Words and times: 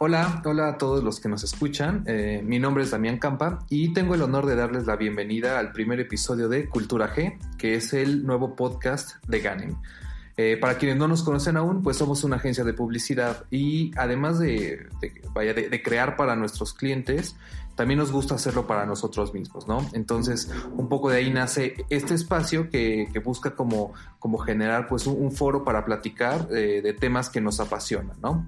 Hola, 0.00 0.42
hola 0.44 0.68
a 0.68 0.78
todos 0.78 1.02
los 1.02 1.18
que 1.18 1.28
nos 1.28 1.42
escuchan. 1.42 2.04
Eh, 2.06 2.40
mi 2.44 2.60
nombre 2.60 2.84
es 2.84 2.92
Damián 2.92 3.18
Campa 3.18 3.58
y 3.68 3.92
tengo 3.92 4.14
el 4.14 4.22
honor 4.22 4.46
de 4.46 4.54
darles 4.54 4.86
la 4.86 4.94
bienvenida 4.94 5.58
al 5.58 5.72
primer 5.72 5.98
episodio 5.98 6.48
de 6.48 6.68
Cultura 6.68 7.12
G, 7.12 7.36
que 7.58 7.74
es 7.74 7.92
el 7.92 8.24
nuevo 8.24 8.54
podcast 8.54 9.16
de 9.26 9.40
Ganem. 9.40 9.76
Eh, 10.40 10.56
para 10.56 10.78
quienes 10.78 10.96
no 10.96 11.08
nos 11.08 11.24
conocen 11.24 11.56
aún, 11.56 11.82
pues 11.82 11.96
somos 11.96 12.22
una 12.22 12.36
agencia 12.36 12.62
de 12.62 12.72
publicidad 12.72 13.44
y 13.50 13.90
además 13.96 14.38
de, 14.38 14.86
vaya, 15.32 15.52
de, 15.52 15.82
crear 15.82 16.14
para 16.14 16.36
nuestros 16.36 16.72
clientes, 16.74 17.34
también 17.74 17.98
nos 17.98 18.12
gusta 18.12 18.36
hacerlo 18.36 18.64
para 18.64 18.86
nosotros 18.86 19.34
mismos, 19.34 19.66
¿no? 19.66 19.84
Entonces, 19.94 20.48
un 20.76 20.88
poco 20.88 21.10
de 21.10 21.16
ahí 21.16 21.30
nace 21.30 21.74
este 21.90 22.14
espacio 22.14 22.70
que, 22.70 23.08
busca 23.24 23.56
como, 23.56 23.94
como 24.20 24.38
generar 24.38 24.86
pues 24.86 25.08
un, 25.08 25.32
foro 25.32 25.64
para 25.64 25.84
platicar 25.84 26.46
eh, 26.52 26.82
de 26.84 26.92
temas 26.92 27.30
que 27.30 27.40
nos 27.40 27.58
apasionan, 27.58 28.16
¿no? 28.22 28.46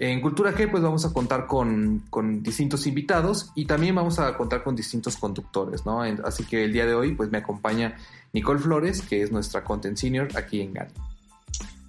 En 0.00 0.20
Cultura 0.20 0.52
G 0.52 0.70
pues 0.70 0.82
vamos 0.82 1.06
a 1.06 1.14
contar 1.14 1.46
con, 1.46 2.02
distintos 2.42 2.86
invitados 2.86 3.52
y 3.54 3.64
también 3.64 3.94
vamos 3.94 4.18
a 4.18 4.36
contar 4.36 4.62
con 4.62 4.76
distintos 4.76 5.16
conductores, 5.16 5.86
¿no? 5.86 6.02
Así 6.02 6.44
que 6.44 6.64
el 6.64 6.74
día 6.74 6.84
de 6.84 6.94
hoy 6.94 7.14
pues 7.14 7.30
me 7.30 7.38
acompaña 7.38 7.96
Nicole 8.34 8.60
Flores, 8.60 9.00
que 9.00 9.22
es 9.22 9.32
nuestra 9.32 9.64
content 9.64 9.96
senior 9.96 10.28
aquí 10.36 10.60
en 10.60 10.74
GAN. 10.74 10.88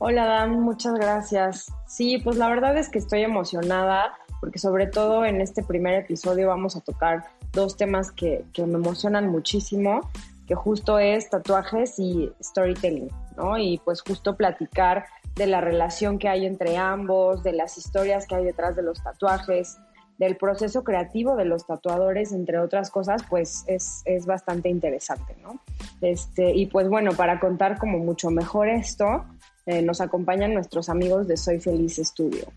Hola 0.05 0.25
Dan, 0.25 0.59
muchas 0.59 0.95
gracias. 0.95 1.71
Sí, 1.88 2.17
pues 2.17 2.35
la 2.35 2.49
verdad 2.49 2.75
es 2.75 2.89
que 2.89 2.99
estoy 2.99 3.21
emocionada 3.21 4.12
porque 4.41 4.59
sobre 4.59 4.85
todo 4.85 5.23
en 5.23 5.39
este 5.39 5.63
primer 5.63 5.93
episodio 5.93 6.49
vamos 6.49 6.76
a 6.76 6.81
tocar 6.81 7.23
dos 7.53 7.77
temas 7.77 8.12
que, 8.12 8.43
me 8.57 8.73
emocionan 8.73 9.29
muchísimo, 9.29 10.12
que 10.45 10.55
justo 10.55 10.99
es 10.99 11.29
tatuajes 11.29 11.99
y 11.99 12.29
storytelling, 12.43 13.07
¿no? 13.38 13.57
Y 13.57 13.79
pues 13.85 14.02
justo 14.02 14.35
platicar 14.35 15.05
de 15.35 15.48
la 15.48 15.62
relación 15.62 16.20
que 16.20 16.27
hay 16.27 16.48
entre 16.48 16.76
ambos, 16.76 17.41
de 17.41 17.54
las 17.54 17.77
historias 17.77 18.27
que 18.27 18.35
hay 18.35 18.43
detrás 18.43 18.76
de 18.76 18.81
los 18.84 19.01
tatuajes, 19.01 19.77
del 20.18 20.35
proceso 20.35 20.84
creativo 20.84 21.37
de 21.37 21.46
los 21.46 21.65
tatuadores, 21.65 22.34
entre 22.34 22.59
otras 22.59 22.91
cosas, 22.91 23.24
pues 23.29 23.63
es, 23.68 24.01
es 24.04 24.26
bastante 24.26 24.68
interesante, 24.68 25.37
¿no? 25.41 25.62
Este, 26.01 26.54
y 26.54 26.65
pues 26.65 26.90
bueno, 26.90 27.13
para 27.13 27.40
contar 27.40 27.79
como 27.79 27.99
mucho 27.99 28.31
mejor 28.31 28.68
esto, 28.68 29.24
eh, 29.65 29.81
nos 29.81 30.01
acompañan 30.01 30.53
nuestros 30.53 30.89
amigos 30.89 31.27
de 31.27 31.37
Soy 31.37 31.59
Feliz 31.59 31.97
Estudio. 31.97 32.51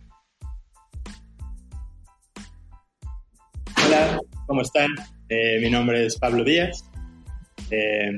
Hola, 3.87 4.21
¿cómo 4.47 4.63
están? 4.63 4.89
Eh, 5.29 5.61
mi 5.61 5.71
nombre 5.71 6.05
es 6.05 6.19
Pablo 6.19 6.43
Díaz. 6.43 6.85
Eh, 7.71 8.11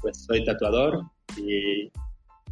pues 0.00 0.24
soy 0.24 0.44
tatuador 0.46 1.02
y 1.36 1.90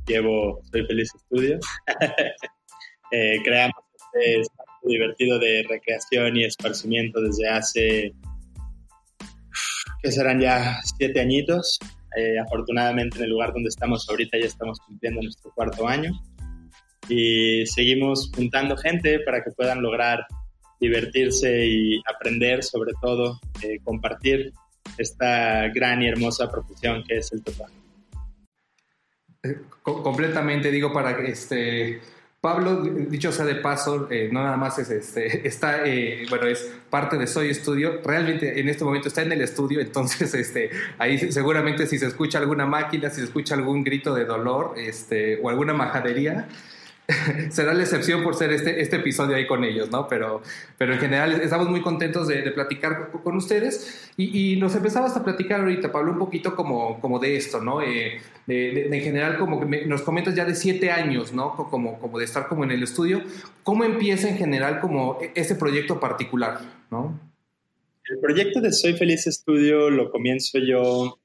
llevo 0.07 0.61
Soy 0.71 0.85
Feliz 0.87 1.11
Estudio. 1.15 1.59
creamos 3.45 3.85
este 3.95 4.41
espacio 4.41 4.75
divertido 4.83 5.39
de 5.39 5.65
recreación 5.67 6.37
y 6.37 6.45
esparcimiento 6.45 7.23
desde 7.23 7.49
hace, 7.49 8.15
que 10.03 10.13
serán 10.13 10.41
ya 10.41 10.79
siete 10.99 11.21
añitos. 11.21 11.79
Eh, 12.17 12.39
afortunadamente 12.39 13.19
en 13.19 13.25
el 13.25 13.31
lugar 13.31 13.53
donde 13.53 13.69
estamos 13.69 14.07
ahorita 14.09 14.39
ya 14.39 14.47
estamos 14.47 14.79
cumpliendo 14.81 15.21
nuestro 15.21 15.51
cuarto 15.53 15.89
año 15.89 16.13
y 17.09 17.67
seguimos 17.67 18.31
juntando 18.35 18.77
gente 18.77 19.19
para 19.21 19.43
que 19.43 19.51
puedan 19.51 19.83
lograr 19.83 20.25
divertirse 20.81 21.67
y 21.67 22.03
aprender, 22.07 22.63
sobre 22.63 22.93
todo 23.01 23.41
eh, 23.63 23.79
compartir 23.83 24.53
esta 24.99 25.69
gran 25.69 26.03
y 26.03 26.09
hermosa 26.09 26.51
profesión 26.51 27.03
que 27.05 27.19
es 27.19 27.33
el 27.33 27.43
tatuaje. 27.43 27.75
Eh, 29.43 29.61
completamente 29.83 30.71
digo 30.71 30.93
para 30.93 31.17
que 31.17 31.27
este 31.27 32.01
Pablo, 32.45 32.83
dicho 32.83 33.33
sea 33.33 33.47
de 33.47 33.55
paso, 33.55 34.07
eh, 34.11 34.29
no 34.31 34.43
nada 34.43 34.59
más 34.59 34.79
es 34.79 34.91
este, 34.91 35.49
está, 35.49 35.87
eh, 35.87 36.27
bueno, 36.29 36.47
es 36.47 36.71
parte 36.91 37.17
de 37.17 37.27
Soy 37.27 37.49
Estudio. 37.49 38.03
Realmente 38.05 38.61
en 38.61 38.69
este 38.69 38.85
momento 38.85 39.09
está 39.09 39.23
en 39.23 39.33
el 39.33 39.41
estudio, 39.41 39.81
entonces 39.81 40.35
este, 40.35 40.69
ahí 40.99 41.33
seguramente 41.33 41.87
si 41.87 41.99
se 41.99 42.05
escucha 42.05 42.37
alguna 42.37 42.67
máquina, 42.67 43.09
si 43.09 43.17
se 43.17 43.25
escucha 43.25 43.55
algún 43.55 43.83
grito 43.83 44.15
de 44.15 44.27
dolor 44.27 44.75
este, 44.77 45.41
o 45.43 45.49
alguna 45.49 45.73
majadería, 45.73 46.47
será 47.51 47.75
la 47.75 47.83
excepción 47.83 48.23
por 48.23 48.35
ser 48.35 48.51
este, 48.53 48.81
este 48.81 48.97
episodio 48.97 49.37
ahí 49.37 49.47
con 49.47 49.63
ellos, 49.63 49.91
¿no? 49.91 50.09
Pero, 50.09 50.43
pero 50.79 50.95
en 50.95 50.99
general 50.99 51.41
estamos 51.43 51.69
muy 51.69 51.83
contentos 51.83 52.29
de, 52.29 52.43
platicar 52.53 53.11
con 53.11 53.37
ustedes 53.37 54.11
y, 54.17 54.57
nos 54.57 54.75
empezamos 54.75 55.15
a 55.17 55.25
platicar 55.25 55.61
ahorita, 55.61 55.93
Pablo, 55.93 56.13
un 56.13 56.19
poquito 56.19 56.55
como, 56.55 57.01
como 57.01 57.19
de 57.19 57.37
esto, 57.37 57.61
¿no? 57.61 57.83
Eh, 57.83 58.21
de, 58.47 58.87
en 58.87 59.03
general, 59.03 59.39
como 59.39 59.61
que 59.61 59.87
nos 59.87 60.03
comentas 60.03 60.35
ya 60.35 60.45
de 60.45 60.55
siete 60.55 60.91
años, 60.91 61.33
¿no? 61.33 61.55
Como, 61.57 61.99
como 61.99 62.19
de 62.19 62.25
estar 62.25 62.49
como 62.49 62.65
en 62.65 62.71
el 62.71 62.83
estudio. 62.83 63.23
¿Cómo 63.63 63.85
empieza 63.85 64.29
en 64.29 64.39
general 64.39 64.81
como 64.81 65.19
e, 65.21 65.33
ese 65.35 65.57
proyecto 65.57 66.01
particular, 66.01 66.61
¿no? 66.91 67.21
El 68.09 68.19
proyecto 68.19 68.61
de 68.61 68.73
Soy 68.73 68.95
Feliz 68.95 69.27
Estudio 69.27 69.91
lo 69.91 70.11
comienzo 70.11 70.59
yo 70.59 71.19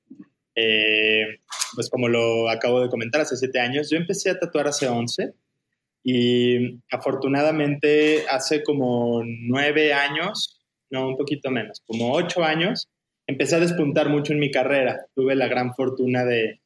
eh, 0.56 1.40
pues 1.76 1.90
como 1.90 2.10
lo 2.10 2.50
acabo 2.50 2.82
de 2.82 2.90
comentar, 2.90 3.22
hace 3.22 3.38
siete 3.38 3.60
años. 3.60 3.90
Yo 3.90 3.98
empecé 3.98 4.30
a 4.30 4.40
tatuar 4.40 4.68
hace 4.68 4.88
once 4.88 5.34
y 6.04 6.80
afortunadamente 6.92 8.26
hace 8.30 8.64
como 8.64 9.22
nueve 9.24 9.94
años, 9.94 10.62
no, 10.90 11.08
un 11.08 11.18
poquito 11.18 11.52
menos, 11.52 11.82
como 11.86 12.14
ocho 12.14 12.44
años, 12.44 12.88
empecé 13.28 13.56
a 13.56 13.60
despuntar 13.60 14.10
mucho 14.10 14.34
en 14.34 14.40
mi 14.40 14.52
carrera. 14.52 15.06
Tuve 15.16 15.36
la 15.36 15.48
gran 15.48 15.74
fortuna 15.76 16.26
de, 16.26 16.62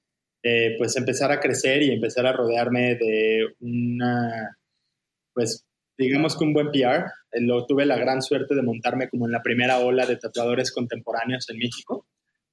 pues 0.77 0.95
empezar 0.95 1.31
a 1.31 1.39
crecer 1.39 1.81
y 1.83 1.91
empezar 1.91 2.25
a 2.25 2.33
rodearme 2.33 2.95
de 2.95 3.47
una, 3.59 4.57
pues 5.33 5.65
digamos 5.97 6.37
que 6.37 6.43
un 6.45 6.53
buen 6.53 6.71
PR. 6.71 7.05
Lo, 7.33 7.65
tuve 7.65 7.85
la 7.85 7.97
gran 7.97 8.21
suerte 8.21 8.55
de 8.55 8.61
montarme 8.61 9.09
como 9.09 9.25
en 9.25 9.31
la 9.31 9.41
primera 9.41 9.79
ola 9.79 10.05
de 10.05 10.17
tatuadores 10.17 10.71
contemporáneos 10.71 11.49
en 11.49 11.57
México. 11.57 12.05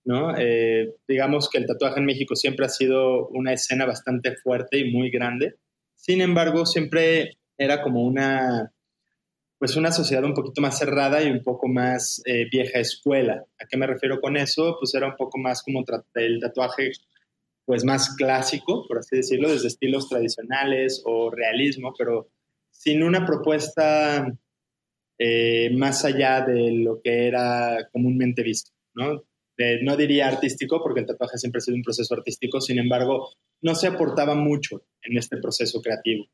¿no? 0.04 0.36
Eh, 0.36 0.94
digamos 1.06 1.48
que 1.48 1.58
el 1.58 1.66
tatuaje 1.66 2.00
en 2.00 2.06
México 2.06 2.34
siempre 2.34 2.66
ha 2.66 2.70
sido 2.70 3.28
una 3.28 3.52
escena 3.52 3.86
bastante 3.86 4.34
fuerte 4.36 4.78
y 4.78 4.90
muy 4.90 5.10
grande. 5.10 5.56
Sin 6.00 6.22
embargo, 6.22 6.64
siempre 6.64 7.36
era 7.58 7.82
como 7.82 8.02
una, 8.02 8.72
pues 9.58 9.76
una 9.76 9.92
sociedad 9.92 10.24
un 10.24 10.32
poquito 10.32 10.62
más 10.62 10.78
cerrada 10.78 11.22
y 11.22 11.30
un 11.30 11.42
poco 11.42 11.68
más 11.68 12.22
eh, 12.24 12.46
vieja 12.50 12.78
escuela. 12.78 13.44
¿A 13.60 13.66
qué 13.66 13.76
me 13.76 13.86
refiero 13.86 14.18
con 14.18 14.38
eso? 14.38 14.76
Pues 14.80 14.94
era 14.94 15.08
un 15.08 15.16
poco 15.16 15.38
más 15.38 15.62
como 15.62 15.84
el 16.14 16.40
tatuaje 16.40 16.92
pues 17.66 17.84
más 17.84 18.16
clásico, 18.16 18.86
por 18.88 18.98
así 18.98 19.16
decirlo, 19.16 19.50
desde 19.50 19.68
estilos 19.68 20.08
tradicionales 20.08 21.02
o 21.04 21.30
realismo, 21.30 21.92
pero 21.96 22.30
sin 22.70 23.02
una 23.02 23.26
propuesta 23.26 24.26
eh, 25.18 25.70
más 25.76 26.04
allá 26.06 26.40
de 26.40 26.72
lo 26.72 27.02
que 27.02 27.26
era 27.26 27.90
comúnmente 27.92 28.42
visto, 28.42 28.72
¿no? 28.94 29.22
No 29.82 29.96
diría 29.96 30.28
artístico, 30.28 30.82
porque 30.82 31.00
el 31.00 31.06
tatuaje 31.06 31.38
siempre 31.38 31.58
ha 31.58 31.60
sido 31.60 31.76
un 31.76 31.82
proceso 31.82 32.14
artístico, 32.14 32.60
sin 32.60 32.78
embargo, 32.78 33.30
no 33.62 33.74
se 33.74 33.86
aportaba 33.86 34.34
mucho 34.34 34.82
en 35.02 35.18
este 35.18 35.36
proceso 35.38 35.80
creativo. 35.80 36.26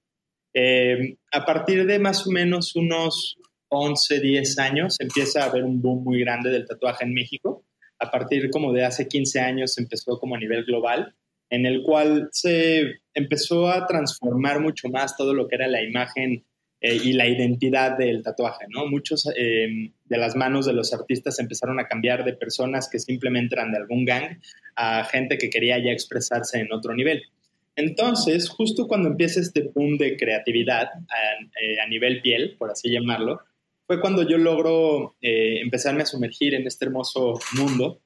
Eh, 0.54 1.18
a 1.32 1.44
partir 1.44 1.86
de 1.86 1.98
más 1.98 2.26
o 2.26 2.30
menos 2.30 2.74
unos 2.76 3.38
11, 3.68 4.20
10 4.20 4.58
años, 4.58 4.96
empieza 5.00 5.42
a 5.42 5.50
haber 5.50 5.64
un 5.64 5.82
boom 5.82 6.04
muy 6.04 6.20
grande 6.20 6.50
del 6.50 6.66
tatuaje 6.66 7.04
en 7.04 7.12
México. 7.12 7.64
A 7.98 8.10
partir 8.10 8.50
como 8.50 8.72
de 8.72 8.84
hace 8.84 9.08
15 9.08 9.40
años 9.40 9.76
empezó 9.78 10.18
como 10.18 10.34
a 10.34 10.38
nivel 10.38 10.64
global, 10.64 11.14
en 11.50 11.66
el 11.66 11.82
cual 11.82 12.28
se 12.32 13.00
empezó 13.14 13.68
a 13.68 13.86
transformar 13.86 14.60
mucho 14.60 14.88
más 14.88 15.16
todo 15.16 15.34
lo 15.34 15.48
que 15.48 15.56
era 15.56 15.68
la 15.68 15.82
imagen 15.82 16.44
eh, 16.80 17.00
y 17.02 17.12
la 17.12 17.26
identidad 17.26 17.96
del 17.96 18.22
tatuaje, 18.22 18.66
¿no? 18.68 18.86
Muchos 18.86 19.28
eh, 19.36 19.92
de 20.08 20.18
las 20.18 20.36
manos 20.36 20.66
de 20.66 20.72
los 20.72 20.92
artistas 20.92 21.38
empezaron 21.38 21.80
a 21.80 21.86
cambiar 21.86 22.24
de 22.24 22.34
personas 22.34 22.88
que 22.90 22.98
simplemente 22.98 23.54
eran 23.54 23.72
de 23.72 23.78
algún 23.78 24.04
gang 24.04 24.38
a 24.76 25.04
gente 25.04 25.38
que 25.38 25.50
quería 25.50 25.78
ya 25.78 25.92
expresarse 25.92 26.60
en 26.60 26.72
otro 26.72 26.94
nivel. 26.94 27.22
Entonces, 27.74 28.48
justo 28.48 28.86
cuando 28.86 29.08
empieza 29.08 29.40
este 29.40 29.70
boom 29.74 29.98
de 29.98 30.16
creatividad 30.16 30.84
a, 30.84 31.60
eh, 31.60 31.88
nivel 31.88 32.22
piel, 32.22 32.56
por 32.58 32.70
así 32.70 32.90
llamarlo, 32.90 33.40
fue 33.86 34.00
cuando 34.00 34.28
yo 34.28 34.38
logro 34.38 35.14
empezarme 35.20 36.02
a 36.02 36.06
sumergir 36.06 36.54
en 36.54 36.66
este 36.66 36.86
hermoso 36.86 37.38
mundo 37.56 38.00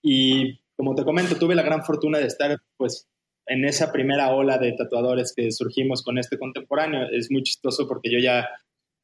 y 0.00 0.60
como 0.76 0.94
te 0.94 1.04
comento, 1.04 1.36
tuve 1.36 1.54
la 1.54 1.62
gran 1.62 1.84
fortuna 1.84 2.18
de 2.18 2.26
estar 2.26 2.60
pues 2.76 3.08
en 3.46 3.64
esa 3.64 3.92
primera 3.92 4.34
ola 4.34 4.58
de 4.58 4.72
tatuadores 4.72 5.32
que 5.34 5.50
surgimos 5.52 6.02
con 6.02 6.18
este 6.18 6.38
contemporáneo. 6.38 7.08
Es 7.10 7.30
muy 7.30 7.42
chistoso 7.42 7.86
porque 7.86 8.10
yo 8.10 8.18
ya, 8.18 8.48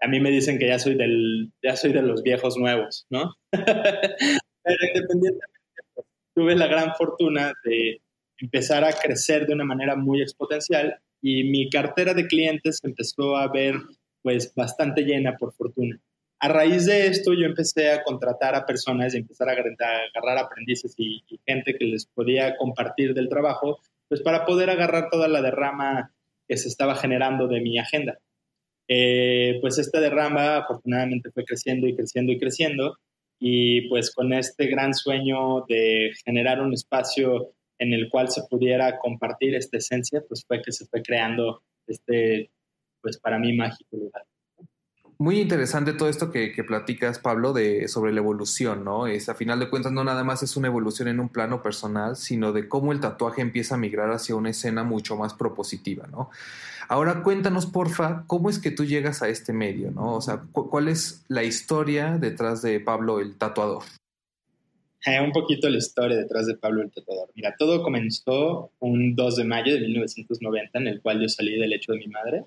a 0.00 0.08
mí 0.08 0.20
me 0.20 0.31
dicen 0.31 0.58
que 0.58 0.69
ya 0.69 0.79
soy, 0.79 0.94
del, 0.94 1.52
ya 1.62 1.76
soy 1.76 1.93
de 1.93 2.02
los 2.02 2.23
viejos 2.23 2.56
nuevos, 2.56 3.06
¿no? 3.11 3.35
Pero 3.52 4.79
independientemente, 4.94 5.61
pues, 5.94 6.06
tuve 6.35 6.56
la 6.56 6.67
gran 6.67 6.94
fortuna 6.94 7.52
de 7.64 8.00
empezar 8.38 8.85
a 8.85 8.93
crecer 8.93 9.47
de 9.47 9.55
una 9.55 9.64
manera 9.64 9.97
muy 9.97 10.23
exponencial 10.23 10.99
y 11.20 11.44
mi 11.44 11.69
cartera 11.69 12.14
de 12.14 12.26
clientes 12.26 12.81
empezó 12.82 13.37
a 13.37 13.49
ver 13.52 13.75
pues 14.23 14.55
bastante 14.55 15.02
llena 15.02 15.37
por 15.37 15.52
fortuna. 15.52 15.99
A 16.41 16.49
raíz 16.49 16.87
de 16.87 17.06
esto 17.06 17.35
yo 17.35 17.44
empecé 17.44 17.91
a 17.91 18.03
contratar 18.03 18.55
a 18.55 18.64
personas 18.64 19.14
y 19.14 19.19
empezar 19.19 19.50
a 19.50 19.53
agarrar 19.53 20.38
aprendices 20.38 20.94
y, 20.96 21.23
y 21.29 21.38
gente 21.46 21.76
que 21.76 21.85
les 21.85 22.06
podía 22.06 22.56
compartir 22.56 23.12
del 23.12 23.29
trabajo 23.29 23.81
pues 24.08 24.23
para 24.23 24.46
poder 24.46 24.70
agarrar 24.70 25.08
toda 25.11 25.29
la 25.29 25.43
derrama 25.43 26.12
que 26.49 26.56
se 26.56 26.69
estaba 26.69 26.96
generando 26.96 27.46
de 27.46 27.61
mi 27.61 27.79
agenda. 27.79 28.19
Eh, 28.92 29.58
pues 29.60 29.78
esta 29.78 30.00
derrama 30.00 30.56
afortunadamente 30.56 31.31
fue 31.31 31.44
creciendo 31.44 31.87
y 31.87 31.94
creciendo 31.94 32.32
y 32.32 32.40
creciendo 32.40 32.96
y 33.38 33.88
pues 33.88 34.12
con 34.12 34.32
este 34.32 34.66
gran 34.66 34.94
sueño 34.94 35.64
de 35.69 36.10
generar 36.25 36.60
un 36.60 36.75
espacio 36.75 37.52
en 37.78 37.92
el 37.92 38.10
cual 38.10 38.31
se 38.31 38.42
pudiera 38.50 38.98
compartir 38.98 39.54
esta 39.54 39.78
esencia, 39.78 40.25
pues 40.26 40.44
fue 40.44 40.60
que 40.60 40.72
se 40.72 40.87
fue 40.87 41.02
creando 41.02 41.62
este, 41.87 42.50
pues 43.00 43.19
para 43.19 43.38
mí 43.38 43.52
mágico 43.56 43.96
lugar. 43.96 44.25
Muy 45.20 45.38
interesante 45.38 45.93
todo 45.93 46.08
esto 46.08 46.32
que, 46.32 46.64
platicas, 46.67 47.19
Pablo, 47.19 47.52
de, 47.52 47.88
sobre 47.88 48.11
la 48.11 48.20
evolución, 48.20 48.84
¿no? 48.84 49.06
Es, 49.06 49.28
a 49.28 49.34
final 49.34 49.61
de 49.61 49.69
cuentas, 49.69 49.93
no 49.93 50.02
nada 50.02 50.25
más 50.25 50.43
es 50.43 50.56
una 50.56 50.69
evolución 50.69 51.08
en 51.08 51.20
un 51.20 51.28
plano 51.28 51.62
personal, 51.62 52.17
sino 52.17 52.55
de 52.55 52.70
cómo 52.70 52.90
el 52.90 53.00
tatuaje 53.00 53.43
empieza 53.43 53.75
a 53.75 53.78
migrar 53.78 54.11
hacia 54.12 54.34
una 54.34 54.49
escena 54.49 54.82
mucho 54.82 55.17
más 55.17 55.34
propositiva, 55.34 56.06
¿no? 56.06 56.31
Ahora 56.88 57.22
cuéntanos, 57.22 57.67
porfa, 57.67 58.25
cómo 58.28 58.49
es 58.49 58.58
que 58.58 58.70
tú 58.70 58.87
llegas 58.87 59.20
a 59.20 59.28
este 59.28 59.52
medio, 59.52 59.90
¿no? 59.90 60.14
O 60.14 60.22
sea, 60.22 60.40
¿cuál 60.52 60.88
es 60.88 61.22
la 61.28 61.44
historia 61.44 62.17
detrás 62.17 62.62
de 62.62 62.81
Pablo 62.81 63.20
el 63.20 63.37
tatuador? 63.37 63.82
Eh, 65.05 65.20
un 65.20 65.32
poquito 65.32 65.69
la 65.69 65.76
historia 65.76 66.17
detrás 66.17 66.46
de 66.46 66.56
Pablo 66.56 66.81
el 66.81 66.90
tatuador. 66.90 67.31
Mira, 67.34 67.55
todo 67.58 67.82
comenzó 67.82 68.72
un 68.78 69.14
2 69.14 69.37
de 69.37 69.44
mayo 69.44 69.75
de 69.75 69.81
1990, 69.81 70.78
en 70.78 70.87
el 70.87 71.02
cual 71.02 71.20
yo 71.20 71.28
salí 71.28 71.58
del 71.58 71.75
hecho 71.75 71.93
de 71.93 71.99
mi 71.99 72.06
madre 72.06 72.46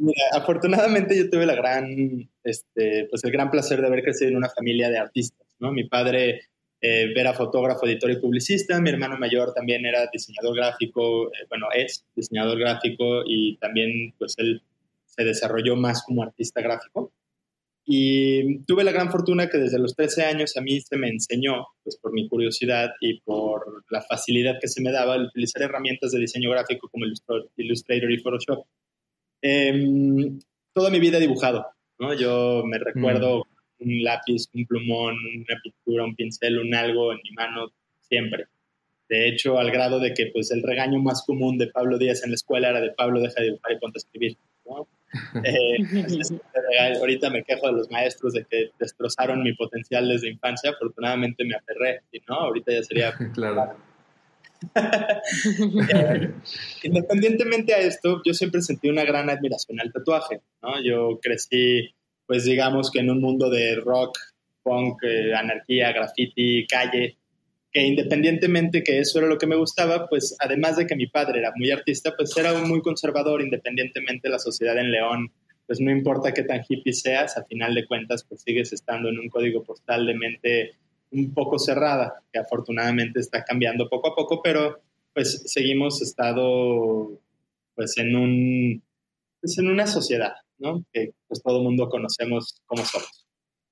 Eh, 0.00 0.12
afortunadamente 0.32 1.16
yo 1.16 1.28
tuve 1.28 1.44
la 1.44 1.56
gran, 1.56 2.28
este, 2.44 3.08
pues 3.10 3.24
el 3.24 3.32
gran 3.32 3.50
placer 3.50 3.80
de 3.80 3.88
haber 3.88 4.04
crecido 4.04 4.30
en 4.30 4.36
una 4.36 4.48
familia 4.48 4.90
de 4.90 4.98
artistas, 4.98 5.46
¿no? 5.58 5.72
Mi 5.72 5.88
padre 5.88 6.42
eh, 6.80 7.12
era 7.16 7.34
fotógrafo, 7.34 7.86
editor 7.86 8.12
y 8.12 8.20
publicista, 8.20 8.80
mi 8.80 8.90
hermano 8.90 9.18
mayor 9.18 9.52
también 9.52 9.84
era 9.84 10.08
diseñador 10.12 10.54
gráfico, 10.54 11.26
eh, 11.28 11.46
bueno, 11.48 11.66
es 11.74 12.04
diseñador 12.14 12.58
gráfico 12.60 13.22
y 13.26 13.56
también 13.56 14.14
pues 14.16 14.34
él 14.38 14.62
se 15.04 15.24
desarrolló 15.24 15.74
más 15.74 16.04
como 16.04 16.22
artista 16.22 16.60
gráfico. 16.60 17.10
Y 17.90 18.58
tuve 18.64 18.84
la 18.84 18.92
gran 18.92 19.10
fortuna 19.10 19.48
que 19.48 19.56
desde 19.56 19.78
los 19.78 19.96
13 19.96 20.24
años 20.24 20.54
a 20.58 20.60
mí 20.60 20.78
se 20.78 20.98
me 20.98 21.08
enseñó, 21.08 21.68
pues 21.82 21.96
por 21.96 22.12
mi 22.12 22.28
curiosidad 22.28 22.90
y 23.00 23.18
por 23.20 23.82
la 23.88 24.02
facilidad 24.02 24.58
que 24.60 24.68
se 24.68 24.82
me 24.82 24.92
daba 24.92 25.14
el 25.14 25.22
utilizar 25.22 25.62
herramientas 25.62 26.12
de 26.12 26.18
diseño 26.18 26.50
gráfico 26.50 26.90
como 26.90 27.06
Illustrator 27.56 28.12
y 28.12 28.18
Photoshop. 28.18 28.66
Em, 29.40 30.38
toda 30.74 30.90
mi 30.90 31.00
vida 31.00 31.16
he 31.16 31.22
dibujado, 31.22 31.64
¿no? 31.98 32.12
Yo 32.12 32.62
me 32.66 32.78
recuerdo 32.78 33.46
mm. 33.78 33.88
un 33.88 34.02
lápiz, 34.02 34.50
un 34.52 34.66
plumón, 34.66 35.14
una 35.14 35.58
pintura, 35.62 36.04
un 36.04 36.14
pincel, 36.14 36.58
un 36.58 36.74
algo 36.74 37.12
en 37.12 37.20
mi 37.24 37.30
mano, 37.30 37.72
siempre. 38.02 38.48
De 39.08 39.28
hecho, 39.28 39.58
al 39.58 39.70
grado 39.70 39.98
de 39.98 40.12
que 40.12 40.26
pues 40.26 40.50
el 40.50 40.62
regaño 40.62 40.98
más 40.98 41.24
común 41.24 41.56
de 41.56 41.68
Pablo 41.68 41.96
Díaz 41.96 42.22
en 42.22 42.32
la 42.32 42.34
escuela 42.34 42.68
era 42.68 42.82
de 42.82 42.90
Pablo, 42.90 43.18
deja 43.22 43.40
de 43.40 43.46
dibujar 43.46 43.72
y 43.72 43.78
ponte 43.78 43.96
a 43.96 44.00
escribir. 44.04 44.36
¿no? 44.66 44.86
Eh, 45.42 46.96
ahorita 47.00 47.30
me 47.30 47.42
quejo 47.42 47.66
de 47.68 47.72
los 47.72 47.90
maestros 47.90 48.34
de 48.34 48.44
que 48.44 48.70
destrozaron 48.78 49.42
mi 49.42 49.54
potencial 49.54 50.08
desde 50.08 50.28
infancia. 50.30 50.70
Afortunadamente 50.70 51.44
me 51.44 51.54
aferré, 51.54 52.02
y 52.12 52.20
no, 52.28 52.34
ahorita 52.34 52.72
ya 52.72 52.82
sería. 52.82 53.12
claro. 53.34 53.76
Eh, 55.94 56.32
independientemente 56.82 57.72
a 57.74 57.78
esto, 57.78 58.20
yo 58.24 58.34
siempre 58.34 58.60
sentí 58.60 58.88
una 58.88 59.04
gran 59.04 59.30
admiración 59.30 59.80
al 59.80 59.92
tatuaje. 59.92 60.40
¿no? 60.62 60.82
Yo 60.82 61.20
crecí, 61.22 61.94
pues 62.26 62.44
digamos 62.44 62.90
que 62.90 62.98
en 62.98 63.10
un 63.10 63.20
mundo 63.20 63.50
de 63.50 63.76
rock, 63.76 64.18
punk, 64.62 65.02
eh, 65.04 65.34
anarquía, 65.34 65.92
graffiti, 65.92 66.66
calle 66.66 67.17
independientemente 67.86 68.82
que 68.82 68.98
eso 68.98 69.18
era 69.18 69.28
lo 69.28 69.38
que 69.38 69.46
me 69.46 69.56
gustaba, 69.56 70.08
pues 70.08 70.36
además 70.38 70.76
de 70.76 70.86
que 70.86 70.96
mi 70.96 71.06
padre 71.06 71.40
era 71.40 71.52
muy 71.56 71.70
artista, 71.70 72.14
pues 72.16 72.36
era 72.36 72.54
muy 72.54 72.80
conservador, 72.80 73.42
independientemente 73.42 74.28
de 74.28 74.32
la 74.32 74.38
sociedad 74.38 74.78
en 74.78 74.90
León, 74.90 75.32
pues 75.66 75.80
no 75.80 75.90
importa 75.90 76.32
qué 76.32 76.44
tan 76.44 76.62
hippie 76.66 76.94
seas, 76.94 77.36
a 77.36 77.44
final 77.44 77.74
de 77.74 77.86
cuentas, 77.86 78.24
pues 78.26 78.40
sigues 78.42 78.72
estando 78.72 79.10
en 79.10 79.18
un 79.18 79.28
código 79.28 79.62
postal 79.62 80.06
de 80.06 80.14
mente 80.14 80.70
un 81.10 81.34
poco 81.34 81.58
cerrada, 81.58 82.22
que 82.32 82.38
afortunadamente 82.38 83.20
está 83.20 83.44
cambiando 83.44 83.88
poco 83.88 84.08
a 84.08 84.14
poco, 84.14 84.40
pero 84.42 84.80
pues 85.12 85.42
seguimos 85.46 86.00
estado 86.00 87.20
pues 87.74 87.98
en 87.98 88.16
un 88.16 88.82
pues 89.40 89.58
en 89.58 89.68
una 89.68 89.86
sociedad, 89.86 90.32
¿no? 90.58 90.84
Que 90.92 91.12
pues 91.26 91.42
todo 91.42 91.58
el 91.58 91.64
mundo 91.64 91.88
conocemos 91.88 92.60
cómo 92.66 92.84
somos. 92.84 93.26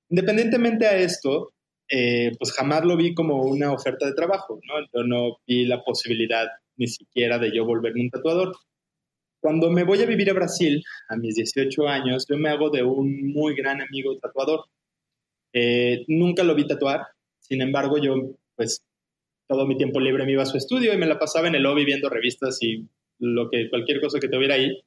Independientemente 0.09 0.87
a 0.87 0.97
esto, 0.97 1.51
eh, 1.89 2.31
pues 2.37 2.51
jamás 2.51 2.83
lo 2.83 2.97
vi 2.97 3.13
como 3.13 3.43
una 3.43 3.71
oferta 3.71 4.05
de 4.05 4.13
trabajo, 4.13 4.59
¿no? 4.63 4.85
Yo 4.93 5.03
no 5.03 5.37
vi 5.47 5.65
la 5.65 5.83
posibilidad 5.83 6.47
ni 6.75 6.87
siquiera 6.87 7.39
de 7.39 7.55
yo 7.55 7.65
volverme 7.65 8.01
un 8.01 8.09
tatuador. 8.09 8.55
Cuando 9.39 9.69
me 9.69 9.83
voy 9.83 10.01
a 10.01 10.05
vivir 10.05 10.29
a 10.29 10.33
Brasil, 10.33 10.83
a 11.09 11.15
mis 11.15 11.35
18 11.35 11.87
años, 11.87 12.25
yo 12.29 12.37
me 12.37 12.49
hago 12.49 12.69
de 12.69 12.83
un 12.83 13.31
muy 13.31 13.55
gran 13.55 13.81
amigo 13.81 14.17
tatuador. 14.17 14.65
Eh, 15.53 16.03
nunca 16.07 16.43
lo 16.43 16.55
vi 16.55 16.67
tatuar, 16.67 17.07
sin 17.39 17.61
embargo, 17.61 17.97
yo, 17.97 18.15
pues, 18.55 18.83
todo 19.47 19.65
mi 19.65 19.77
tiempo 19.77 19.99
libre 19.99 20.25
me 20.25 20.33
iba 20.33 20.43
a 20.43 20.47
su 20.47 20.57
estudio 20.57 20.93
y 20.93 20.97
me 20.97 21.05
la 21.05 21.17
pasaba 21.17 21.47
en 21.47 21.55
el 21.55 21.63
lobby 21.63 21.85
viendo 21.85 22.09
revistas 22.09 22.61
y 22.61 22.85
lo 23.19 23.49
que, 23.49 23.69
cualquier 23.69 24.01
cosa 24.01 24.19
que 24.19 24.27
tuviera 24.27 24.55
ahí. 24.55 24.83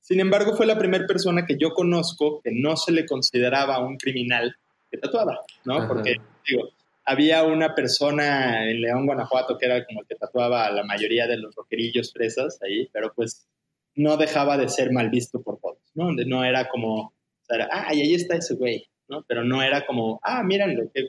Sin 0.00 0.18
embargo, 0.18 0.56
fue 0.56 0.66
la 0.66 0.78
primera 0.78 1.06
persona 1.06 1.46
que 1.46 1.56
yo 1.56 1.70
conozco 1.70 2.40
que 2.42 2.50
no 2.52 2.76
se 2.76 2.90
le 2.90 3.06
consideraba 3.06 3.78
un 3.78 3.96
criminal 3.96 4.56
que 4.90 4.98
tatuaba, 4.98 5.38
¿no? 5.64 5.86
Porque 5.86 6.16
digo, 6.46 6.70
había 7.04 7.42
una 7.44 7.74
persona 7.74 8.70
en 8.70 8.80
León, 8.80 9.06
Guanajuato, 9.06 9.58
que 9.58 9.66
era 9.66 9.84
como 9.84 10.00
el 10.00 10.06
que 10.06 10.14
tatuaba 10.14 10.66
a 10.66 10.72
la 10.72 10.84
mayoría 10.84 11.26
de 11.26 11.38
los 11.38 11.54
roquerillos 11.54 12.12
fresas 12.12 12.60
ahí, 12.62 12.88
pero 12.92 13.12
pues 13.14 13.48
no 13.94 14.16
dejaba 14.16 14.56
de 14.56 14.68
ser 14.68 14.92
mal 14.92 15.10
visto 15.10 15.42
por 15.42 15.58
todos, 15.58 15.78
¿no? 15.94 16.12
No 16.12 16.44
era 16.44 16.68
como, 16.68 17.06
o 17.06 17.14
sea, 17.42 17.68
ay, 17.72 18.02
ahí 18.02 18.14
está 18.14 18.36
ese 18.36 18.54
güey, 18.54 18.86
¿no? 19.08 19.24
Pero 19.26 19.44
no 19.44 19.62
era 19.62 19.86
como, 19.86 20.20
ah, 20.22 20.42
mírenlo, 20.42 20.90
qué 20.94 21.08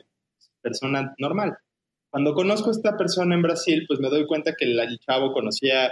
persona 0.60 1.14
normal. 1.18 1.56
Cuando 2.10 2.34
conozco 2.34 2.68
a 2.68 2.72
esta 2.72 2.96
persona 2.96 3.34
en 3.34 3.42
Brasil, 3.42 3.84
pues 3.86 4.00
me 4.00 4.10
doy 4.10 4.26
cuenta 4.26 4.54
que 4.54 4.64
el 4.64 4.98
chavo 4.98 5.32
conocía 5.32 5.86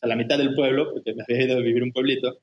a 0.00 0.06
la 0.06 0.16
mitad 0.16 0.38
del 0.38 0.54
pueblo, 0.54 0.92
porque 0.92 1.14
me 1.14 1.24
había 1.24 1.44
ido 1.44 1.58
a 1.58 1.60
vivir 1.60 1.82
un 1.82 1.92
pueblito, 1.92 2.38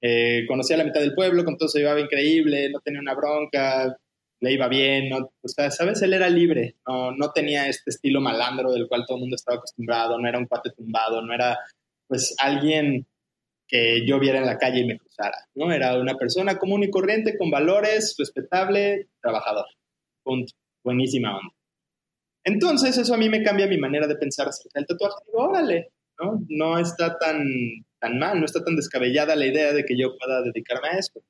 eh, 0.00 0.44
conocía 0.46 0.76
a 0.76 0.78
la 0.78 0.84
mitad 0.84 1.00
del 1.00 1.14
pueblo, 1.14 1.44
con 1.44 1.56
todo 1.56 1.68
se 1.68 1.78
llevaba 1.78 2.00
increíble, 2.00 2.68
no 2.70 2.80
tenía 2.80 3.00
una 3.00 3.14
bronca, 3.14 3.96
le 4.40 4.52
iba 4.52 4.68
bien, 4.68 5.08
no, 5.08 5.30
o 5.40 5.48
sea, 5.48 5.70
sabes, 5.70 6.02
él 6.02 6.12
era 6.14 6.28
libre, 6.28 6.76
no, 6.86 7.12
no 7.12 7.32
tenía 7.32 7.68
este 7.68 7.90
estilo 7.90 8.20
malandro 8.20 8.72
del 8.72 8.86
cual 8.88 9.04
todo 9.06 9.16
el 9.16 9.22
mundo 9.22 9.36
estaba 9.36 9.58
acostumbrado, 9.58 10.18
no 10.18 10.28
era 10.28 10.38
un 10.38 10.46
cuate 10.46 10.70
tumbado, 10.76 11.22
no 11.22 11.32
era 11.32 11.58
pues 12.06 12.34
alguien 12.38 13.06
que 13.68 14.06
yo 14.06 14.20
viera 14.20 14.38
en 14.38 14.46
la 14.46 14.58
calle 14.58 14.80
y 14.80 14.86
me 14.86 14.98
cruzara, 14.98 15.36
¿no? 15.54 15.72
Era 15.72 15.98
una 15.98 16.14
persona 16.14 16.58
común 16.58 16.84
y 16.84 16.90
corriente, 16.90 17.36
con 17.36 17.50
valores, 17.50 18.14
respetable, 18.18 19.08
trabajador. 19.20 19.66
Punto. 20.22 20.52
Buenísima 20.84 21.36
onda. 21.36 21.52
Entonces, 22.44 22.96
eso 22.96 23.12
a 23.14 23.16
mí 23.16 23.28
me 23.28 23.42
cambia 23.42 23.66
mi 23.66 23.78
manera 23.78 24.06
de 24.06 24.14
pensar 24.14 24.46
acerca 24.46 24.84
tatuaje. 24.84 25.16
Digo, 25.26 25.48
órale, 25.48 25.90
¿no? 26.20 26.44
No 26.48 26.78
está 26.78 27.18
tan, 27.18 27.44
tan 27.98 28.18
mal, 28.20 28.38
no 28.38 28.44
está 28.44 28.62
tan 28.62 28.76
descabellada 28.76 29.34
la 29.34 29.46
idea 29.46 29.72
de 29.72 29.84
que 29.84 29.98
yo 29.98 30.16
pueda 30.16 30.42
dedicarme 30.42 30.88
a 30.88 30.98
esto. 30.98 31.20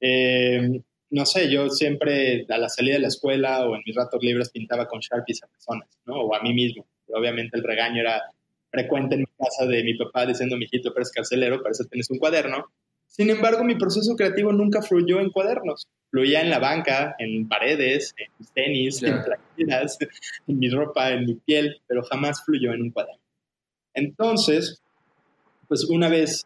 Eh, 0.00 0.80
no 1.10 1.26
sé, 1.26 1.50
yo 1.50 1.68
siempre 1.68 2.46
a 2.48 2.58
la 2.58 2.68
salida 2.68 2.94
de 2.94 3.02
la 3.02 3.08
escuela 3.08 3.66
o 3.66 3.76
en 3.76 3.82
mis 3.84 3.94
ratos 3.94 4.22
libres 4.22 4.50
pintaba 4.50 4.86
con 4.86 5.00
Sharpies 5.00 5.42
a 5.42 5.46
personas, 5.46 5.88
¿no? 6.06 6.14
O 6.16 6.34
a 6.34 6.42
mí 6.42 6.52
mismo. 6.52 6.86
obviamente 7.08 7.56
el 7.56 7.62
regaño 7.62 8.00
era 8.00 8.22
frecuente 8.70 9.14
en 9.14 9.20
mi 9.20 9.26
casa 9.38 9.66
de 9.66 9.84
mi 9.84 9.94
papá 9.94 10.26
diciendo, 10.26 10.56
mijito, 10.56 10.92
pero 10.92 11.02
es 11.02 11.12
carcelero, 11.12 11.62
para 11.62 11.72
eso 11.72 11.84
tienes 11.84 12.10
un 12.10 12.18
cuaderno. 12.18 12.66
Sin 13.06 13.30
embargo, 13.30 13.62
mi 13.62 13.76
proceso 13.76 14.16
creativo 14.16 14.52
nunca 14.52 14.82
fluyó 14.82 15.20
en 15.20 15.30
cuadernos. 15.30 15.86
Fluía 16.10 16.40
en 16.40 16.50
la 16.50 16.58
banca, 16.58 17.14
en 17.18 17.48
paredes, 17.48 18.12
en 18.16 18.26
mis 18.38 18.50
tenis, 18.50 19.02
en 19.04 19.22
playeras, 19.22 19.98
en 20.48 20.58
mi 20.58 20.68
ropa, 20.68 21.12
en 21.12 21.24
mi 21.24 21.34
piel, 21.34 21.80
pero 21.86 22.02
jamás 22.02 22.44
fluyó 22.44 22.72
en 22.72 22.82
un 22.82 22.90
cuaderno. 22.90 23.20
Entonces, 23.94 24.82
pues 25.68 25.84
una 25.84 26.08
vez 26.08 26.44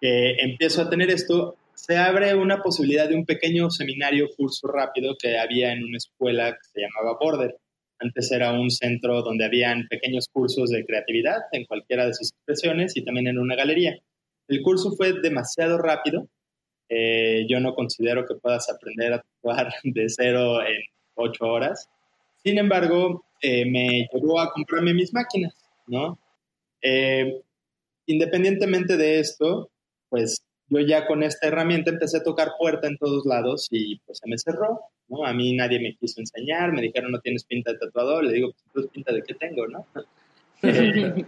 que 0.00 0.36
empiezo 0.38 0.80
a 0.80 0.88
tener 0.88 1.10
esto, 1.10 1.56
se 1.78 1.96
abre 1.96 2.34
una 2.34 2.60
posibilidad 2.60 3.08
de 3.08 3.14
un 3.14 3.24
pequeño 3.24 3.70
seminario, 3.70 4.28
curso 4.36 4.66
rápido 4.66 5.14
que 5.16 5.38
había 5.38 5.72
en 5.72 5.84
una 5.84 5.96
escuela 5.96 6.50
que 6.50 6.68
se 6.72 6.80
llamaba 6.80 7.16
Border. 7.20 7.56
Antes 8.00 8.32
era 8.32 8.52
un 8.52 8.68
centro 8.68 9.22
donde 9.22 9.44
habían 9.44 9.86
pequeños 9.88 10.26
cursos 10.32 10.70
de 10.70 10.84
creatividad 10.84 11.36
en 11.52 11.64
cualquiera 11.66 12.04
de 12.04 12.14
sus 12.14 12.32
expresiones 12.32 12.96
y 12.96 13.04
también 13.04 13.28
en 13.28 13.38
una 13.38 13.54
galería. 13.54 13.96
El 14.48 14.60
curso 14.62 14.90
fue 14.96 15.20
demasiado 15.20 15.78
rápido. 15.78 16.26
Eh, 16.88 17.46
yo 17.48 17.60
no 17.60 17.74
considero 17.74 18.26
que 18.26 18.34
puedas 18.34 18.68
aprender 18.68 19.12
a 19.12 19.16
actuar 19.16 19.72
de 19.84 20.08
cero 20.08 20.60
en 20.60 20.82
ocho 21.14 21.44
horas. 21.44 21.88
Sin 22.42 22.58
embargo, 22.58 23.24
eh, 23.40 23.64
me 23.64 24.08
llevó 24.12 24.40
a 24.40 24.50
comprarme 24.50 24.94
mis 24.94 25.14
máquinas, 25.14 25.54
¿no? 25.86 26.18
Eh, 26.82 27.40
independientemente 28.06 28.96
de 28.96 29.20
esto, 29.20 29.70
pues 30.08 30.42
yo 30.70 30.80
ya 30.80 31.06
con 31.06 31.22
esta 31.22 31.48
herramienta 31.48 31.90
empecé 31.90 32.18
a 32.18 32.22
tocar 32.22 32.52
puerta 32.58 32.86
en 32.86 32.98
todos 32.98 33.24
lados 33.26 33.68
y 33.70 33.98
pues 34.00 34.18
se 34.18 34.28
me 34.28 34.38
cerró, 34.38 34.80
¿no? 35.08 35.24
A 35.24 35.32
mí 35.32 35.54
nadie 35.54 35.80
me 35.80 35.96
quiso 35.96 36.20
enseñar, 36.20 36.72
me 36.72 36.82
dijeron 36.82 37.10
no 37.12 37.20
tienes 37.20 37.44
pinta 37.44 37.72
de 37.72 37.78
tatuador, 37.78 38.24
le 38.24 38.32
digo, 38.32 38.52
pues 38.72 38.86
pinta 38.88 39.12
de 39.12 39.22
qué 39.22 39.34
tengo, 39.34 39.66
¿no? 39.66 39.86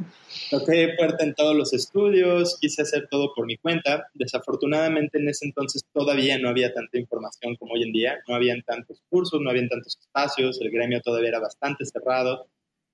toqué 0.50 0.94
puerta 0.96 1.24
en 1.24 1.34
todos 1.34 1.54
los 1.54 1.72
estudios, 1.72 2.58
quise 2.60 2.82
hacer 2.82 3.06
todo 3.08 3.32
por 3.34 3.46
mi 3.46 3.56
cuenta. 3.56 4.08
Desafortunadamente 4.14 5.18
en 5.18 5.28
ese 5.28 5.46
entonces 5.46 5.84
todavía 5.92 6.38
no 6.38 6.48
había 6.48 6.74
tanta 6.74 6.98
información 6.98 7.56
como 7.56 7.74
hoy 7.74 7.84
en 7.84 7.92
día, 7.92 8.18
no 8.28 8.34
habían 8.34 8.62
tantos 8.62 9.02
cursos, 9.08 9.40
no 9.40 9.50
habían 9.50 9.68
tantos 9.68 9.98
espacios, 10.00 10.60
el 10.60 10.70
gremio 10.70 11.00
todavía 11.00 11.30
era 11.30 11.40
bastante 11.40 11.84
cerrado 11.84 12.46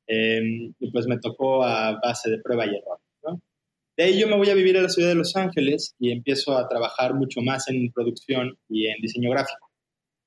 em, 0.06 0.74
y 0.78 0.90
pues 0.90 1.06
me 1.06 1.18
tocó 1.18 1.64
a 1.64 1.98
base 2.02 2.30
de 2.30 2.38
prueba 2.38 2.66
y 2.66 2.76
error. 2.76 2.98
De 3.96 4.04
ahí 4.04 4.18
yo 4.18 4.28
me 4.28 4.36
voy 4.36 4.50
a 4.50 4.54
vivir 4.54 4.76
a 4.76 4.82
la 4.82 4.90
ciudad 4.90 5.08
de 5.08 5.14
Los 5.14 5.34
Ángeles 5.36 5.94
y 5.98 6.12
empiezo 6.12 6.56
a 6.58 6.68
trabajar 6.68 7.14
mucho 7.14 7.40
más 7.40 7.68
en 7.68 7.90
producción 7.92 8.58
y 8.68 8.88
en 8.88 9.00
diseño 9.00 9.30
gráfico. 9.30 9.70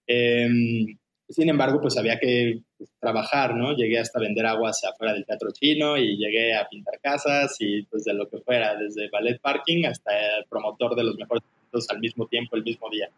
Em, 0.08 0.98
sin 1.28 1.50
embargo, 1.50 1.80
pues 1.80 1.96
había 1.96 2.20
que 2.20 2.62
pues, 2.76 2.90
trabajar, 3.00 3.56
¿no? 3.56 3.76
Llegué 3.76 4.00
hasta 4.00 4.20
vender 4.20 4.48
aguas 4.48 4.84
afuera 4.84 5.14
del 5.14 5.26
teatro 5.26 5.52
chino 5.52 5.98
y 5.98 6.18
llegué 6.18 6.56
a 6.56 6.68
pintar 6.68 7.00
casas 7.00 7.56
y 7.60 7.84
pues 7.84 8.06
de 8.06 8.14
lo 8.16 8.28
que 8.28 8.40
fuera, 8.40 8.76
desde 8.76 9.08
ballet 9.12 9.40
parking 9.40 9.86
hasta 9.86 10.12
el 10.40 10.46
promotor 10.50 10.96
de 10.96 11.04
los 11.04 11.16
mejores 11.16 11.44
eventos 11.44 11.90
al 11.92 12.00
mismo 12.00 12.26
tiempo, 12.26 12.56
el 12.56 12.64
mismo 12.64 12.90
día. 12.90 13.10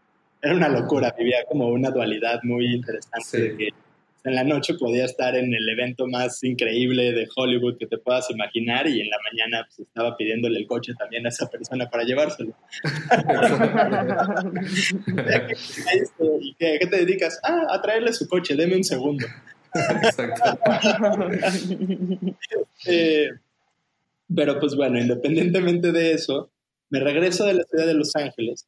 Era 0.41 0.55
una 0.55 0.67
locura, 0.67 1.15
vivía 1.17 1.46
como 1.48 1.70
una 1.70 1.91
dualidad 1.91 2.41
muy 2.43 2.74
interesante 2.74 3.39
de 3.39 3.58
que 3.58 3.70
en 4.24 4.36
la 4.36 4.44
noche 4.44 4.75
podía 4.75 5.06
estar 5.06 5.36
en 5.36 5.54
el 5.54 5.70
evento 5.70 6.08
más 6.08 6.44
increíble 6.44 7.12
de 7.12 7.28
Hollywood 7.36 7.78
que 7.78 7.88
te 7.88 7.98
puedas 7.98 8.30
imaginar 8.30 8.88
y 8.88 9.01
en 9.01 9.10
la 9.10 9.18
mañana 9.32 9.66
pues, 9.68 9.88
estaba 9.88 10.16
pidiéndole 10.16 10.60
el 10.60 10.68
coche 10.68 10.94
también 10.98 11.25
a 11.25 11.30
esa 11.30 11.50
persona 11.50 11.90
para 11.90 12.04
llevárselo. 12.04 12.54
¿Y 16.42 16.56
qué, 16.56 16.80
te 16.80 16.98
dedicas? 16.98 17.40
Ah, 17.44 17.68
a 17.70 17.82
traerle 17.82 18.13
su 18.13 18.28
coche, 18.28 18.56
deme 18.56 18.75
un 18.75 18.84
segundo. 18.84 19.25
Exacto. 19.74 20.60
Eh, 22.88 23.30
pero 24.36 24.60
pues 24.60 24.75
bueno, 24.75 25.00
independientemente 25.00 25.92
de 25.92 26.13
eso, 26.13 26.51
me 26.90 27.00
regreso 27.00 27.46
de 27.46 27.54
la 27.54 27.63
ciudad 27.63 27.86
de 27.86 27.94
Los 27.94 28.16
Ángeles 28.16 28.66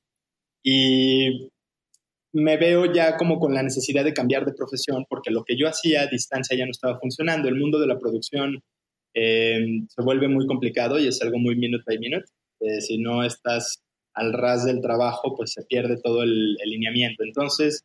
y 0.61 1.49
me 2.33 2.57
veo 2.57 2.91
ya 2.91 3.15
como 3.15 3.39
con 3.39 3.53
la 3.53 3.63
necesidad 3.63 4.03
de 4.03 4.13
cambiar 4.13 4.45
de 4.45 4.53
profesión 4.53 5.05
porque 5.07 5.31
lo 5.31 5.43
que 5.43 5.55
yo 5.55 5.67
hacía 5.67 6.01
a 6.01 6.07
distancia 6.07 6.57
ya 6.57 6.65
no 6.65 6.71
estaba 6.71 6.99
funcionando. 6.99 7.47
El 7.47 7.59
mundo 7.59 7.79
de 7.79 7.87
la 7.87 7.99
producción 7.99 8.61
eh, 9.13 9.59
se 9.87 10.01
vuelve 10.01 10.27
muy 10.27 10.47
complicado 10.47 10.99
y 10.99 11.07
es 11.07 11.21
algo 11.21 11.37
muy 11.37 11.55
minute 11.55 11.83
by 11.85 11.99
minute. 11.99 12.25
Eh, 12.59 12.81
si 12.81 12.97
no 12.97 13.23
estás 13.23 13.83
al 14.15 14.33
ras 14.33 14.65
del 14.65 14.81
trabajo, 14.81 15.35
pues 15.35 15.51
se 15.53 15.63
pierde 15.65 15.97
todo 16.01 16.23
el, 16.23 16.57
el, 16.59 16.69
lineamiento. 16.69 17.23
Entonces, 17.23 17.83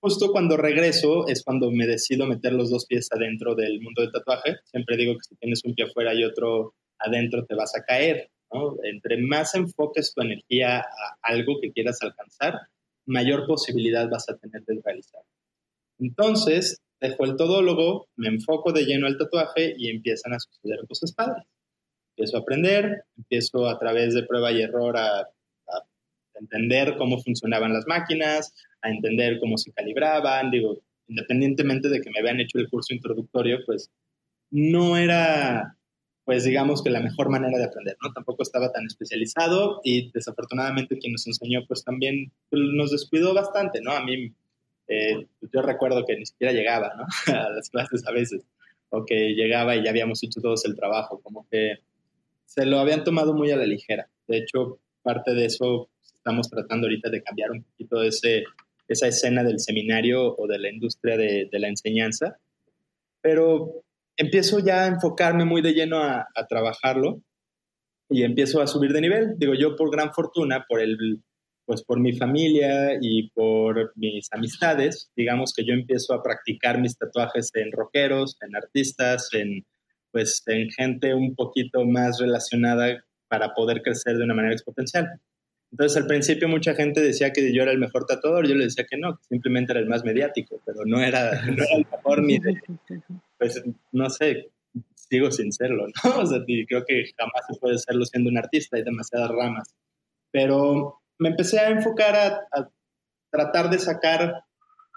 justo 0.00 0.30
cuando 0.30 0.56
regreso 0.56 1.26
es 1.26 1.42
cuando 1.42 1.70
me 1.70 1.86
decido 1.86 2.26
meter 2.26 2.52
los 2.52 2.70
dos 2.70 2.86
pies 2.86 3.08
adentro 3.10 3.54
del 3.56 3.80
mundo 3.80 4.02
del 4.02 4.12
tatuaje. 4.12 4.56
Siempre 4.64 4.96
digo 4.96 5.14
que 5.14 5.24
si 5.28 5.36
tienes 5.36 5.64
un 5.64 5.74
pie 5.74 5.86
afuera 5.86 6.14
y 6.14 6.24
otro 6.24 6.74
adentro, 6.98 7.44
te 7.44 7.56
vas 7.56 7.74
a 7.76 7.82
caer. 7.82 8.30
¿no? 8.52 8.76
Entre 8.84 9.16
más 9.18 9.54
enfoques 9.54 10.12
tu 10.14 10.22
energía 10.22 10.78
a 10.78 10.84
algo 11.22 11.58
que 11.60 11.72
quieras 11.72 11.98
alcanzar, 12.02 12.54
mayor 13.06 13.46
posibilidad 13.46 14.08
vas 14.08 14.28
a 14.28 14.36
tener 14.36 14.64
de 14.64 14.80
realizar. 14.84 15.22
Entonces, 15.98 16.80
dejo 17.00 17.24
el 17.24 17.36
todólogo, 17.36 18.08
me 18.16 18.28
enfoco 18.28 18.72
de 18.72 18.84
lleno 18.84 19.06
al 19.06 19.18
tatuaje 19.18 19.74
y 19.76 19.88
empiezan 19.90 20.34
a 20.34 20.40
suceder 20.40 20.80
cosas 20.86 21.12
padres. 21.12 21.44
Empiezo 22.16 22.36
a 22.36 22.40
aprender, 22.40 23.04
empiezo 23.16 23.68
a 23.68 23.78
través 23.78 24.14
de 24.14 24.24
prueba 24.24 24.52
y 24.52 24.62
error 24.62 24.96
a, 24.96 25.28
entender 26.40 26.96
cómo 26.96 27.20
funcionaban 27.20 27.74
las 27.74 27.86
máquinas, 27.86 28.54
a 28.80 28.88
entender 28.88 29.38
cómo 29.40 29.58
se 29.58 29.72
calibraban. 29.72 30.50
Digo, 30.50 30.80
independientemente 31.06 31.90
de 31.90 32.00
que 32.00 32.08
me 32.08 32.20
habían 32.20 32.40
hecho 32.40 32.58
el 32.58 32.70
curso 32.70 32.94
introductorio, 32.94 33.58
pues 33.66 33.90
no 34.50 34.96
era 34.96 35.76
pues 36.30 36.44
digamos 36.44 36.80
que 36.80 36.90
la 36.90 37.00
mejor 37.00 37.28
manera 37.28 37.58
de 37.58 37.64
aprender, 37.64 37.96
¿no? 38.00 38.12
Tampoco 38.12 38.44
estaba 38.44 38.70
tan 38.70 38.86
especializado 38.86 39.80
y 39.82 40.12
desafortunadamente 40.12 40.96
quien 40.96 41.14
nos 41.14 41.26
enseñó 41.26 41.66
pues 41.66 41.82
también 41.82 42.30
nos 42.52 42.92
descuidó 42.92 43.34
bastante, 43.34 43.80
¿no? 43.80 43.90
A 43.90 44.04
mí, 44.04 44.32
eh, 44.86 45.26
yo 45.52 45.60
recuerdo 45.60 46.06
que 46.06 46.14
ni 46.14 46.24
siquiera 46.24 46.52
llegaba, 46.52 46.92
¿no? 46.96 47.04
a 47.36 47.50
las 47.50 47.68
clases 47.68 48.06
a 48.06 48.12
veces, 48.12 48.44
o 48.90 49.04
que 49.04 49.34
llegaba 49.34 49.74
y 49.74 49.82
ya 49.82 49.90
habíamos 49.90 50.22
hecho 50.22 50.40
todos 50.40 50.64
el 50.66 50.76
trabajo, 50.76 51.20
como 51.20 51.48
que 51.50 51.80
se 52.46 52.64
lo 52.64 52.78
habían 52.78 53.02
tomado 53.02 53.34
muy 53.34 53.50
a 53.50 53.56
la 53.56 53.66
ligera. 53.66 54.08
De 54.28 54.38
hecho, 54.38 54.78
parte 55.02 55.34
de 55.34 55.46
eso 55.46 55.88
estamos 56.00 56.48
tratando 56.48 56.86
ahorita 56.86 57.10
de 57.10 57.24
cambiar 57.24 57.50
un 57.50 57.64
poquito 57.64 58.04
ese, 58.04 58.44
esa 58.86 59.08
escena 59.08 59.42
del 59.42 59.58
seminario 59.58 60.36
o 60.36 60.46
de 60.46 60.60
la 60.60 60.70
industria 60.70 61.16
de, 61.16 61.48
de 61.50 61.58
la 61.58 61.66
enseñanza, 61.66 62.38
pero 63.20 63.82
empiezo 64.20 64.58
ya 64.58 64.84
a 64.84 64.86
enfocarme 64.86 65.46
muy 65.46 65.62
de 65.62 65.72
lleno 65.72 65.98
a, 65.98 66.26
trabajarlo 66.48 67.22
y 68.08 68.22
empiezo 68.22 68.60
a 68.60 68.66
subir 68.66 68.92
de 68.92 69.00
nivel. 69.00 69.34
Digo, 69.38 69.54
yo 69.54 69.76
por 69.76 69.90
gran 69.90 70.12
fortuna, 70.12 70.66
por 70.68 70.80
el, 70.80 71.22
pues 71.64 71.82
por 71.82 72.00
mi 72.00 72.12
familia 72.12 72.98
y 73.00 73.30
por 73.30 73.92
mis 73.96 74.28
amistades, 74.32 75.10
digamos 75.16 75.54
que 75.56 75.64
yo 75.64 75.72
empiezo 75.72 76.12
a 76.12 76.22
practicar 76.22 76.80
mis 76.80 76.98
tatuajes 76.98 77.50
en 77.54 77.72
rockeros, 77.72 78.36
en 78.42 78.54
artistas, 78.56 79.30
en, 79.32 79.64
pues 80.12 80.42
en 80.46 80.68
gente 80.70 81.14
un 81.14 81.34
poquito 81.34 81.86
más 81.86 82.18
relacionada 82.20 83.02
para 83.28 83.54
poder 83.54 83.80
crecer 83.80 84.18
de 84.18 84.24
una 84.24 84.34
manera 84.34 84.54
exponencial. 84.54 85.08
Entonces 85.72 85.96
al 85.96 86.06
principio 86.06 86.48
mucha 86.48 86.74
gente 86.74 87.00
decía 87.00 87.32
que 87.32 87.54
yo 87.54 87.62
era 87.62 87.72
el 87.72 87.78
mejor 87.78 88.04
tatuador, 88.04 88.46
yo 88.48 88.54
le 88.54 88.64
decía 88.64 88.86
que 88.90 88.96
no, 88.96 89.20
simplemente 89.28 89.72
era 89.72 89.80
el 89.80 89.88
más 89.88 90.04
mediático, 90.04 90.60
pero 90.66 90.80
no 90.84 91.00
era, 91.00 91.42
no 91.46 91.62
era 91.62 91.76
el 91.76 91.86
mejor 91.90 92.22
ni 92.22 92.38
de, 92.38 92.60
pues 93.38 93.62
no 93.92 94.10
sé, 94.10 94.50
sigo 94.94 95.30
sin 95.30 95.52
serlo, 95.52 95.86
¿no? 95.86 95.92
O 96.22 96.26
sea, 96.26 96.40
creo 96.44 96.84
que 96.84 97.04
jamás 97.16 97.42
se 97.48 97.58
puede 97.58 97.78
serlo 97.78 98.04
siendo 98.04 98.30
un 98.30 98.38
artista, 98.38 98.76
hay 98.76 98.84
demasiadas 98.84 99.30
ramas. 99.30 99.74
Pero 100.32 101.00
me 101.18 101.28
empecé 101.28 101.58
a 101.58 101.70
enfocar 101.70 102.16
a, 102.16 102.70
tratar 103.30 103.70
de 103.70 103.78
sacar 103.78 104.42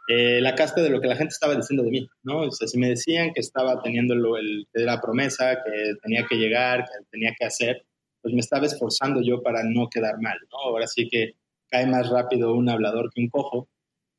eh, 0.07 0.41
la 0.41 0.55
casta 0.55 0.81
de 0.81 0.89
lo 0.89 0.99
que 0.99 1.07
la 1.07 1.15
gente 1.15 1.33
estaba 1.33 1.55
diciendo 1.55 1.83
de 1.83 1.91
mí, 1.91 2.09
¿no? 2.23 2.41
O 2.41 2.51
sea, 2.51 2.67
si 2.67 2.79
me 2.79 2.89
decían 2.89 3.31
que 3.33 3.41
estaba 3.41 3.81
teniendo 3.81 4.15
el, 4.37 4.67
la 4.73 4.99
promesa, 4.99 5.61
que 5.63 5.93
tenía 6.01 6.25
que 6.27 6.35
llegar, 6.35 6.85
que 6.85 7.05
tenía 7.11 7.33
que 7.37 7.45
hacer, 7.45 7.85
pues 8.23 8.33
me 8.33 8.39
estaba 8.39 8.65
esforzando 8.65 9.21
yo 9.21 9.43
para 9.43 9.63
no 9.63 9.89
quedar 9.89 10.19
mal, 10.19 10.39
¿no? 10.49 10.57
Ahora 10.59 10.87
sí 10.87 11.09
que 11.09 11.35
cae 11.69 11.85
más 11.85 12.09
rápido 12.09 12.55
un 12.55 12.69
hablador 12.69 13.11
que 13.13 13.21
un 13.21 13.29
cojo. 13.29 13.67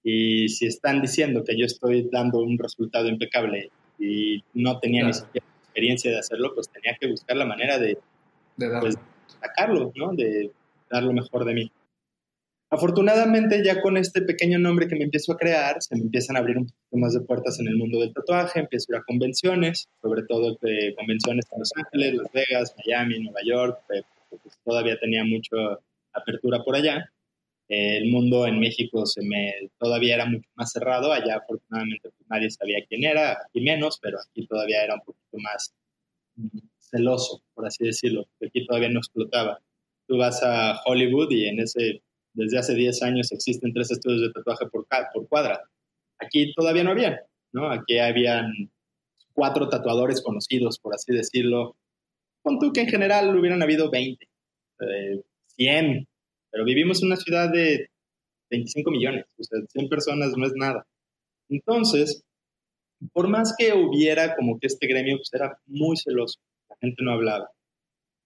Y 0.03 0.51
si 0.51 0.67
están 0.67 1.01
diciendo 1.01 1.43
que 1.43 1.59
yo 1.59 1.65
estoy 1.65 2.09
dando 2.13 2.41
un 2.41 2.59
resultado 2.59 3.09
impecable 3.09 3.71
y 3.99 4.45
no 4.53 4.79
tenía 4.79 5.07
ni 5.07 5.15
siquiera 5.15 5.47
experiencia 5.65 6.11
de 6.11 6.19
hacerlo, 6.19 6.53
pues 6.55 6.69
tenía 6.69 6.97
que 7.01 7.09
buscar 7.09 7.39
la 7.39 7.47
manera 7.47 7.79
de, 7.79 7.97
pues, 8.81 8.97
sacarlo, 9.41 9.91
¿no? 9.97 10.13
De 10.13 10.53
dar 10.91 11.03
lo 11.03 11.15
mejor 11.15 11.47
de 11.47 11.55
mí. 11.55 11.73
Afortunadamente, 12.75 13.63
ya 13.65 13.81
con 13.81 13.97
este 13.97 14.23
pequeño 14.23 14.59
nombre 14.59 14.89
que 14.89 14.97
me 14.97 15.05
empiezo 15.05 15.33
a 15.33 15.37
crear, 15.37 15.77
se 15.81 15.95
me 15.97 16.03
empiezan 16.03 16.37
a 16.37 16.41
abrir 16.41 16.59
un 16.59 16.67
poquito 16.67 16.97
más 16.97 17.15
de 17.15 17.21
puertas 17.21 17.61
en 17.61 17.69
el 17.69 17.77
mundo 17.77 18.01
del 18.01 18.13
tatuaje, 18.13 18.61
empiezo 18.61 18.87
a 18.89 18.97
ir 18.97 19.01
a 19.01 19.05
convenciones, 19.05 19.89
sobre 20.03 20.23
todo 20.25 20.57
de 20.61 20.95
convenciones 20.97 21.47
en 21.53 21.59
Los 21.61 21.71
Ángeles, 21.77 22.15
Las 22.15 22.33
Vegas, 22.33 22.75
Miami, 22.85 23.21
Nueva 23.21 23.41
York, 23.45 23.79
pues, 23.89 24.05
todavía 24.65 24.99
tenía 24.99 25.25
mucha 25.25 25.57
apertura 26.13 26.63
por 26.65 26.77
allá 26.77 27.11
el 27.69 28.11
mundo 28.11 28.47
en 28.47 28.61
México 28.61 29.07
se 29.07 29.23
me 29.23 29.71
todavía 29.79 30.15
era 30.15 30.27
mucho 30.27 30.49
más 30.55 30.71
cerrado, 30.73 31.13
allá 31.13 31.37
afortunadamente 31.37 32.11
pues, 32.11 32.29
nadie 32.29 32.51
sabía 32.51 32.85
quién 32.89 33.05
era, 33.05 33.39
aquí 33.47 33.61
menos, 33.61 33.99
pero 34.01 34.19
aquí 34.21 34.47
todavía 34.47 34.85
era 34.85 34.95
un 34.95 35.01
poquito 35.01 35.39
más 35.39 35.75
mm, 36.37 36.59
celoso, 36.79 37.43
por 37.55 37.67
así 37.67 37.85
decirlo, 37.85 38.27
aquí 38.45 38.67
todavía 38.67 38.91
no 38.91 38.99
explotaba. 38.99 39.61
Tú 40.07 40.19
vas 40.19 40.43
a 40.43 40.81
Hollywood 40.85 41.31
y 41.31 41.47
en 41.47 41.61
ese, 41.61 42.03
desde 42.35 42.59
hace 42.59 42.75
10 42.75 43.03
años 43.03 43.33
existen 43.33 43.73
tres 43.73 43.91
estudios 43.91 44.21
de 44.21 44.33
tatuaje 44.33 44.67
por, 44.67 44.87
por 45.13 45.29
cuadra. 45.29 45.63
Aquí 46.19 46.53
todavía 46.55 46.85
no 46.85 46.91
había, 46.91 47.21
¿no? 47.53 47.71
Aquí 47.71 47.99
habían 47.99 48.71
cuatro 49.33 49.69
tatuadores 49.69 50.23
conocidos, 50.23 50.79
por 50.79 50.95
así 50.95 51.13
decirlo. 51.13 51.77
Con 52.43 52.59
tú 52.59 52.73
que 52.73 52.83
en 52.83 52.89
general 52.89 53.37
hubieran 53.37 53.63
habido 53.63 53.91
20, 53.91 54.27
100, 55.57 55.87
eh, 55.87 56.07
pero 56.51 56.65
vivimos 56.65 57.01
en 57.03 57.07
una 57.07 57.17
ciudad 57.17 57.51
de 57.51 57.89
25 58.51 58.91
millones, 58.91 59.25
o 59.39 59.43
sea, 59.43 59.61
100 59.67 59.89
personas 59.89 60.37
no 60.37 60.47
es 60.47 60.53
nada. 60.55 60.87
Entonces, 61.49 62.23
por 63.13 63.29
más 63.29 63.55
que 63.57 63.73
hubiera 63.73 64.35
como 64.37 64.59
que 64.59 64.67
este 64.67 64.87
gremio, 64.87 65.17
pues 65.17 65.31
era 65.33 65.59
muy 65.67 65.97
celoso, 65.97 66.39
la 66.69 66.77
gente 66.81 67.03
no 67.03 67.13
hablaba. 67.13 67.51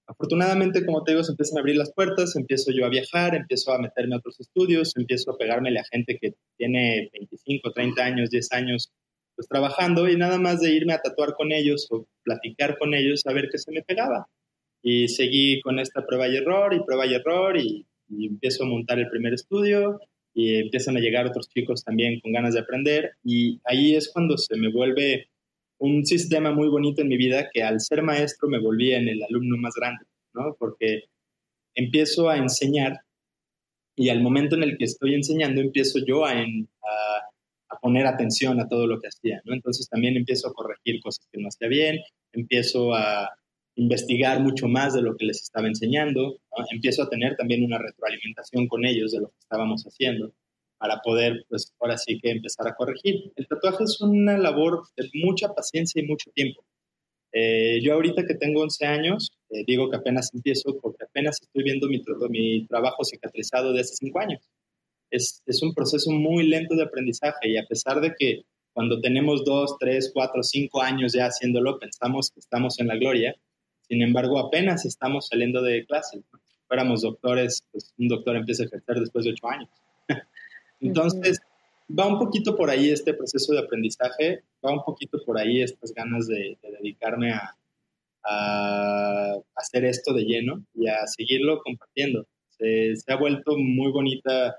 Afortunadamente, 0.09 0.85
como 0.85 1.05
te 1.05 1.13
digo, 1.13 1.23
se 1.23 1.33
empiezan 1.33 1.59
a 1.59 1.61
abrir 1.61 1.77
las 1.77 1.93
puertas, 1.93 2.35
empiezo 2.35 2.73
yo 2.73 2.87
a 2.87 2.89
viajar, 2.89 3.35
empiezo 3.35 3.73
a 3.73 3.79
meterme 3.79 4.15
a 4.15 4.19
otros 4.19 4.41
estudios, 4.41 4.97
empiezo 4.97 5.31
a 5.31 5.39
pegármele 5.39 5.79
a 5.79 5.85
gente 5.85 6.19
que 6.21 6.35
tiene 6.57 7.11
25, 7.13 7.71
30 7.73 8.05
años, 8.05 8.31
10 8.31 8.53
años, 8.53 8.91
pues 9.37 9.47
trabajando 9.47 10.09
y 10.09 10.17
nada 10.17 10.39
más 10.39 10.61
de 10.61 10.73
irme 10.73 10.95
a 10.95 11.01
tatuar 11.01 11.35
con 11.35 11.53
ellos 11.53 11.87
o 11.91 12.07
platicar 12.25 12.79
con 12.79 12.95
ellos, 12.95 13.23
a 13.27 13.33
ver 13.33 13.49
qué 13.53 13.59
se 13.59 13.71
me 13.71 13.83
pegaba. 13.83 14.27
Y 14.83 15.09
seguí 15.09 15.61
con 15.61 15.79
esta 15.79 16.07
prueba 16.07 16.27
y 16.29 16.37
error 16.37 16.75
y 16.75 16.83
prueba 16.83 17.07
y 17.07 17.15
error 17.15 17.57
y 17.57 17.87
y 18.09 18.27
empiezo 18.27 18.65
a 18.65 18.69
montar 18.69 18.99
el 18.99 19.09
primer 19.09 19.35
estudio 19.35 20.01
y 20.35 20.57
empiezan 20.57 20.97
a 20.97 21.01
llegar 21.01 21.27
otros 21.27 21.49
chicos 21.49 21.85
también 21.85 22.21
con 22.21 22.33
ganas 22.33 22.55
de 22.55 22.61
aprender 22.61 23.13
y 23.25 23.61
ahí 23.65 23.95
es 23.95 24.11
cuando 24.13 24.37
se 24.37 24.57
me 24.57 24.71
vuelve 24.71 25.29
un 25.79 26.05
sistema 26.05 26.53
muy 26.53 26.69
bonito 26.69 27.03
en 27.03 27.09
mi 27.09 27.17
vida 27.17 27.49
que 27.53 27.63
al 27.63 27.81
ser 27.81 28.03
maestro 28.03 28.49
me 28.49 28.61
volví 28.61 28.93
en 28.93 29.09
el 29.09 29.23
alumno 29.23 29.57
más 29.59 29.75
grande, 29.75 30.05
¿no? 30.35 30.57
Porque 30.59 31.05
empiezo 31.75 32.29
a 32.29 32.37
enseñar 32.37 33.01
y 33.97 34.11
al 34.11 34.23
momento 34.23 34.55
en 34.55 34.63
el 34.63 34.79
que 34.79 34.85
estoy 34.85 35.15
enseñando 35.15 35.61
empiezo 35.61 35.99
yo 36.07 36.25
a, 36.25 36.35
poner 37.81 38.07
atención 38.07 38.61
a 38.61 38.69
todo 38.69 38.89
lo 38.89 38.99
que 38.99 39.07
hacía, 39.07 39.41
¿no? 39.45 39.55
Entonces 39.55 39.89
también 39.89 40.17
empiezo 40.17 40.49
a 40.49 40.53
corregir 40.53 41.01
cosas 41.01 41.29
que 41.31 41.41
no 41.41 41.47
hacía 41.47 41.69
bien, 41.69 42.01
empiezo 42.33 42.93
a 42.93 43.31
investigar 43.77 44.41
mucho 44.41 44.67
más 44.67 44.95
de 44.95 45.03
lo 45.03 45.17
que 45.17 45.27
les 45.27 45.43
estaba 45.43 45.69
enseñando, 45.69 46.41
empiezo 46.73 47.05
a 47.05 47.09
tener 47.09 47.37
también 47.37 47.65
una 47.65 47.79
retroalimentación 47.79 48.67
con 48.67 48.85
ellos 48.85 49.13
de 49.13 49.21
lo 49.21 49.29
que 49.29 49.39
estábamos 49.39 49.85
haciendo 49.85 50.33
para 50.79 51.01
poder, 51.01 51.45
pues 51.49 51.73
ahora 51.81 51.99
sí 51.99 52.19
que 52.21 52.31
empezar 52.31 52.69
a 52.69 52.75
corregir. 52.75 53.33
El 53.37 53.47
tatuaje 53.47 53.85
es 53.85 54.01
una 54.01 54.39
labor 54.39 54.83
de 54.97 55.11
mucha 55.15 55.49
paciencia 55.49 56.01
y 56.01 56.07
mucho 56.07 56.31
tiempo. 56.33 56.65
Eh, 57.33 57.81
yo 57.83 57.95
ahorita 57.95 58.25
que 58.27 58.35
tengo 58.35 58.63
11 58.63 58.87
años, 58.87 59.33
eh, 59.51 59.65
digo 59.67 59.91
que 59.91 59.97
apenas 59.97 60.33
empiezo 60.33 60.79
porque 60.81 61.05
apenas 61.05 61.39
estoy 61.43 61.63
viendo 61.63 61.87
mi, 61.89 62.03
mi 62.31 62.67
trabajo 62.67 63.05
cicatrizado 63.05 63.73
de 63.73 63.81
hace 63.81 63.97
5 63.97 64.19
años. 64.21 64.49
Es, 65.11 65.43
un 65.63 65.75
proceso 65.75 66.11
muy 66.11 66.47
lento 66.47 66.75
de 66.75 66.85
aprendizaje 66.85 67.49
y 67.49 67.57
a 67.57 67.65
pesar 67.67 68.01
de 68.01 68.15
que 68.19 68.43
cuando 68.73 69.01
tenemos 69.01 69.45
2, 69.45 69.77
3, 69.79 70.11
4, 70.15 70.43
5 70.43 70.83
años 70.83 71.13
ya 71.13 71.27
haciéndolo, 71.27 71.79
pensamos 71.79 72.31
que 72.31 72.41
estamos 72.41 72.79
en 72.79 72.89
la 72.89 72.97
gloria, 72.97 73.35
sin 73.83 74.03
embargo 74.03 74.39
apenas 74.39 74.85
estamos 74.85 75.29
saliendo 75.29 75.63
de 75.63 75.85
clase. 75.87 76.19
Si 76.19 76.57
fuéramos 76.67 77.03
doctores, 77.03 77.65
pues 77.73 77.93
un 77.99 78.09
doctor 78.09 78.37
empieza 78.37 78.63
a 78.63 78.67
ejercer 78.67 79.01
después 79.01 79.25
de 79.25 79.33
8 79.33 79.49
años. 79.49 79.71
Entonces, 80.81 81.41
va 81.97 82.07
un 82.07 82.19
poquito 82.19 82.57
por 82.57 82.71
ahí 82.71 82.91
este 82.91 83.15
proceso 83.15 83.53
de 83.53 83.61
aprendizaje, 83.61 84.43
va 84.65 84.73
un 84.73 84.85
poquito 84.85 85.19
por 85.25 85.39
ahí 85.39 85.63
estas 85.63 85.93
ganas 85.93 86.27
de, 86.27 86.59
dedicarme 86.63 87.33
a, 87.33 87.55
hacer 89.55 89.87
esto 89.87 90.13
de 90.13 90.25
lleno 90.25 90.63
y 90.75 90.87
a 90.87 91.07
seguirlo 91.07 91.63
compartiendo. 91.63 92.27
Se, 92.51 92.95
ha 93.07 93.17
vuelto 93.17 93.57
muy 93.57 93.91
bonita 93.91 94.55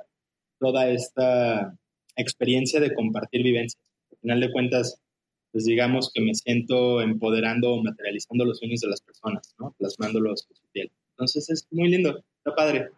toda 0.60 0.90
esta 0.90 1.78
experiencia 2.16 2.80
de 2.80 2.96
compartir 2.96 3.44
vivencias. 3.44 3.84
Al 4.12 4.18
final 4.18 4.40
de 4.40 4.52
cuentas, 4.52 5.00
pues 5.52 5.66
digamos 5.66 6.12
que 6.12 6.22
me 6.22 6.34
siento 6.34 7.00
empoderando 7.02 7.74
o 7.74 7.84
materializando 7.84 8.44
los 8.44 8.58
sueños 8.58 8.80
de 8.80 8.88
las 8.88 9.02
personas, 9.02 9.54
¿no? 9.60 9.76
Plasmándolos 9.78 10.48
en 10.50 10.56
su 10.56 10.64
piel. 10.72 10.92
Entonces 11.12 11.50
es 11.52 11.68
muy 11.70 11.90
lindo, 11.90 12.24
está 12.38 12.56
padre. 12.56 12.90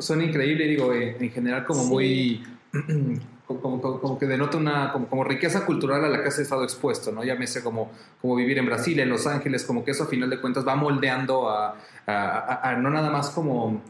Son 0.00 0.22
increíbles, 0.22 0.68
digo, 0.68 0.92
eh, 0.92 1.16
en 1.18 1.30
general 1.30 1.64
como 1.64 1.84
muy... 1.84 2.42
Como, 3.60 4.18
que 4.18 4.24
denota 4.24 4.56
una 4.56 4.94
como, 4.94 5.24
riqueza 5.24 5.66
cultural 5.66 6.02
a 6.06 6.08
la 6.08 6.22
que 6.22 6.28
has 6.28 6.38
estado 6.38 6.64
expuesto, 6.64 7.12
¿no? 7.12 7.22
Ya 7.22 7.34
me 7.34 7.46
sé 7.46 7.62
como, 7.62 7.92
como 8.22 8.34
vivir 8.34 8.56
en 8.56 8.64
Brasil, 8.64 8.98
en 8.98 9.10
Los 9.10 9.26
Ángeles, 9.26 9.64
como 9.64 9.84
que 9.84 9.90
eso 9.90 10.04
a 10.04 10.06
final 10.06 10.30
de 10.30 10.40
cuentas 10.40 10.66
va 10.66 10.74
moldeando 10.74 11.50
a, 11.50 11.76
no 12.80 12.88
nada 12.88 13.10
más 13.10 13.28
como, 13.28 13.82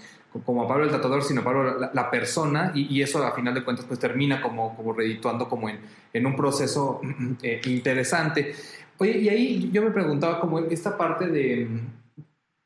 como 0.44 0.64
a 0.64 0.66
Pablo 0.66 0.86
el 0.86 0.90
tatuador, 0.90 1.22
sino 1.22 1.42
a 1.42 1.44
Pablo 1.44 1.90
la, 1.92 2.10
persona, 2.10 2.72
y, 2.74 3.00
eso 3.02 3.24
a 3.24 3.30
final 3.36 3.54
de 3.54 3.62
cuentas 3.62 3.84
pues 3.86 4.00
termina 4.00 4.42
como, 4.42 4.74
como 4.74 4.94
redituando 4.94 5.48
como 5.48 5.68
en, 5.68 5.78
en 6.12 6.26
un 6.26 6.34
proceso 6.34 7.00
eh, 7.44 7.60
interesante. 7.66 8.56
Oye, 8.98 9.18
y 9.18 9.28
ahí 9.28 9.70
yo 9.72 9.82
me 9.82 9.92
preguntaba 9.92 10.40
como 10.40 10.58
esta 10.58 10.98
parte 10.98 11.28
de 11.28 11.68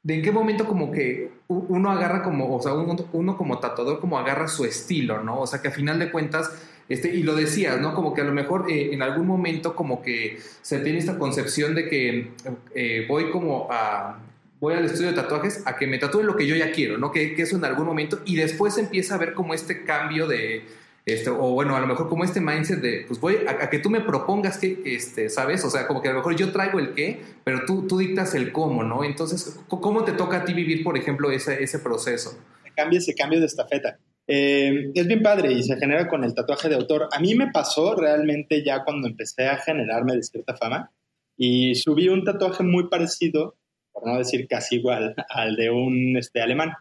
de 0.06 0.14
en 0.14 0.23
qué 0.23 0.30
momento 0.30 0.68
como 0.68 0.92
que 0.92 1.33
uno 1.49 1.91
agarra 1.91 2.23
como, 2.23 2.55
o 2.55 2.61
sea, 2.61 2.73
uno, 2.73 3.37
como 3.37 3.59
tatuador 3.59 4.00
como 4.00 4.19
agarra 4.19 4.49
su 4.49 4.65
estilo, 4.65 5.23
¿no? 5.23 5.41
O 5.41 5.47
sea, 5.47 5.62
que 5.62 5.69
a 5.69 5.71
final 5.71 5.99
de 5.99 6.11
cuentas, 6.11 6.50
este, 6.88 7.15
y 7.15 7.23
lo 7.23 7.35
decías, 7.35 7.81
¿no? 7.81 7.95
Como 7.95 8.15
que 8.15 8.23
a 8.23 8.25
lo 8.25 8.33
mejor 8.33 8.71
eh, 8.71 8.93
en 8.93 9.03
algún 9.03 9.26
momento 9.26 9.76
como 9.76 10.03
que 10.03 10.38
se 10.62 10.81
tiene 10.81 10.99
esta 10.99 11.19
concepción 11.19 11.75
de 11.75 11.88
que 11.88 12.33
eh, 12.75 13.07
voy 13.09 13.31
como 13.31 13.69
a, 13.71 14.18
voy 14.61 14.75
al 14.75 14.85
estudio 14.85 15.11
de 15.11 15.16
tatuajes 15.16 15.62
a 15.66 15.77
que 15.77 15.87
me 15.87 15.99
tatúen 15.99 16.27
lo 16.27 16.37
que 16.37 16.47
yo 16.47 16.57
ya 16.57 16.73
quiero, 16.73 16.99
¿no? 16.99 17.12
Que, 17.12 17.35
que 17.35 17.42
eso 17.42 17.57
en 17.57 17.64
algún 17.64 17.87
momento, 17.87 18.20
y 18.25 18.37
después 18.37 18.77
empieza 18.79 19.14
a 19.14 19.18
ver 19.18 19.35
como 19.35 19.55
este 19.55 19.85
cambio 19.85 20.27
de, 20.27 20.64
este, 21.07 21.31
o 21.31 21.53
bueno, 21.53 21.77
a 21.77 21.81
lo 21.81 21.87
mejor 21.87 22.09
como 22.09 22.25
este 22.25 22.40
mindset 22.40 22.81
de, 22.81 23.05
pues 23.07 23.21
voy 23.21 23.37
a, 23.47 23.71
que 23.71 23.79
tú 23.79 23.90
me 23.90 24.01
propongas 24.01 24.59
que, 24.59 24.83
este, 24.85 25.31
¿sabes? 25.31 25.64
O 25.64 25.71
sea, 25.71 25.87
como 25.87 26.03
que 26.03 26.09
a 26.09 26.12
lo 26.12 26.19
mejor 26.19 26.35
yo 26.35 26.51
traigo 26.51 26.81
el 26.81 26.95
qué, 26.95 27.21
pero 27.45 27.61
tú, 27.64 27.87
tú 27.87 27.99
dictas 27.99 28.35
el 28.35 28.51
cómo, 28.51 28.83
¿no? 28.83 29.05
Entonces, 29.05 29.61
¿cómo 29.69 30.05
te 30.05 30.12
toca 30.12 30.38
a 30.38 30.45
ti 30.45 30.53
vivir, 30.53 30.83
por 30.83 30.99
ejemplo, 30.99 31.31
ese, 31.31 31.62
ese 31.62 31.79
proceso? 31.79 32.37
Cambia 32.75 32.99
ese 32.99 33.14
cambio 33.14 33.38
de 33.38 33.47
estafeta. 33.47 33.99
Eh, 34.27 34.90
es 34.92 35.07
bien 35.07 35.23
padre 35.23 35.53
y 35.53 35.62
se 35.62 35.77
genera 35.77 36.09
con 36.09 36.25
el 36.25 36.35
tatuaje 36.35 36.69
de 36.69 36.75
autor. 36.75 37.09
A 37.12 37.21
mí 37.21 37.37
me 37.37 37.53
pasó 37.53 37.95
realmente 37.95 38.64
ya 38.64 38.83
cuando 38.83 39.07
empecé 39.07 39.47
a 39.47 39.59
generarme 39.59 40.16
de 40.16 40.25
cierta 40.25 40.57
fama 40.57 40.90
y 41.37 41.77
subí 41.77 42.09
un 42.09 42.25
tatuaje 42.25 42.64
muy 42.64 42.88
parecido, 42.88 43.57
por 43.92 44.09
no 44.09 44.19
decir 44.19 44.49
casi 44.49 44.77
igual, 44.77 45.14
al 45.29 45.55
de 45.55 45.71
un 45.71 46.16
este, 46.16 46.40
alemán. 46.40 46.73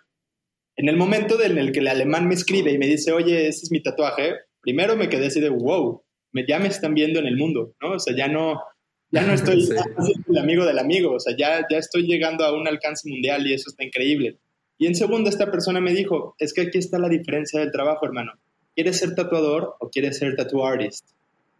En 0.78 0.90
el 0.90 0.98
momento 0.98 1.42
en 1.42 1.58
el 1.58 1.72
que 1.72 1.80
el 1.80 1.88
alemán 1.88 2.28
me 2.28 2.36
escribe 2.36 2.72
y 2.72 2.78
me 2.78 2.88
dice, 2.88 3.12
oye, 3.12 3.48
ese 3.48 3.66
es 3.66 3.72
mi 3.72 3.82
tatuaje, 3.82 4.34
primero 4.62 4.96
me 4.96 5.10
quedé 5.10 5.28
así 5.28 5.40
de, 5.40 5.50
wow, 5.50 6.02
me, 6.32 6.46
ya 6.46 6.60
me 6.60 6.68
están 6.68 6.94
viendo 6.94 7.20
en 7.20 7.28
el 7.28 7.38
mundo, 7.38 7.74
¿no? 7.82 7.94
O 7.94 8.00
sea, 8.00 8.16
ya 8.16 8.28
no, 8.28 8.62
ya 9.10 9.22
no 9.22 9.34
estoy 9.34 9.68
el 10.30 10.38
amigo 10.38 10.66
del 10.66 10.80
amigo, 10.80 11.14
o 11.14 11.20
sea, 11.20 11.36
ya, 11.38 11.66
ya 11.70 11.78
estoy 11.78 12.04
llegando 12.04 12.44
a 12.44 12.54
un 12.54 12.68
alcance 12.68 13.10
mundial 13.10 13.48
y 13.48 13.54
eso 13.54 13.70
está 13.70 13.84
increíble. 13.84 14.38
Y 14.78 14.88
en 14.88 14.96
segundo, 14.96 15.30
esta 15.30 15.50
persona 15.50 15.80
me 15.80 15.94
dijo, 15.94 16.36
es 16.38 16.54
que 16.54 16.62
aquí 16.62 16.78
está 16.78 17.00
la 17.00 17.08
diferencia 17.08 17.60
del 17.60 17.72
trabajo, 17.72 18.06
hermano. 18.06 18.34
¿Quieres 18.76 18.98
ser 18.98 19.16
tatuador 19.16 19.76
o 19.80 19.90
quieres 19.90 20.18
ser 20.18 20.36
tattoo 20.36 20.66
artist? 20.66 21.08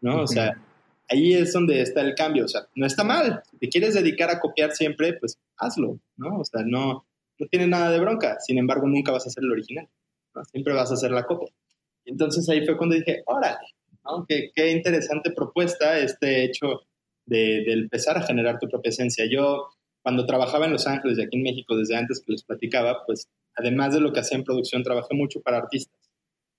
¿No? 0.02 0.24
O 0.24 0.28
sea, 0.28 0.62
ahí 1.10 1.34
es 1.34 1.54
donde 1.54 1.82
está 1.82 2.02
el 2.02 2.14
cambio. 2.14 2.44
O 2.44 2.48
sea, 2.50 2.68
no 2.76 2.86
está 2.86 3.06
mal. 3.06 3.42
Si 3.50 3.58
te 3.58 3.70
quieres 3.70 3.94
dedicar 3.94 4.30
a 4.30 4.40
copiar 4.42 4.74
siempre, 4.74 5.14
pues 5.14 5.38
hazlo, 5.58 5.98
¿no? 6.18 6.40
O 6.40 6.44
sea, 6.44 6.64
no, 6.66 7.06
no 7.38 7.48
tiene 7.48 7.68
nada 7.68 7.92
de 7.92 8.00
bronca, 8.00 8.38
sin 8.40 8.58
embargo 8.58 8.88
nunca 8.88 9.12
vas 9.12 9.28
a 9.28 9.30
ser 9.30 9.44
el 9.44 9.52
original, 9.52 9.88
siempre 10.52 10.74
vas 10.74 10.92
a 10.92 10.96
hacer 10.96 11.12
la 11.12 11.26
copia. 11.26 11.52
Entonces 12.06 12.48
ahí 12.50 12.66
fue 12.66 12.78
cuando 12.78 12.96
dije, 12.96 13.24
órale, 13.26 13.58
¿no? 14.04 14.26
qué, 14.28 14.72
interesante 14.72 15.32
propuesta 15.32 15.98
este 16.00 16.44
hecho 16.44 16.82
de, 17.26 17.64
de, 17.66 17.74
empezar 17.74 18.18
a 18.18 18.22
generar 18.22 18.60
tu 18.60 18.68
propia 18.68 18.90
esencia. 18.90 19.26
Yo 19.30 19.70
cuando 20.02 20.26
trabajaba 20.26 20.66
en 20.66 20.74
Los 20.74 20.86
Ángeles 20.86 21.18
y 21.18 21.24
aquí 21.24 21.38
en 21.38 21.44
México, 21.44 21.76
desde 21.76 21.96
antes 21.96 22.22
que 22.24 22.34
les 22.34 22.44
platicaba, 22.44 23.04
pues 23.06 23.28
además 23.56 23.94
de 23.94 24.02
lo 24.02 24.14
que 24.14 24.20
hacía 24.20 24.38
en 24.38 24.44
producción, 24.44 24.84
trabajé 24.84 25.16
mucho 25.16 25.42
para 25.42 25.58
artistas. 25.58 26.00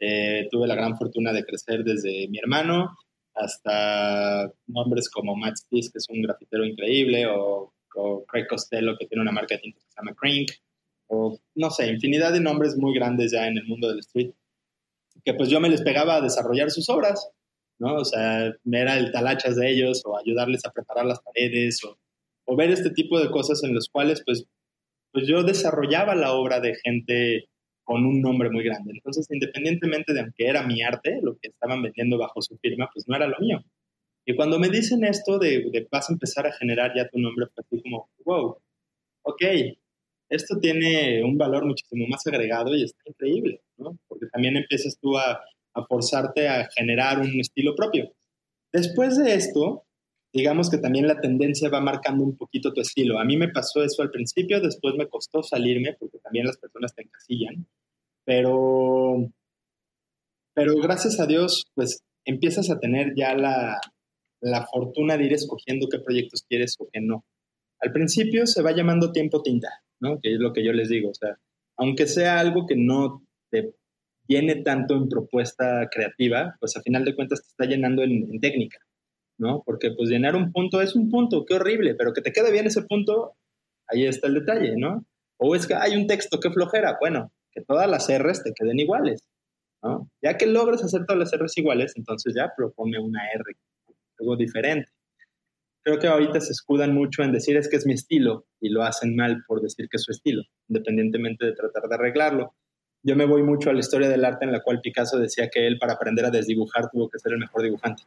Eh, 0.01 0.49
tuve 0.51 0.67
la 0.67 0.75
gran 0.75 0.97
fortuna 0.97 1.33
de 1.33 1.45
crecer 1.45 1.85
desde 1.85 2.29
mi 2.29 2.39
hermano 2.39 2.97
hasta 3.37 4.51
nombres 4.67 5.09
como 5.11 5.37
Matt 5.37 5.57
Spies, 5.57 5.91
que 5.91 5.99
es 5.99 6.09
un 6.09 6.23
grafitero 6.23 6.65
increíble, 6.65 7.27
o, 7.27 7.73
o 7.95 8.25
Craig 8.27 8.47
Costello, 8.49 8.97
que 8.99 9.07
tiene 9.07 9.23
una 9.23 9.33
marca 9.33 9.55
de 9.55 9.61
tinta 9.61 9.79
que 9.79 9.87
se 9.87 9.97
llama 9.97 10.17
Crink, 10.19 10.51
o 11.09 11.39
no 11.55 11.71
sé, 11.71 11.89
infinidad 11.89 12.33
de 12.33 12.41
nombres 12.41 12.77
muy 12.77 12.95
grandes 12.95 13.33
ya 13.33 13.47
en 13.47 13.59
el 13.59 13.67
mundo 13.67 13.89
del 13.89 14.01
street, 14.01 14.33
que 15.25 15.35
pues 15.35 15.49
yo 15.49 15.61
me 15.61 15.69
les 15.69 15.83
pegaba 15.83 16.17
a 16.17 16.21
desarrollar 16.21 16.71
sus 16.71 16.89
obras, 16.89 17.29
¿no? 17.79 17.97
O 17.97 18.05
sea, 18.05 18.53
era 18.71 18.99
el 18.99 19.13
talachas 19.13 19.57
de 19.57 19.71
ellos 19.71 20.03
o 20.05 20.19
ayudarles 20.19 20.65
a 20.65 20.73
preparar 20.73 21.07
las 21.07 21.21
paredes 21.21 21.83
o, 21.85 21.99
o 22.47 22.57
ver 22.57 22.71
este 22.71 22.91
tipo 22.91 23.19
de 23.19 23.31
cosas 23.31 23.63
en 23.65 23.75
los 23.75 23.89
cuales 23.89 24.23
pues, 24.25 24.45
pues 25.13 25.27
yo 25.27 25.43
desarrollaba 25.43 26.15
la 26.15 26.33
obra 26.33 26.61
de 26.61 26.75
gente 26.85 27.49
con 27.85 28.05
un 28.05 28.21
nombre 28.21 28.51
muy 28.51 28.65
grande. 28.65 28.93
Entonces, 28.95 29.27
independientemente 29.31 30.13
de 30.13 30.21
aunque 30.21 30.49
era 30.49 30.67
mi 30.67 30.83
arte, 30.83 31.21
lo 31.23 31.37
que 31.37 31.49
estaban 31.49 31.83
vendiendo 31.83 32.19
bajo 32.19 32.43
su 32.43 32.57
firma, 32.59 32.91
pues 32.93 33.07
no 33.09 33.15
era 33.17 33.29
lo 33.29 33.39
mío. 33.39 33.63
Y 34.27 34.35
cuando 34.35 34.59
me 34.59 34.69
dicen 34.69 35.05
esto 35.05 35.39
de, 35.39 35.71
de 35.71 35.87
vas 35.91 36.11
a 36.11 36.13
empezar 36.13 36.47
a 36.49 36.53
generar 36.53 36.93
ya 36.97 37.09
tu 37.09 37.19
nombre, 37.21 37.47
fue 37.47 37.63
así 37.65 37.81
como, 37.81 38.11
wow, 38.25 38.59
ok, 39.23 39.43
esto 40.29 40.59
tiene 40.59 41.23
un 41.25 41.39
valor 41.39 41.67
muchísimo 41.67 42.07
más 42.09 42.27
agregado 42.27 42.75
y 42.75 42.85
está 42.85 43.03
increíble, 43.07 43.61
¿no? 43.77 43.99
Porque 44.09 44.27
también 44.27 44.57
empiezas 44.57 44.99
tú 45.01 45.17
a, 45.17 45.41
forzarte 45.89 46.49
a 46.49 46.67
generar 46.75 47.21
un 47.21 47.39
estilo 47.39 47.75
propio. 47.75 48.11
Después 48.73 49.19
de 49.19 49.35
esto, 49.35 49.85
digamos 50.33 50.71
que 50.71 50.79
también 50.79 51.07
la 51.07 51.21
tendencia 51.21 51.69
va 51.69 51.83
marcando 51.83 52.25
un 52.25 52.35
poquito 52.35 52.73
tu 52.73 52.81
estilo. 52.81 53.19
A 53.19 53.27
mí 53.27 53.37
me 53.37 53.51
pasó 53.51 53.85
eso 53.85 54.01
al 54.03 54.11
principio, 54.11 54.61
después 54.61 54.95
me 54.97 55.07
costó 55.07 55.43
salirme 55.43 55.95
porque 55.99 56.19
también 56.19 56.47
las 56.47 56.57
personas 56.57 56.95
te 56.95 57.03
encasillan, 57.03 57.67
pero, 58.25 59.31
pero 60.55 60.77
gracias 60.77 61.21
a 61.21 61.27
Dios, 61.27 61.67
pues 61.75 62.01
empiezas 62.25 62.71
a 62.71 62.79
tener 62.79 63.15
ya 63.15 63.35
la, 63.35 63.79
la 64.41 64.67
fortuna 64.67 65.17
de 65.17 65.25
ir 65.25 65.33
escogiendo 65.35 65.89
qué 65.91 65.99
proyectos 65.99 66.45
quieres 66.49 66.75
o 66.79 66.89
qué 66.91 67.01
no. 67.01 67.25
Al 67.81 67.93
principio 67.93 68.47
se 68.47 68.63
va 68.63 68.73
llamando 68.73 69.13
tiempo 69.13 69.43
tinta, 69.43 69.69
¿no? 70.01 70.21
Que 70.21 70.35
es 70.35 70.41
lo 70.41 70.53
que 70.53 70.65
yo 70.65 70.73
les 70.73 70.89
digo, 70.89 71.11
o 71.11 71.15
sea, 71.15 71.39
aunque 71.77 72.07
sea 72.07 72.41
algo 72.41 72.67
que 72.67 72.77
no 72.77 73.23
te 73.51 73.75
llene 74.27 74.63
tanto 74.63 74.95
en 74.95 75.09
propuesta 75.09 75.89
creativa, 75.91 76.57
pues 76.59 76.77
a 76.77 76.83
final 76.83 77.05
de 77.05 77.15
cuentas 77.15 77.43
te 77.43 77.49
está 77.49 77.65
llenando 77.65 78.03
en, 78.03 78.41
técnica, 78.41 78.79
¿no? 79.39 79.63
Porque 79.65 79.91
pues 79.93 80.11
llenar 80.11 80.35
un 80.35 80.53
punto 80.53 80.81
es 80.81 80.95
un 80.95 81.11
punto, 81.11 81.45
qué 81.45 81.55
horrible, 81.55 81.95
pero 81.95 82.13
que 82.13 82.23
te 82.23 82.33
quede 82.33 82.51
bien 82.53 82.67
ese 82.67 82.83
punto, 82.83 83.35
ahí 83.89 84.07
está 84.07 84.27
el 84.27 84.35
detalle, 84.35 84.75
¿no? 84.77 85.05
O 85.39 85.55
es 85.55 85.67
que 85.67 85.75
hay 85.75 85.97
un 85.97 86.07
texto, 86.07 86.41
qué 86.41 86.51
flojera, 86.51 86.97
bueno, 87.01 87.31
que 87.53 87.63
todas 87.63 87.89
las 87.89 88.09
R's 88.09 88.43
te 88.43 88.53
queden 88.53 88.81
iguales, 88.81 89.29
¿no? 89.83 90.11
Ya 90.23 90.37
que 90.37 90.47
logres 90.47 90.83
hacer 90.83 91.05
todas 91.07 91.19
las 91.19 91.39
R's 91.39 91.57
iguales, 91.59 91.93
entonces 91.97 92.35
ya 92.35 92.53
propone 92.57 92.99
una 92.99 93.21
R 93.35 93.45
algo 94.19 94.37
diferente. 94.37 94.91
Creo 95.87 96.01
que 96.01 96.09
ahorita 96.09 96.41
se 96.41 96.51
escudan 96.51 96.93
mucho 96.93 97.23
en 97.23 97.31
decir 97.31 97.57
es 97.57 97.69
que 97.69 97.77
es 97.77 97.87
mi 97.87 97.93
estilo 97.93 98.45
y 98.61 98.71
lo 98.71 98.83
hacen 98.83 99.15
mal 99.15 99.45
por 99.47 99.63
decir 99.63 99.89
que 99.89 99.99
es 99.99 100.03
su 100.03 100.11
estilo, 100.11 100.43
independientemente 100.69 101.47
de 101.47 101.53
tratar 101.53 101.89
de 101.89 101.95
arreglarlo. 101.95 102.55
Yo 103.05 103.15
me 103.15 103.25
voy 103.25 103.45
mucho 103.45 103.71
a 103.71 103.73
la 103.73 103.79
historia 103.79 104.09
del 104.09 104.25
arte 104.25 104.47
en 104.47 104.51
la 104.51 104.63
cual 104.63 104.81
Picasso 104.81 105.17
decía 105.17 105.49
que 105.49 105.65
él 105.65 105.79
para 105.79 105.93
aprender 105.93 106.25
a 106.25 106.31
desdibujar 106.31 106.91
tuvo 106.91 107.09
que 107.09 107.21
ser 107.21 107.35
el 107.35 107.39
mejor 107.39 107.63
dibujante. 107.63 108.03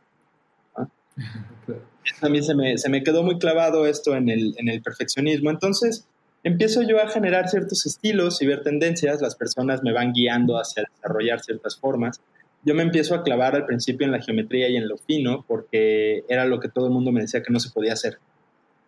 A 2.21 2.27
mí 2.27 2.43
se 2.43 2.53
me, 2.53 2.77
se 2.77 2.89
me, 2.89 3.01
quedó 3.01 3.23
muy 3.23 3.39
clavado 3.39 3.85
esto 3.85 4.13
en 4.13 4.27
el, 4.27 4.55
en 4.57 4.67
el 4.67 4.81
perfeccionismo. 4.81 5.49
Entonces, 5.49 6.05
empiezo 6.43 6.81
yo 6.81 7.01
a 7.01 7.07
generar 7.07 7.47
ciertos 7.47 7.85
estilos 7.85 8.41
y 8.41 8.47
ver 8.47 8.61
tendencias, 8.61 9.21
las 9.21 9.35
personas 9.35 9.83
me 9.83 9.93
van 9.93 10.11
guiando 10.11 10.57
hacia 10.57 10.83
desarrollar 10.83 11.39
ciertas 11.39 11.77
formas. 11.77 12.19
Yo 12.63 12.75
me 12.75 12.83
empiezo 12.83 13.15
a 13.15 13.23
clavar 13.23 13.55
al 13.55 13.65
principio 13.65 14.05
en 14.05 14.11
la 14.11 14.21
geometría 14.21 14.67
y 14.69 14.75
en 14.75 14.87
lo 14.87 14.97
fino 14.97 15.45
porque 15.47 16.23
era 16.27 16.45
lo 16.45 16.59
que 16.59 16.69
todo 16.69 16.87
el 16.87 16.91
mundo 16.91 17.11
me 17.11 17.21
decía 17.21 17.41
que 17.41 17.53
no 17.53 17.59
se 17.59 17.69
podía 17.69 17.93
hacer, 17.93 18.19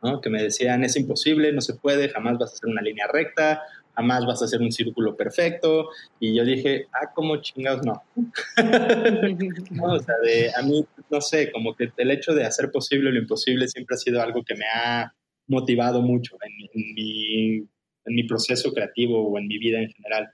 ¿no? 0.03 0.19
que 0.19 0.29
me 0.29 0.43
decían 0.43 0.84
es 0.84 0.97
imposible, 0.97 1.53
no 1.53 1.62
se 1.62 1.75
puede, 1.75 2.10
jamás 2.10 2.38
vas 2.38 2.51
a 2.51 2.53
hacer 2.55 2.69
una 2.69 2.81
línea 2.81 3.07
recta, 3.07 3.62
jamás 3.95 4.25
vas 4.25 4.41
a 4.41 4.45
hacer 4.45 4.60
un 4.62 4.71
círculo 4.73 5.15
perfecto. 5.15 5.89
Y 6.19 6.36
yo 6.36 6.43
dije, 6.43 6.88
ah, 6.93 7.12
¿cómo 7.15 7.38
chingados 7.38 7.86
no? 7.86 8.03
o 9.84 9.99
sea, 9.99 10.15
de, 10.23 10.51
a 10.53 10.62
mí, 10.63 10.86
no 11.10 11.21
sé, 11.21 11.51
como 11.51 11.73
que 11.75 11.91
el 11.95 12.12
hecho 12.12 12.34
de 12.34 12.45
hacer 12.45 12.71
posible 12.71 13.12
lo 13.12 13.19
imposible 13.19 13.69
siempre 13.69 13.95
ha 13.95 13.99
sido 13.99 14.21
algo 14.21 14.43
que 14.43 14.55
me 14.55 14.65
ha 14.65 15.13
motivado 15.47 16.01
mucho 16.01 16.38
en 16.43 18.15
mi 18.15 18.23
proceso 18.23 18.73
creativo 18.73 19.29
o 19.29 19.38
en 19.38 19.47
mi 19.47 19.57
vida 19.57 19.79
en 19.79 19.89
general. 19.91 20.29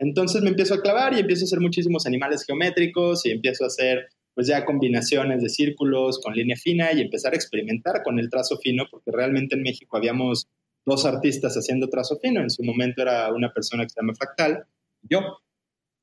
Entonces 0.00 0.40
me 0.42 0.48
empiezo 0.48 0.74
a 0.74 0.80
clavar 0.80 1.12
y 1.14 1.20
empiezo 1.20 1.44
a 1.44 1.46
hacer 1.46 1.60
muchísimos 1.60 2.06
animales 2.06 2.44
geométricos 2.44 3.24
y 3.26 3.30
empiezo 3.30 3.64
a 3.64 3.66
hacer 3.66 4.08
pues 4.34 4.46
ya 4.46 4.64
combinaciones 4.64 5.42
de 5.42 5.50
círculos 5.50 6.20
con 6.20 6.34
línea 6.34 6.56
fina 6.56 6.92
y 6.92 7.02
empezar 7.02 7.34
a 7.34 7.36
experimentar 7.36 8.02
con 8.02 8.18
el 8.18 8.30
trazo 8.30 8.56
fino 8.56 8.84
porque 8.90 9.10
realmente 9.12 9.56
en 9.56 9.62
México 9.62 9.98
habíamos 9.98 10.48
dos 10.86 11.04
artistas 11.04 11.54
haciendo 11.54 11.90
trazo 11.90 12.18
fino. 12.18 12.40
En 12.40 12.48
su 12.48 12.62
momento 12.62 13.02
era 13.02 13.30
una 13.30 13.52
persona 13.52 13.82
que 13.84 13.90
se 13.90 14.00
llama 14.00 14.14
Fractal, 14.14 14.64
yo. 15.02 15.20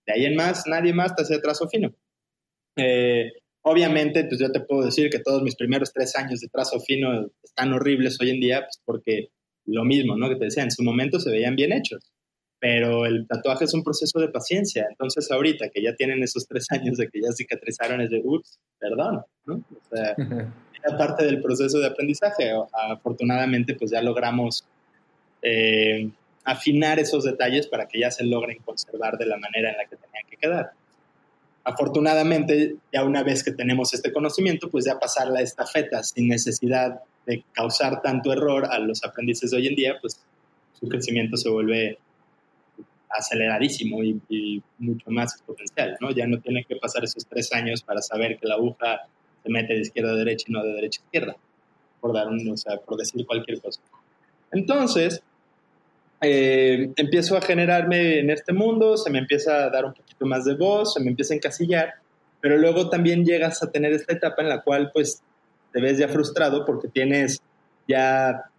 De 0.06 0.14
ahí 0.14 0.26
en 0.26 0.36
más, 0.36 0.68
nadie 0.68 0.94
más 0.94 1.16
te 1.16 1.24
hacía 1.24 1.42
trazo 1.42 1.68
fino. 1.68 1.92
Eh, 2.76 3.32
obviamente, 3.64 4.26
pues 4.26 4.40
yo 4.40 4.52
te 4.52 4.60
puedo 4.60 4.86
decir 4.86 5.10
que 5.10 5.20
todos 5.20 5.42
mis 5.42 5.56
primeros 5.56 5.92
tres 5.92 6.16
años 6.16 6.40
de 6.40 6.50
trazo 6.50 6.80
fino 6.80 7.32
están 7.44 7.74
horribles 7.74 8.22
hoy 8.22 8.30
en 8.30 8.40
día, 8.40 8.62
pues 8.62 8.80
porque 8.86 9.30
lo 9.66 9.84
mismo, 9.84 10.16
¿no? 10.16 10.30
Que 10.30 10.36
te 10.36 10.46
decía, 10.46 10.62
en 10.62 10.72
su 10.72 10.84
momento 10.84 11.20
se 11.20 11.32
veían 11.32 11.56
bien 11.56 11.74
hechos. 11.74 12.12
Pero 12.60 13.06
el 13.06 13.28
tatuaje 13.28 13.66
es 13.66 13.74
un 13.74 13.84
proceso 13.84 14.20
de 14.20 14.30
paciencia. 14.30 14.88
Entonces, 14.90 15.30
ahorita 15.30 15.70
que 15.70 15.82
ya 15.82 15.94
tienen 15.96 16.24
esos 16.24 16.48
tres 16.48 16.68
años 16.72 16.98
de 16.98 17.08
que 17.08 17.22
ya 17.22 17.32
cicatrizaron, 17.32 18.02
es 18.02 18.10
de, 18.10 18.22
ups, 18.24 18.60
perdón, 18.80 19.22
¿no? 19.46 19.56
O 19.56 19.96
sea, 19.96 20.16
era 20.84 20.98
parte 20.98 21.26
del 21.26 21.42
proceso 21.42 21.80
de 21.80 21.88
aprendizaje. 21.88 22.52
Afortunadamente, 22.74 23.76
pues 23.76 23.92
ya 23.92 24.02
logramos 24.02 24.66
eh, 25.42 26.10
afinar 26.44 26.98
esos 26.98 27.26
detalles 27.26 27.68
para 27.68 27.88
que 27.88 28.00
ya 28.00 28.10
se 28.10 28.24
logren 28.24 28.58
conservar 28.60 29.18
de 29.18 29.26
la 29.26 29.38
manera 29.38 29.72
en 29.72 29.78
la 29.78 29.86
que 29.86 29.98
tenían 29.98 30.24
que 30.30 30.38
quedar. 30.38 30.72
Afortunadamente, 31.64 32.78
ya 32.94 33.04
una 33.04 33.24
vez 33.24 33.44
que 33.44 33.52
tenemos 33.52 33.94
este 33.94 34.14
conocimiento, 34.14 34.70
pues 34.70 34.86
ya 34.86 34.98
pasar 34.98 35.28
la 35.28 35.42
estafeta 35.42 36.02
sin 36.02 36.30
necesidad 36.30 37.02
de 37.26 37.44
causar 37.52 38.02
tanto 38.02 38.32
error 38.32 38.66
a 38.72 38.80
los 38.80 39.04
aprendices 39.04 39.52
de 39.52 39.58
hoy 39.58 39.68
en 39.68 39.76
día, 39.76 39.98
pues 40.00 40.22
su 40.80 40.88
crecimiento 40.88 41.36
se 41.36 41.50
vuelve 41.50 41.98
aceleradísimo 43.10 44.04
y, 44.04 44.62
mucho 44.80 45.10
más 45.10 45.34
exponencial, 45.36 45.98
¿no? 46.02 46.12
Ya 46.12 46.28
no 46.28 46.40
tienen 46.40 46.64
que 46.68 46.76
pasar 46.76 47.04
esos 47.04 47.26
tres 47.26 47.52
años 47.54 47.82
para 47.82 48.02
saber 48.02 48.38
que 48.38 48.48
la 48.48 48.56
aguja 48.56 49.08
se 49.44 49.50
mete 49.50 49.74
de 49.74 49.82
izquierda 49.82 50.12
a 50.12 50.16
derecha 50.16 50.46
y 50.48 50.52
no 50.52 50.64
de 50.64 50.74
derecha 50.74 51.02
a 51.02 51.06
izquierda, 51.06 51.36
por, 52.02 52.14
dar 52.14 52.28
un, 52.28 52.50
o 52.50 52.58
sea, 52.58 52.78
por 52.78 52.98
decir 52.98 53.26
cualquier 53.26 53.62
cosa. 53.62 53.82
Entonces, 54.52 55.22
eh, 56.22 56.92
empiezo 56.96 57.38
a 57.38 57.42
generarme 57.42 58.20
en 58.20 58.30
este 58.30 58.54
mundo, 58.54 58.98
se 58.98 59.10
me 59.10 59.20
empieza 59.20 59.66
a 59.66 59.70
dar 59.70 59.86
un 59.86 59.94
poquito 59.94 60.26
más 60.26 60.46
de 60.46 60.56
voz, 60.56 60.94
se 60.94 61.00
me 61.00 61.10
empieza 61.10 61.34
a 61.34 61.38
encasillar, 61.38 61.94
pero 62.42 62.58
luego 62.58 62.90
también 62.90 63.24
llegas 63.24 63.62
a 63.62 63.72
tener 63.72 63.94
esta 63.94 64.14
etapa 64.14 64.42
en 64.42 64.50
la 64.50 64.62
cual 64.62 64.92
pues 64.94 65.22
te 65.72 65.82
ves 65.82 65.98
ya 65.98 66.08
frustrado 66.08 66.66
porque 66.66 66.88
tienes 66.88 67.42
ya 67.88 68.50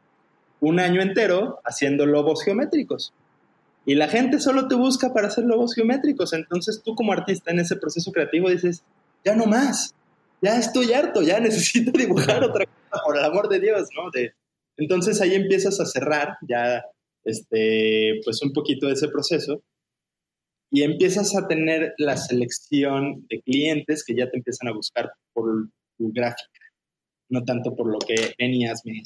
un 0.61 0.80
año 0.80 1.00
entero 1.00 1.61
haciendo 1.64 2.06
lobos 2.06 2.44
geométricos. 2.44 3.12
Y 3.88 3.94
la 3.94 4.07
gente 4.07 4.38
solo 4.38 4.68
te 4.68 4.74
busca 4.74 5.14
para 5.14 5.29
hacer 5.29 5.44
lobos 5.44 5.74
geométricos. 5.74 6.35
Entonces 6.35 6.83
tú 6.85 6.94
como 6.94 7.14
artista 7.14 7.53
en 7.53 7.61
ese 7.61 7.74
proceso 7.74 8.12
creativo 8.12 8.51
dices, 8.51 8.85
ya 9.24 9.35
no 9.35 9.46
más, 9.46 9.94
ya 10.42 10.59
estoy 10.59 10.92
harto, 10.92 11.22
ya 11.22 11.40
necesito 11.40 11.90
dibujar 11.92 12.44
otra 12.44 12.66
cosa, 12.66 13.03
por 13.03 13.16
el 13.16 13.24
amor 13.24 13.48
de 13.48 13.61
Dios, 13.61 13.88
¿no? 13.96 14.11
De, 14.11 14.35
entonces 14.77 15.22
ahí 15.22 15.35
empiezas 15.35 15.81
a 15.81 15.87
cerrar 15.87 16.37
ya 16.46 16.85
este, 17.24 18.20
pues 18.27 18.42
un 18.42 18.53
poquito 18.53 18.88
de 18.88 18.92
ese 18.92 19.09
proceso 19.09 19.62
y 20.70 20.83
empiezas 20.83 21.35
a 21.35 21.48
tener 21.48 21.94
la 21.96 22.18
selección 22.18 23.27
de 23.31 23.40
clientes 23.40 24.05
que 24.05 24.14
ya 24.14 24.29
te 24.31 24.37
empiezan 24.37 24.68
a 24.68 24.74
buscar 24.74 25.11
por 25.33 25.46
tu 25.96 26.12
gráfica, 26.12 26.61
no 27.31 27.42
tanto 27.42 27.74
por 27.74 27.90
lo 27.90 27.98
que 28.01 28.35
venías 28.38 28.83
me 28.85 29.01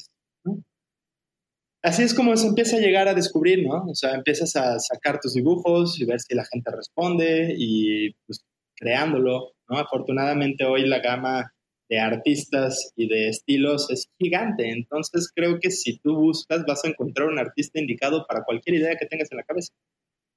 Así 1.83 2.01
es 2.01 2.13
como 2.13 2.35
se 2.37 2.47
empieza 2.47 2.77
a 2.77 2.79
llegar 2.79 3.09
a 3.09 3.13
descubrir, 3.13 3.67
¿no? 3.67 3.83
O 3.89 3.93
sea, 3.93 4.13
empiezas 4.13 4.55
a 4.55 4.79
sacar 4.79 5.19
tus 5.19 5.33
dibujos 5.33 5.99
y 5.99 6.05
ver 6.05 6.21
si 6.21 6.33
la 6.33 6.45
gente 6.45 6.71
responde 6.71 7.53
y 7.57 8.13
pues 8.25 8.45
creándolo, 8.77 9.51
¿no? 9.69 9.77
Afortunadamente 9.77 10.63
hoy 10.63 10.87
la 10.87 10.99
gama 10.99 11.53
de 11.89 11.99
artistas 11.99 12.93
y 12.95 13.09
de 13.09 13.27
estilos 13.27 13.89
es 13.91 14.07
gigante. 14.17 14.69
Entonces 14.69 15.29
creo 15.35 15.59
que 15.59 15.71
si 15.71 15.99
tú 15.99 16.15
buscas 16.15 16.63
vas 16.65 16.85
a 16.85 16.87
encontrar 16.87 17.27
un 17.27 17.37
artista 17.37 17.81
indicado 17.81 18.25
para 18.27 18.45
cualquier 18.45 18.77
idea 18.77 18.95
que 18.95 19.05
tengas 19.05 19.29
en 19.31 19.39
la 19.39 19.43
cabeza. 19.43 19.73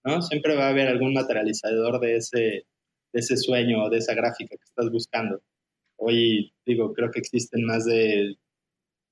¿no? 0.04 0.22
Siempre 0.22 0.56
va 0.56 0.66
a 0.66 0.70
haber 0.70 0.88
algún 0.88 1.14
materializador 1.14 2.00
de 2.00 2.16
ese, 2.16 2.38
de 2.38 3.20
ese 3.20 3.36
sueño 3.36 3.84
o 3.84 3.90
de 3.90 3.98
esa 3.98 4.14
gráfica 4.14 4.56
que 4.56 4.64
estás 4.64 4.90
buscando. 4.90 5.40
Hoy 5.96 6.52
digo, 6.66 6.92
creo 6.92 7.12
que 7.12 7.20
existen 7.20 7.64
más 7.64 7.84
de 7.84 8.34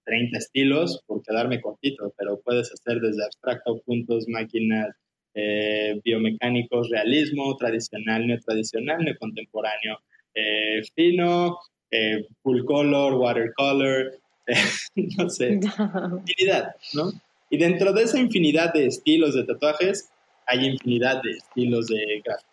30 0.04 0.38
estilos 0.38 1.02
por 1.06 1.22
quedarme 1.22 1.60
cortito, 1.60 2.12
pero 2.16 2.40
puedes 2.40 2.72
hacer 2.72 3.00
desde 3.00 3.24
abstracto, 3.24 3.80
puntos, 3.84 4.28
máquinas, 4.28 4.94
eh, 5.34 6.00
biomecánicos, 6.04 6.90
realismo, 6.90 7.56
tradicional, 7.56 8.26
neotradicional, 8.26 9.04
neocontemporáneo, 9.04 9.98
eh, 10.34 10.82
fino, 10.94 11.58
eh, 11.90 12.26
full 12.42 12.64
color, 12.64 13.14
watercolor, 13.14 14.12
no 15.18 15.30
sé, 15.30 15.60
infinidad, 16.26 16.74
¿no? 16.94 17.12
Y 17.50 17.58
dentro 17.58 17.92
de 17.92 18.02
esa 18.02 18.18
infinidad 18.18 18.72
de 18.72 18.86
estilos 18.86 19.34
de 19.34 19.44
tatuajes, 19.44 20.10
hay 20.46 20.66
infinidad 20.66 21.22
de 21.22 21.32
estilos 21.32 21.86
de 21.86 22.22
gráfico, 22.24 22.50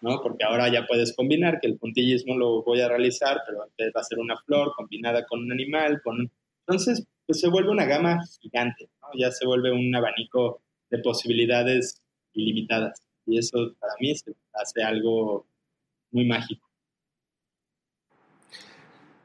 ¿no? 0.00 0.20
Porque 0.22 0.44
ahora 0.44 0.70
ya 0.72 0.86
puedes 0.86 1.14
combinar 1.14 1.60
que 1.60 1.68
el 1.68 1.78
puntillismo 1.78 2.36
lo 2.36 2.62
voy 2.62 2.80
a 2.80 2.88
realizar, 2.88 3.40
pero 3.46 3.62
antes 3.62 3.92
va 3.96 4.00
a 4.00 4.04
ser 4.04 4.18
una 4.18 4.36
flor 4.38 4.72
combinada 4.76 5.24
con 5.26 5.40
un 5.40 5.52
animal, 5.52 6.00
con 6.02 6.30
Entonces, 6.66 7.06
pues 7.26 7.40
se 7.40 7.48
vuelve 7.48 7.70
una 7.70 7.84
gama 7.84 8.20
gigante, 8.40 8.88
¿no? 9.00 9.08
Ya 9.16 9.30
se 9.30 9.46
vuelve 9.46 9.72
un 9.72 9.94
abanico 9.94 10.62
de 10.90 10.98
posibilidades 10.98 12.02
ilimitadas. 12.32 13.02
Y 13.24 13.38
eso 13.38 13.74
para 13.78 13.92
mí 14.00 14.14
se 14.14 14.32
hace 14.52 14.82
algo 14.82 15.46
muy 16.10 16.26
mágico. 16.26 16.66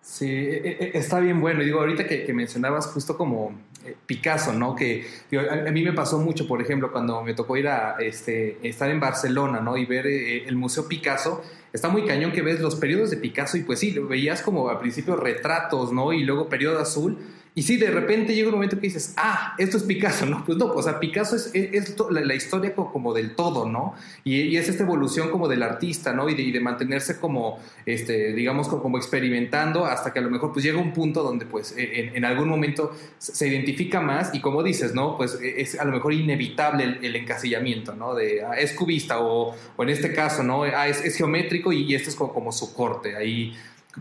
Sí, 0.02 0.28
e, 0.28 0.78
e, 0.80 0.98
está 0.98 1.20
bien 1.20 1.40
bueno. 1.42 1.62
Y 1.62 1.66
digo, 1.66 1.80
ahorita 1.80 2.08
que, 2.08 2.32
mencionabas 2.34 2.88
justo 2.88 3.18
como 3.18 3.60
Picasso, 4.06 4.54
¿no? 4.54 4.76
Que 4.76 5.06
a, 5.38 5.72
mí 5.72 5.84
me 5.84 5.94
pasó 5.94 6.20
mucho, 6.20 6.48
por 6.48 6.62
ejemplo, 6.62 6.92
cuando 6.92 7.22
me 7.24 7.34
tocó 7.34 7.58
ir 7.58 7.68
a 7.68 7.98
este, 8.00 8.58
estar 8.68 8.90
en 8.90 9.00
Barcelona, 9.00 9.60
¿no? 9.60 9.78
Y 9.78 9.86
ver 9.86 10.08
eh, 10.08 10.48
el 10.48 10.56
Museo 10.56 10.88
Picasso. 10.88 11.44
Está 11.74 11.88
muy 11.88 12.06
cañón 12.06 12.32
que 12.32 12.42
ves 12.42 12.60
los 12.60 12.76
periodos 12.76 13.12
de 13.12 13.18
Picasso 13.18 13.58
y 13.58 13.64
pues 13.64 13.80
sí, 13.80 13.98
veías 13.98 14.42
como 14.42 14.70
al 14.70 14.80
principio 14.80 15.16
retratos, 15.16 15.92
¿no? 15.92 16.12
Y 16.14 16.24
luego 16.24 16.50
periodo 16.50 16.80
azul 16.80 17.18
y 17.54 17.64
sí, 17.64 17.76
de 17.76 17.92
repente 17.92 18.34
llega 18.34 18.48
un 18.48 18.54
momento 18.54 18.78
que 18.78 18.84
dices, 18.84 19.14
ah, 19.18 19.56
esto 19.58 19.76
es 19.76 19.84
Picasso, 19.84 20.26
¿no? 20.26 20.46
Pues 20.46 20.58
no, 20.58 20.68
o 20.68 20.82
sea, 20.82 21.02
Picasso 21.02 21.36
es, 21.36 21.52
es, 21.54 21.96
la, 22.10 22.34
historia 22.34 22.74
como, 22.74 23.14
del 23.14 23.36
todo, 23.36 23.68
¿no? 23.68 23.94
Y, 24.24 24.56
es 24.56 24.70
esta 24.70 24.84
evolución 24.84 25.30
como 25.32 25.50
del 25.50 25.62
artista, 25.62 26.14
¿no? 26.14 26.30
Y 26.30 26.52
de, 26.52 26.60
mantenerse 26.62 27.20
como, 27.20 27.60
este, 27.86 28.32
digamos, 28.32 28.70
como, 28.70 28.98
experimentando 28.98 29.86
hasta 29.86 30.14
que 30.14 30.20
a 30.20 30.22
lo 30.22 30.30
mejor 30.30 30.54
pues 30.54 30.64
llega 30.64 30.78
un 30.78 30.94
punto 30.94 31.24
donde 31.24 31.46
pues 31.46 31.76
e, 31.78 32.12
en, 32.16 32.24
algún 32.24 32.48
momento 32.48 32.96
se 33.18 33.50
identifica 33.50 34.00
más 34.00 34.34
y 34.34 34.40
como 34.40 34.64
dices, 34.64 34.94
¿no? 34.94 35.18
Pues 35.18 35.38
e, 35.42 35.60
es 35.60 35.78
a 35.78 35.84
lo 35.84 35.92
mejor 35.92 36.14
inevitable 36.14 37.00
el, 37.02 37.16
encasillamiento, 37.18 37.94
¿no? 37.96 38.16
De, 38.16 38.46
ah, 38.46 38.54
es 38.54 38.72
cubista 38.72 39.20
o, 39.20 39.54
o, 39.76 39.84
en 39.84 39.90
este 39.90 40.14
caso, 40.14 40.42
¿no? 40.42 40.64
Ah, 40.64 40.88
es, 40.88 41.04
es 41.04 41.18
geométrico 41.18 41.74
y, 41.74 41.84
y 41.84 41.96
este 41.96 42.12
es 42.12 42.16
como, 42.16 42.32
como 42.32 42.54
su 42.54 42.74
corte, 42.74 43.18
ahí 43.18 43.54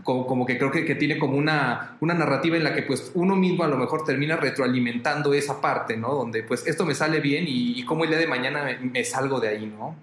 como, 0.03 0.45
que 0.45 0.57
creo 0.57 0.71
que, 0.71 0.95
tiene 0.95 1.19
como 1.19 1.37
una, 1.37 1.97
una, 2.01 2.13
narrativa 2.13 2.55
en 2.55 2.63
la 2.63 2.73
que 2.73 2.83
pues 2.83 3.11
uno 3.13 3.35
mismo 3.35 3.63
a 3.63 3.67
lo 3.67 3.77
mejor 3.77 4.03
termina 4.05 4.37
retroalimentando 4.37 5.33
esa 5.33 5.59
parte, 5.59 5.97
¿no? 5.97 6.13
Donde 6.15 6.43
pues 6.43 6.65
esto 6.65 6.85
me 6.85 6.95
sale 6.95 7.19
bien 7.19 7.45
y, 7.47 7.79
y 7.79 7.83
cómo 7.83 8.03
el 8.03 8.09
día 8.09 8.19
de 8.19 8.27
mañana 8.27 8.79
me, 8.81 9.03
salgo 9.03 9.39
de 9.39 9.49
ahí, 9.49 9.65
¿no? 9.65 9.95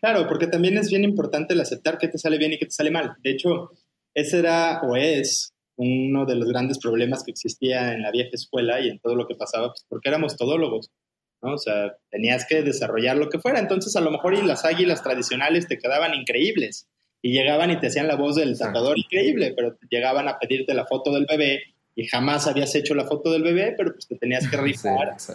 Claro, 0.00 0.26
porque 0.26 0.46
también 0.46 0.78
es 0.78 0.88
bien 0.88 1.04
importante 1.04 1.52
el 1.52 1.60
aceptar 1.60 1.98
que 1.98 2.08
te 2.08 2.18
sale 2.18 2.38
bien 2.38 2.54
y 2.54 2.58
que 2.58 2.64
te 2.64 2.72
sale 2.72 2.90
mal. 2.90 3.16
De 3.22 3.30
hecho, 3.30 3.70
ese 4.14 4.38
era 4.38 4.80
o 4.82 4.96
es 4.96 5.52
uno 5.76 6.24
de 6.24 6.36
los 6.36 6.48
grandes 6.48 6.78
problemas 6.78 7.22
que 7.22 7.32
existía 7.32 7.92
en 7.92 8.02
la 8.02 8.10
vieja 8.10 8.30
escuela 8.32 8.80
y 8.80 8.88
en 8.88 8.98
todo 9.00 9.14
lo 9.16 9.26
que 9.26 9.34
pasaba, 9.34 9.68
pues 9.68 9.84
porque 9.88 10.08
éramos 10.08 10.36
todólogos, 10.36 10.90
¿no? 11.42 11.54
O 11.54 11.58
sea, 11.58 11.94
tenías 12.10 12.46
que 12.48 12.62
desarrollar 12.62 13.18
lo 13.18 13.28
que 13.28 13.38
fuera. 13.38 13.58
Entonces, 13.58 13.94
a 13.96 14.00
lo 14.00 14.10
mejor 14.10 14.34
y 14.34 14.42
las 14.42 14.64
águilas 14.64 15.02
tradicionales 15.02 15.68
te 15.68 15.78
quedaban 15.78 16.14
increíbles 16.14 16.88
y 17.22 17.32
llegaban 17.32 17.70
y 17.70 17.78
te 17.78 17.88
hacían 17.88 18.08
la 18.08 18.16
voz 18.16 18.36
del 18.36 18.56
tratador 18.56 18.98
increíble, 18.98 19.52
pero 19.54 19.76
llegaban 19.90 20.28
a 20.28 20.38
pedirte 20.38 20.74
la 20.74 20.86
foto 20.86 21.12
del 21.12 21.26
bebé 21.26 21.62
y 21.94 22.06
jamás 22.06 22.46
habías 22.46 22.74
hecho 22.74 22.94
la 22.94 23.06
foto 23.06 23.30
del 23.30 23.42
bebé, 23.42 23.74
pero 23.76 23.92
pues 23.92 24.06
te 24.06 24.16
tenías 24.16 24.48
que 24.48 24.56
rifar, 24.60 25.14
sí, 25.18 25.32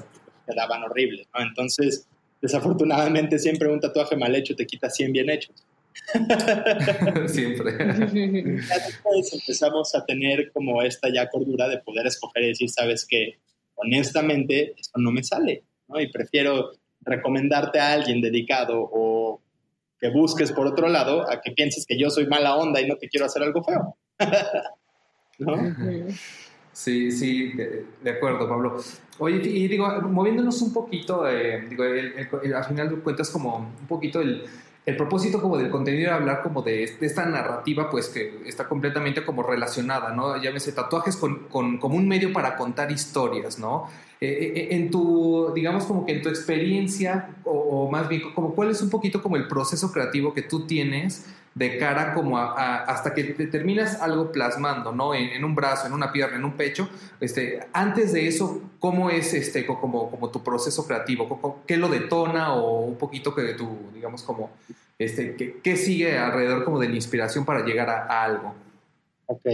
quedaban 0.47 0.83
horribles, 0.83 1.27
¿no? 1.33 1.43
Entonces, 1.43 2.07
desafortunadamente 2.41 3.39
siempre 3.39 3.69
un 3.69 3.79
tatuaje 3.79 4.15
mal 4.15 4.35
hecho 4.35 4.55
te 4.55 4.65
quita 4.65 4.89
100 4.89 5.11
bien 5.11 5.29
hechos. 5.29 5.63
Siempre. 7.27 7.71
después 7.77 9.33
empezamos 9.33 9.95
a 9.95 10.05
tener 10.05 10.51
como 10.51 10.81
esta 10.81 11.07
ya 11.09 11.29
cordura 11.29 11.69
de 11.69 11.77
poder 11.79 12.05
escoger 12.07 12.43
y 12.43 12.47
decir, 12.47 12.69
sabes 12.69 13.05
que 13.05 13.37
honestamente 13.75 14.73
esto 14.77 14.99
no 14.99 15.11
me 15.11 15.23
sale, 15.23 15.63
¿no? 15.87 15.99
Y 15.99 16.11
prefiero 16.11 16.71
recomendarte 17.01 17.79
a 17.79 17.93
alguien 17.93 18.19
dedicado 18.19 18.89
o 18.91 19.41
que 20.05 20.11
busques 20.11 20.51
por 20.51 20.67
otro 20.67 20.87
lado 20.87 21.29
a 21.29 21.41
que 21.41 21.51
pienses 21.51 21.85
que 21.87 21.97
yo 21.97 22.09
soy 22.11 22.27
mala 22.27 22.55
onda 22.55 22.79
y 22.79 22.87
no 22.87 22.95
te 22.95 23.09
quiero 23.09 23.25
hacer 23.25 23.41
algo 23.41 23.63
feo. 23.63 23.97
¿No? 25.39 25.55
Sí, 26.71 27.11
sí, 27.11 27.53
de, 27.53 28.09
acuerdo, 28.09 28.47
Pablo. 28.47 28.77
Oye, 29.17 29.37
y 29.37 29.67
digo, 29.67 29.87
moviéndonos 30.01 30.61
un 30.61 30.73
poquito, 30.73 31.27
eh, 31.27 31.65
digo, 31.69 31.83
al 31.83 32.63
final 32.65 33.01
cuentas 33.01 33.29
como 33.29 33.57
un 33.57 33.87
poquito 33.87 34.21
el, 34.21 34.43
el 34.85 34.97
propósito 34.97 35.41
como 35.41 35.57
del 35.57 35.71
contenido 35.71 36.07
era 36.07 36.17
hablar 36.17 36.43
como 36.43 36.61
de, 36.61 36.83
esta 36.83 37.25
narrativa, 37.25 37.89
pues 37.89 38.09
que 38.09 38.41
está 38.45 38.67
completamente 38.67 39.25
como 39.25 39.41
relacionada, 39.41 40.13
¿no? 40.13 40.39
Llámese 40.39 40.73
tatuajes 40.73 41.15
con, 41.15 41.47
con, 41.47 41.79
como 41.79 41.95
un 41.95 42.07
medio 42.07 42.31
para 42.31 42.55
contar 42.55 42.91
historias, 42.91 43.57
¿no? 43.57 43.89
Eh, 44.21 44.27
eh, 44.27 44.53
eh, 44.55 44.67
en 44.71 44.89
tu, 44.89 45.51
digamos 45.53 45.85
como 45.85 46.05
que 46.05 46.13
en 46.13 46.21
tu 46.21 46.29
experiencia, 46.29 47.35
o, 47.43 47.89
más 47.91 48.07
bien, 48.07 48.21
como 48.33 48.55
cuál 48.55 48.71
es 48.71 48.81
un 48.81 48.89
poquito 48.89 49.21
como 49.21 49.35
el 49.35 49.47
proceso 49.47 49.91
creativo 49.91 50.33
que 50.33 50.41
tú 50.41 50.65
tienes 50.65 51.25
de 51.53 51.77
cara 51.77 52.13
como 52.13 52.37
a, 52.37 52.83
hasta 52.83 53.13
que 53.13 53.23
te 53.23 53.47
terminas 53.47 54.01
algo 54.01 54.31
plasmando, 54.31 54.91
¿no? 54.91 55.13
En, 55.13 55.43
un 55.43 55.55
brazo, 55.55 55.87
en 55.87 55.93
una 55.93 56.11
pierna, 56.11 56.37
en 56.37 56.45
un 56.45 56.53
pecho. 56.53 56.89
Este, 57.19 57.59
antes 57.73 58.13
de 58.13 58.27
eso, 58.27 58.61
¿cómo 58.79 59.09
es 59.09 59.33
este, 59.33 59.65
como, 59.65 60.09
como 60.11 60.29
tu 60.31 60.43
proceso 60.43 60.85
creativo? 60.85 61.63
¿Qué 61.65 61.77
lo 61.77 61.87
detona 61.87 62.53
o 62.55 62.81
un 62.81 62.97
poquito 62.97 63.33
que 63.33 63.53
tu, 63.53 63.69
digamos, 63.93 64.23
como, 64.23 64.51
este, 64.97 65.35
¿qué, 65.35 65.59
qué 65.61 65.75
sigue 65.77 66.17
alrededor 66.17 66.65
como 66.65 66.79
de 66.79 66.89
la 66.89 66.95
inspiración 66.95 67.45
para 67.45 67.65
llegar 67.65 67.89
a, 67.89 68.23
algo? 68.23 68.53
Ok. 69.27 69.45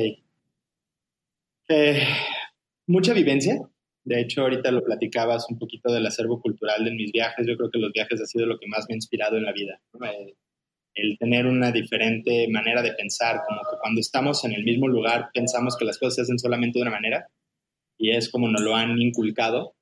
Mucha 2.87 3.13
vivencia. 3.13 3.61
De 4.03 4.19
hecho, 4.19 4.41
ahorita 4.41 4.71
lo 4.71 4.83
platicabas 4.83 5.49
un 5.49 5.59
poquito 5.59 5.91
del 5.91 6.05
acervo 6.05 6.41
cultural 6.41 6.83
de 6.83 6.91
mis 6.91 7.11
viajes. 7.11 7.45
Yo 7.45 7.55
creo 7.55 7.69
que 7.69 7.79
los 7.79 7.91
viajes 7.91 8.19
ha 8.19 8.25
sido 8.25 8.45
lo 8.45 8.57
que 8.57 8.67
más 8.67 8.85
me 8.89 8.93
ha 8.93 8.97
inspirado 8.97 9.37
en 9.37 9.45
la 9.45 9.51
vida. 9.51 9.79
Eh, 10.03 10.35
el 10.95 11.17
tener 11.17 11.45
una 11.45 11.71
diferente 11.71 12.47
manera 12.49 12.81
de 12.81 12.93
pensar, 12.93 13.41
como 13.47 13.61
que 13.61 13.77
cuando 13.79 14.01
estamos 14.01 14.43
en 14.43 14.53
el 14.53 14.63
mismo 14.63 14.87
lugar 14.87 15.29
pensamos 15.33 15.77
que 15.77 15.85
las 15.85 15.97
cosas 15.97 16.15
se 16.15 16.21
hacen 16.23 16.39
solamente 16.39 16.79
de 16.79 16.83
una 16.83 16.91
manera 16.91 17.27
y 17.97 18.11
es 18.11 18.29
como 18.29 18.49
nos 18.49 18.61
lo 18.61 18.75
han 18.75 18.99
inculcado. 18.99 19.75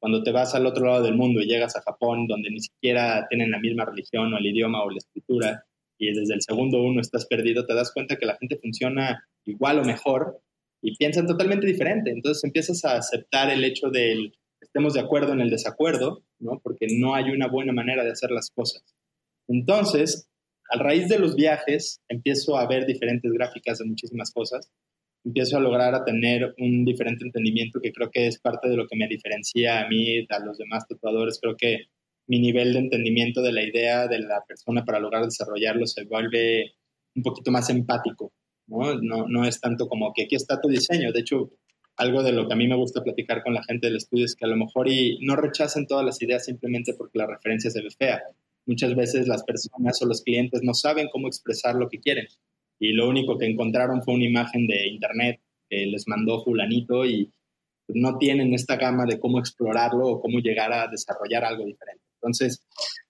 Cuando 0.00 0.22
te 0.22 0.32
vas 0.32 0.54
al 0.54 0.66
otro 0.66 0.86
lado 0.86 1.02
del 1.02 1.16
mundo 1.16 1.40
y 1.40 1.46
llegas 1.46 1.76
a 1.76 1.82
Japón, 1.82 2.26
donde 2.26 2.50
ni 2.50 2.60
siquiera 2.60 3.26
tienen 3.28 3.50
la 3.50 3.58
misma 3.58 3.84
religión 3.84 4.32
o 4.32 4.38
el 4.38 4.46
idioma 4.46 4.82
o 4.82 4.90
la 4.90 4.98
escritura, 4.98 5.64
y 5.98 6.12
desde 6.14 6.34
el 6.34 6.42
segundo 6.42 6.80
uno 6.80 7.00
estás 7.00 7.26
perdido, 7.26 7.66
te 7.66 7.74
das 7.74 7.92
cuenta 7.92 8.16
que 8.16 8.24
la 8.24 8.36
gente 8.36 8.56
funciona 8.56 9.24
igual 9.44 9.80
o 9.80 9.84
mejor 9.84 10.40
y 10.82 10.96
piensan 10.96 11.26
totalmente 11.26 11.66
diferente. 11.66 12.10
Entonces 12.10 12.44
empiezas 12.44 12.84
a 12.84 12.96
aceptar 12.96 13.50
el 13.50 13.64
hecho 13.64 13.90
de 13.90 14.32
estemos 14.60 14.94
de 14.94 15.00
acuerdo 15.00 15.32
en 15.32 15.40
el 15.40 15.50
desacuerdo, 15.50 16.24
¿no? 16.38 16.60
porque 16.62 16.86
no 16.90 17.14
hay 17.14 17.30
una 17.30 17.48
buena 17.48 17.72
manera 17.72 18.04
de 18.04 18.10
hacer 18.10 18.30
las 18.30 18.50
cosas. 18.50 18.82
Entonces, 19.48 20.28
a 20.70 20.78
raíz 20.78 21.08
de 21.08 21.18
los 21.18 21.34
viajes, 21.34 22.00
empiezo 22.08 22.58
a 22.58 22.66
ver 22.66 22.86
diferentes 22.86 23.32
gráficas 23.32 23.78
de 23.78 23.86
muchísimas 23.86 24.30
cosas. 24.32 24.70
Empiezo 25.24 25.56
a 25.56 25.60
lograr 25.60 25.94
a 25.94 26.04
tener 26.04 26.54
un 26.58 26.84
diferente 26.84 27.24
entendimiento 27.24 27.80
que 27.80 27.92
creo 27.92 28.10
que 28.10 28.26
es 28.26 28.38
parte 28.38 28.68
de 28.68 28.76
lo 28.76 28.86
que 28.86 28.96
me 28.96 29.08
diferencia 29.08 29.80
a 29.80 29.88
mí, 29.88 30.26
a 30.28 30.38
los 30.44 30.58
demás 30.58 30.86
tatuadores. 30.86 31.38
Creo 31.40 31.56
que 31.56 31.86
mi 32.26 32.40
nivel 32.40 32.74
de 32.74 32.80
entendimiento 32.80 33.40
de 33.40 33.52
la 33.52 33.62
idea 33.62 34.06
de 34.06 34.20
la 34.20 34.44
persona 34.46 34.84
para 34.84 35.00
lograr 35.00 35.24
desarrollarlo 35.24 35.86
se 35.86 36.04
vuelve 36.04 36.74
un 37.16 37.22
poquito 37.22 37.50
más 37.50 37.70
empático. 37.70 38.32
¿No? 38.68 38.94
No, 39.00 39.26
no 39.26 39.44
es 39.44 39.60
tanto 39.60 39.88
como 39.88 40.12
que 40.14 40.24
aquí 40.24 40.36
está 40.36 40.60
tu 40.60 40.68
diseño. 40.68 41.12
De 41.12 41.20
hecho, 41.20 41.50
algo 41.96 42.22
de 42.22 42.32
lo 42.32 42.46
que 42.46 42.54
a 42.54 42.56
mí 42.56 42.68
me 42.68 42.76
gusta 42.76 43.02
platicar 43.02 43.42
con 43.42 43.54
la 43.54 43.64
gente 43.64 43.88
del 43.88 43.96
estudio 43.96 44.24
es 44.24 44.36
que 44.36 44.44
a 44.44 44.48
lo 44.48 44.56
mejor 44.56 44.88
y 44.88 45.18
no 45.22 45.34
rechacen 45.34 45.86
todas 45.86 46.04
las 46.04 46.22
ideas 46.22 46.44
simplemente 46.44 46.94
porque 46.94 47.18
la 47.18 47.26
referencia 47.26 47.70
se 47.70 47.82
ve 47.82 47.90
fea 47.90 48.22
muchas 48.68 48.94
veces 48.94 49.26
las 49.26 49.42
personas 49.44 50.00
o 50.02 50.06
los 50.06 50.22
clientes 50.22 50.60
no 50.62 50.74
saben 50.74 51.08
cómo 51.10 51.26
expresar 51.26 51.74
lo 51.74 51.88
que 51.88 51.98
quieren. 51.98 52.26
Y 52.78 52.92
lo 52.92 53.08
único 53.08 53.38
que 53.38 53.46
encontraron 53.46 54.02
fue 54.02 54.14
una 54.14 54.26
imagen 54.26 54.66
de 54.66 54.86
internet 54.86 55.40
que 55.68 55.86
les 55.86 56.06
mandó 56.06 56.44
fulanito 56.44 57.04
y 57.04 57.32
no 57.88 58.18
tienen 58.18 58.52
esta 58.54 58.76
gama 58.76 59.06
de 59.06 59.18
cómo 59.18 59.38
explorarlo 59.38 60.06
o 60.06 60.20
cómo 60.20 60.38
llegar 60.38 60.72
a 60.72 60.86
desarrollar 60.86 61.44
algo 61.44 61.64
diferente. 61.64 62.04
Entonces, 62.16 62.62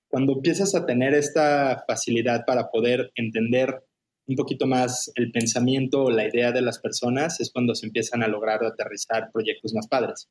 cuando 0.06 0.34
empiezas 0.34 0.74
a 0.76 0.86
tener 0.86 1.12
esta 1.12 1.84
facilidad 1.86 2.44
para 2.46 2.70
poder 2.70 3.10
entender 3.16 3.82
un 4.28 4.36
poquito 4.36 4.66
más 4.66 5.10
el 5.14 5.32
pensamiento 5.32 6.04
o 6.04 6.10
la 6.10 6.28
idea 6.28 6.52
de 6.52 6.62
las 6.62 6.78
personas, 6.78 7.40
es 7.40 7.50
cuando 7.50 7.74
se 7.74 7.86
empiezan 7.86 8.22
a 8.22 8.28
lograr 8.28 8.62
aterrizar 8.64 9.30
proyectos 9.32 9.72
más 9.74 9.88
padres. 9.88 10.28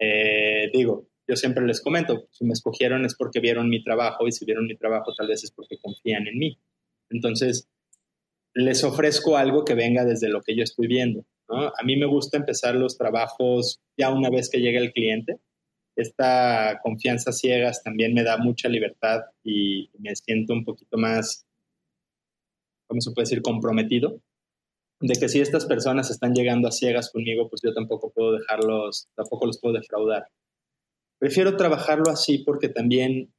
Eh, 0.00 0.70
digo, 0.72 1.08
yo 1.28 1.36
siempre 1.36 1.64
les 1.66 1.80
comento, 1.80 2.26
si 2.32 2.44
me 2.44 2.52
escogieron 2.52 3.04
es 3.04 3.14
porque 3.14 3.40
vieron 3.40 3.68
mi 3.68 3.82
trabajo 3.82 4.26
y 4.26 4.32
si 4.32 4.44
vieron 4.44 4.66
mi 4.66 4.76
trabajo 4.76 5.12
tal 5.14 5.28
vez 5.28 5.44
es 5.44 5.52
porque 5.52 5.78
confían 5.78 6.26
en 6.26 6.38
mí. 6.38 6.58
Entonces, 7.10 7.68
les 8.54 8.82
ofrezco 8.84 9.36
algo 9.36 9.64
que 9.64 9.74
venga 9.74 10.04
desde 10.04 10.28
lo 10.28 10.40
que 10.42 10.56
yo 10.56 10.62
estoy 10.62 10.86
viendo. 10.86 11.24
A 11.48 11.84
mí 11.84 11.96
me 11.96 12.06
gusta 12.06 12.38
empezar 12.38 12.74
los 12.74 12.96
trabajos 12.96 13.80
ya 13.98 14.10
una 14.10 14.30
vez 14.30 14.48
que 14.48 14.60
llega 14.60 14.80
el 14.80 14.92
cliente. 14.92 15.38
Esta 15.96 16.80
confianza 16.82 17.32
ciegas 17.32 17.82
también 17.82 18.14
me 18.14 18.24
da 18.24 18.38
mucha 18.38 18.68
libertad 18.68 19.20
y 19.42 19.90
me 19.98 20.14
siento 20.16 20.52
un 20.52 20.64
poquito 20.64 20.96
más, 20.96 21.46
¿cómo 22.86 23.00
se 23.00 23.12
puede 23.12 23.24
decir?, 23.24 23.42
comprometido 23.42 24.20
de 25.00 25.14
que 25.18 25.28
si 25.28 25.40
estas 25.40 25.66
personas 25.66 26.10
están 26.10 26.32
llegando 26.32 26.68
a 26.68 26.72
ciegas 26.72 27.10
conmigo, 27.10 27.48
pues 27.48 27.60
yo 27.62 27.74
tampoco 27.74 28.10
puedo 28.10 28.32
dejarlos, 28.32 29.08
tampoco 29.14 29.46
los 29.46 29.60
puedo 29.60 29.74
defraudar. 29.74 30.28
Prefiero 31.18 31.56
trabajarlo 31.56 32.10
así 32.10 32.38
porque 32.38 32.68
también 32.68 33.32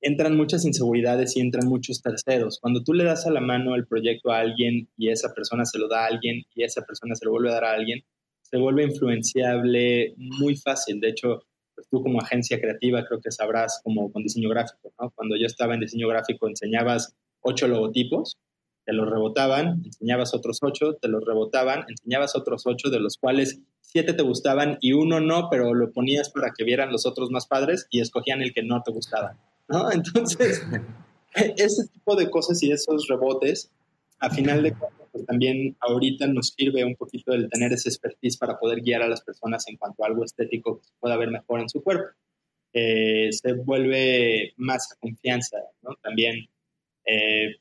entran 0.00 0.36
muchas 0.36 0.64
inseguridades 0.64 1.36
y 1.36 1.40
entran 1.40 1.66
muchos 1.66 2.00
terceros. 2.00 2.58
Cuando 2.60 2.84
tú 2.84 2.92
le 2.92 3.04
das 3.04 3.26
a 3.26 3.30
la 3.30 3.40
mano 3.40 3.74
el 3.74 3.86
proyecto 3.86 4.30
a 4.30 4.38
alguien 4.38 4.88
y 4.96 5.10
esa 5.10 5.32
persona 5.34 5.64
se 5.64 5.78
lo 5.78 5.88
da 5.88 6.04
a 6.04 6.06
alguien 6.06 6.44
y 6.54 6.62
esa 6.62 6.82
persona 6.82 7.14
se 7.14 7.24
lo 7.24 7.32
vuelve 7.32 7.50
a 7.50 7.54
dar 7.54 7.64
a 7.64 7.72
alguien, 7.72 8.04
se 8.42 8.58
vuelve 8.58 8.84
influenciable 8.84 10.14
muy 10.16 10.56
fácil. 10.56 11.00
De 11.00 11.08
hecho, 11.08 11.42
pues 11.74 11.88
tú 11.88 12.02
como 12.02 12.20
agencia 12.20 12.60
creativa 12.60 13.04
creo 13.04 13.20
que 13.20 13.32
sabrás 13.32 13.80
como 13.82 14.12
con 14.12 14.22
diseño 14.22 14.48
gráfico. 14.48 14.92
Cuando 15.14 15.36
yo 15.36 15.46
estaba 15.46 15.74
en 15.74 15.80
diseño 15.80 16.08
gráfico 16.08 16.48
enseñabas 16.48 17.14
ocho 17.40 17.66
logotipos 17.66 18.36
te 18.88 18.94
los 18.94 19.06
rebotaban, 19.06 19.82
enseñabas 19.84 20.32
otros 20.32 20.60
ocho, 20.62 20.94
te 20.94 21.08
los 21.08 21.22
rebotaban, 21.22 21.84
enseñabas 21.90 22.34
otros 22.34 22.62
ocho, 22.64 22.88
de 22.88 22.98
los 22.98 23.18
cuales 23.18 23.60
siete 23.82 24.14
te 24.14 24.22
gustaban 24.22 24.78
y 24.80 24.94
uno 24.94 25.20
no, 25.20 25.50
pero 25.50 25.74
lo 25.74 25.92
ponías 25.92 26.30
para 26.30 26.52
que 26.56 26.64
vieran 26.64 26.90
los 26.90 27.04
otros 27.04 27.30
más 27.30 27.46
padres 27.46 27.86
y 27.90 28.00
escogían 28.00 28.40
el 28.40 28.54
que 28.54 28.62
no 28.62 28.82
te 28.82 28.90
gustaba. 28.90 29.36
¿no? 29.68 29.92
Entonces, 29.92 30.62
ese 31.34 31.88
tipo 31.88 32.16
de 32.16 32.30
cosas 32.30 32.62
y 32.62 32.72
esos 32.72 33.06
rebotes, 33.08 33.70
a 34.20 34.30
final 34.30 34.62
de 34.62 34.72
cuentas, 34.72 35.06
pues 35.12 35.26
también 35.26 35.76
ahorita 35.80 36.26
nos 36.26 36.54
sirve 36.56 36.82
un 36.82 36.96
poquito 36.96 37.34
el 37.34 37.50
tener 37.50 37.74
ese 37.74 37.90
expertise 37.90 38.38
para 38.38 38.58
poder 38.58 38.80
guiar 38.80 39.02
a 39.02 39.08
las 39.08 39.20
personas 39.20 39.68
en 39.68 39.76
cuanto 39.76 40.02
a 40.02 40.06
algo 40.06 40.24
estético 40.24 40.78
que 40.78 40.86
se 40.86 40.94
pueda 40.98 41.18
ver 41.18 41.30
mejor 41.30 41.60
en 41.60 41.68
su 41.68 41.82
cuerpo. 41.82 42.06
Eh, 42.72 43.28
se 43.32 43.52
vuelve 43.52 44.54
más 44.56 44.96
confianza, 44.98 45.58
¿no? 45.82 45.90
También 46.02 46.48
eh, 47.04 47.56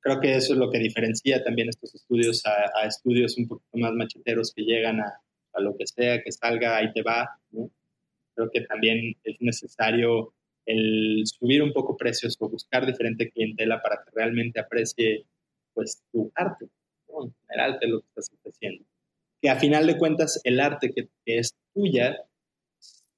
creo 0.00 0.20
que 0.20 0.34
eso 0.34 0.54
es 0.54 0.58
lo 0.58 0.70
que 0.70 0.78
diferencia 0.78 1.42
también 1.44 1.68
estos 1.68 1.94
estudios 1.94 2.42
a, 2.46 2.86
estudios 2.86 3.36
un 3.38 3.46
poquito 3.46 3.78
más 3.78 3.92
macheteros 3.92 4.52
que 4.54 4.62
llegan 4.62 5.00
a, 5.00 5.20
a, 5.52 5.60
lo 5.60 5.76
que 5.76 5.86
sea, 5.86 6.22
que 6.22 6.32
salga, 6.32 6.76
ahí 6.76 6.92
te 6.92 7.02
va. 7.02 7.38
¿no? 7.50 7.70
Creo 8.34 8.50
que 8.50 8.62
también 8.62 9.16
es 9.24 9.36
necesario 9.40 10.34
subir 11.24 11.62
un 11.62 11.72
poco 11.72 11.96
precios 11.96 12.36
o 12.38 12.48
buscar 12.48 12.86
diferente 12.86 13.30
clientela 13.30 13.82
para 13.82 13.96
que 14.04 14.10
realmente 14.14 14.60
aprecie 14.60 15.26
pues 15.74 16.02
tu 16.12 16.30
arte, 16.34 16.66
¿no? 17.08 17.34
el 17.48 17.60
arte 17.60 17.88
lo 17.88 18.00
que 18.00 18.06
estás 18.08 18.30
ofreciendo. 18.38 18.84
Que 19.42 19.50
a 19.50 19.56
final 19.56 19.86
de 19.86 19.98
cuentas 19.98 20.40
el 20.44 20.60
arte 20.60 20.92
que, 20.94 21.08
que 21.24 21.38
es 21.38 21.56
tuya 21.74 22.18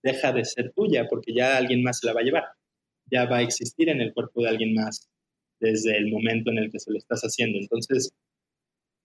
deja 0.02 0.32
de 0.32 0.44
ser 0.44 0.72
tuya 0.72 1.06
porque 1.08 1.34
ya 1.34 1.56
alguien 1.56 1.82
más 1.82 1.98
se 1.98 2.06
la 2.06 2.14
va 2.14 2.20
a 2.20 2.24
llevar, 2.24 2.44
ya 3.06 3.26
va 3.26 3.38
a 3.38 3.42
existir 3.42 3.88
en 3.88 4.00
el 4.00 4.14
cuerpo 4.14 4.42
de 4.42 4.48
alguien 4.48 4.74
más 4.74 5.10
desde 5.62 5.96
el 5.96 6.10
momento 6.10 6.50
en 6.50 6.58
el 6.58 6.70
que 6.70 6.80
se 6.80 6.90
lo 6.90 6.98
estás 6.98 7.22
haciendo. 7.22 7.58
Entonces, 7.58 8.10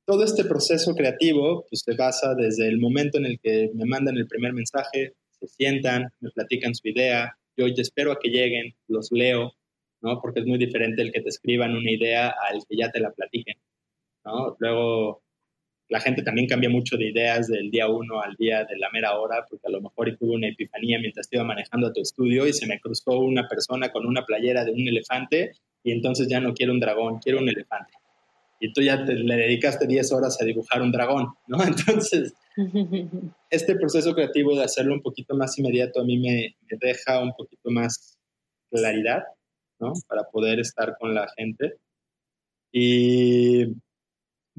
todo 0.06 0.24
este 0.24 0.44
proceso 0.44 0.96
creativo 0.96 1.66
pues, 1.70 1.84
se 1.86 1.96
basa 1.96 2.34
desde 2.34 2.68
el 2.68 2.80
momento 2.80 3.18
en 3.20 3.26
el 3.28 3.40
que 3.40 3.70
me 3.76 3.86
mandan 3.86 4.18
el 4.18 4.28
primer 4.28 4.54
mensaje, 4.54 5.14
se 5.40 5.48
sientan, 5.48 6.10
me 6.20 6.32
platican 6.32 6.74
su 6.74 6.88
idea, 6.88 7.38
yo 7.56 7.66
espero 7.66 8.12
a 8.12 8.20
que 8.20 8.30
lleguen, 8.30 8.74
los 8.88 9.10
leo, 9.12 9.54
¿no? 10.02 10.20
Porque 10.22 10.40
es 10.40 10.46
muy 10.46 10.58
diferente 10.58 11.02
el 11.02 11.12
que 11.12 11.22
te 11.22 11.30
escriban 11.30 11.76
una 11.76 11.92
idea 11.92 12.34
al 12.50 12.60
que 12.68 12.78
ya 12.78 12.92
te 12.92 13.00
la 13.00 13.12
platiquen, 13.12 13.58
¿no? 14.26 14.56
Luego, 14.60 15.22
la 15.90 16.00
gente 16.00 16.22
también 16.22 16.48
cambia 16.48 16.70
mucho 16.70 16.98
de 16.98 17.10
ideas 17.10 17.48
del 17.48 17.72
día 17.72 17.88
uno 17.88 18.22
al 18.22 18.36
día 18.36 18.66
de 18.66 18.78
la 18.78 18.90
mera 18.92 19.18
hora, 19.18 19.46
porque 19.50 19.68
a 19.68 19.72
lo 19.72 19.82
mejor 19.82 20.16
tuve 20.18 20.36
una 20.36 20.50
epifanía 20.50 21.00
mientras 21.00 21.28
iba 21.32 21.44
manejando 21.44 21.88
a 21.88 21.94
tu 21.94 22.02
estudio 22.02 22.48
y 22.48 22.54
se 22.54 22.68
me 22.68 22.80
cruzó 22.80 23.20
una 23.20 23.48
persona 23.48 23.92
con 23.92 24.06
una 24.06 24.26
playera 24.26 24.66
de 24.66 24.72
un 24.72 24.88
elefante 24.88 25.52
y 25.84 25.92
entonces 25.92 26.28
ya 26.28 26.40
no 26.40 26.54
quiero 26.54 26.74
un 26.74 26.80
dragón, 26.80 27.20
quiero 27.20 27.40
un 27.40 27.50
elefante. 27.50 27.94
Y 28.60 28.74
tú 28.74 28.82
ya 28.82 29.06
te, 29.06 29.14
le 29.14 29.36
dedicaste 29.36 29.86
10 29.86 30.12
horas 30.14 30.42
a 30.42 30.46
dibujar 30.46 30.82
un 30.82 30.92
dragón, 30.92 31.28
¿no? 31.48 31.58
Entonces, 31.64 32.34
este 33.50 33.76
proceso 33.76 34.14
creativo 34.16 34.56
de 34.56 34.64
hacerlo 34.64 34.94
un 34.94 35.02
poquito 35.02 35.36
más 35.36 35.58
inmediato 35.60 36.02
a 36.02 36.04
mí 36.04 36.18
me, 36.18 36.56
me 36.70 36.78
deja 36.80 37.22
un 37.22 37.34
poquito 37.34 37.70
más 37.70 38.18
claridad, 38.72 39.24
¿no? 39.80 39.94
Para 40.08 40.24
poder 40.24 40.60
estar 40.60 40.98
con 41.00 41.14
la 41.14 41.28
gente. 41.38 41.76
Y 42.72 43.66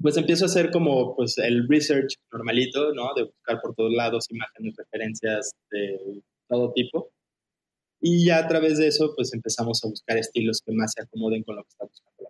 pues 0.00 0.16
empiezo 0.16 0.44
a 0.44 0.46
hacer 0.46 0.70
como 0.70 1.16
pues 1.16 1.38
el 1.38 1.66
research 1.68 2.14
normalito, 2.32 2.94
¿no? 2.94 3.12
De 3.14 3.24
buscar 3.24 3.60
por 3.60 3.74
todos 3.74 3.92
lados 3.92 4.30
imágenes, 4.30 4.76
referencias 4.76 5.52
de 5.70 6.22
todo 6.48 6.72
tipo. 6.72 7.10
Y 8.00 8.26
ya 8.26 8.38
a 8.38 8.48
través 8.48 8.78
de 8.78 8.88
eso 8.88 9.12
pues 9.16 9.32
empezamos 9.34 9.84
a 9.84 9.88
buscar 9.88 10.16
estilos 10.18 10.62
que 10.64 10.72
más 10.72 10.92
se 10.94 11.02
acomoden 11.02 11.42
con 11.42 11.56
lo 11.56 11.62
que 11.62 11.70
está 11.70 11.84
buscando 11.84 12.12
la 12.22 12.28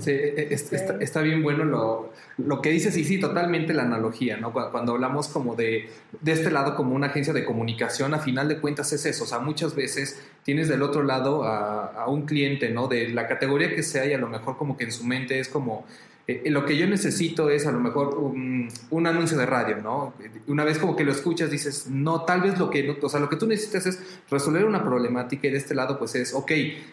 Sí, 0.00 0.10
e, 0.10 0.48
e, 0.50 0.54
está, 1.00 1.22
bien 1.22 1.42
bueno 1.42 1.64
lo, 1.64 2.12
lo, 2.38 2.60
que 2.60 2.70
dices 2.70 2.96
y 2.96 3.04
sí, 3.04 3.18
totalmente 3.18 3.72
la 3.72 3.84
analogía, 3.84 4.36
¿no? 4.36 4.52
Cuando, 4.52 4.92
hablamos 4.92 5.28
como 5.28 5.54
de, 5.54 5.88
de 6.20 6.32
este 6.32 6.50
lado 6.50 6.74
como 6.76 6.94
una 6.94 7.06
agencia 7.06 7.32
de 7.32 7.44
comunicación, 7.44 8.12
a 8.12 8.18
final 8.18 8.48
de 8.48 8.60
cuentas 8.60 8.92
es 8.92 9.06
eso, 9.06 9.24
o 9.24 9.26
sea, 9.26 9.38
muchas 9.38 9.74
veces 9.74 10.20
tienes 10.42 10.68
del 10.68 10.82
otro 10.82 11.02
lado 11.02 11.44
a, 11.44 11.86
a 11.86 12.08
un 12.08 12.26
cliente, 12.26 12.70
¿no? 12.70 12.88
De 12.88 13.08
la 13.08 13.26
categoría 13.26 13.74
que 13.74 13.82
sea 13.82 14.04
y 14.06 14.12
a 14.12 14.18
lo 14.18 14.28
mejor 14.28 14.58
como 14.58 14.76
que 14.76 14.84
en 14.84 14.92
su 14.92 15.04
mente 15.04 15.38
es 15.38 15.48
como 15.48 15.86
eh, 16.28 16.50
lo 16.50 16.64
que 16.64 16.76
yo 16.76 16.88
necesito 16.88 17.50
es 17.50 17.66
a 17.66 17.72
lo 17.72 17.78
mejor 17.78 18.16
un, 18.18 18.68
un, 18.90 19.06
anuncio 19.06 19.38
de 19.38 19.46
radio, 19.46 19.76
¿no? 19.76 20.12
Una 20.48 20.64
vez 20.64 20.76
como 20.78 20.96
que 20.96 21.04
lo 21.04 21.12
escuchas 21.12 21.52
dices, 21.52 21.86
no, 21.88 22.22
tal 22.22 22.40
vez 22.40 22.58
lo 22.58 22.68
que, 22.68 22.98
o 23.00 23.08
sea, 23.08 23.20
lo 23.20 23.28
que 23.28 23.36
tú 23.36 23.46
necesitas 23.46 23.86
es 23.86 24.00
resolver 24.28 24.64
una 24.64 24.82
problemática 24.82 25.46
y 25.46 25.52
de 25.52 25.58
este 25.58 25.76
lado 25.76 26.00
pues 26.00 26.16
es, 26.16 26.34
ok, 26.34 26.50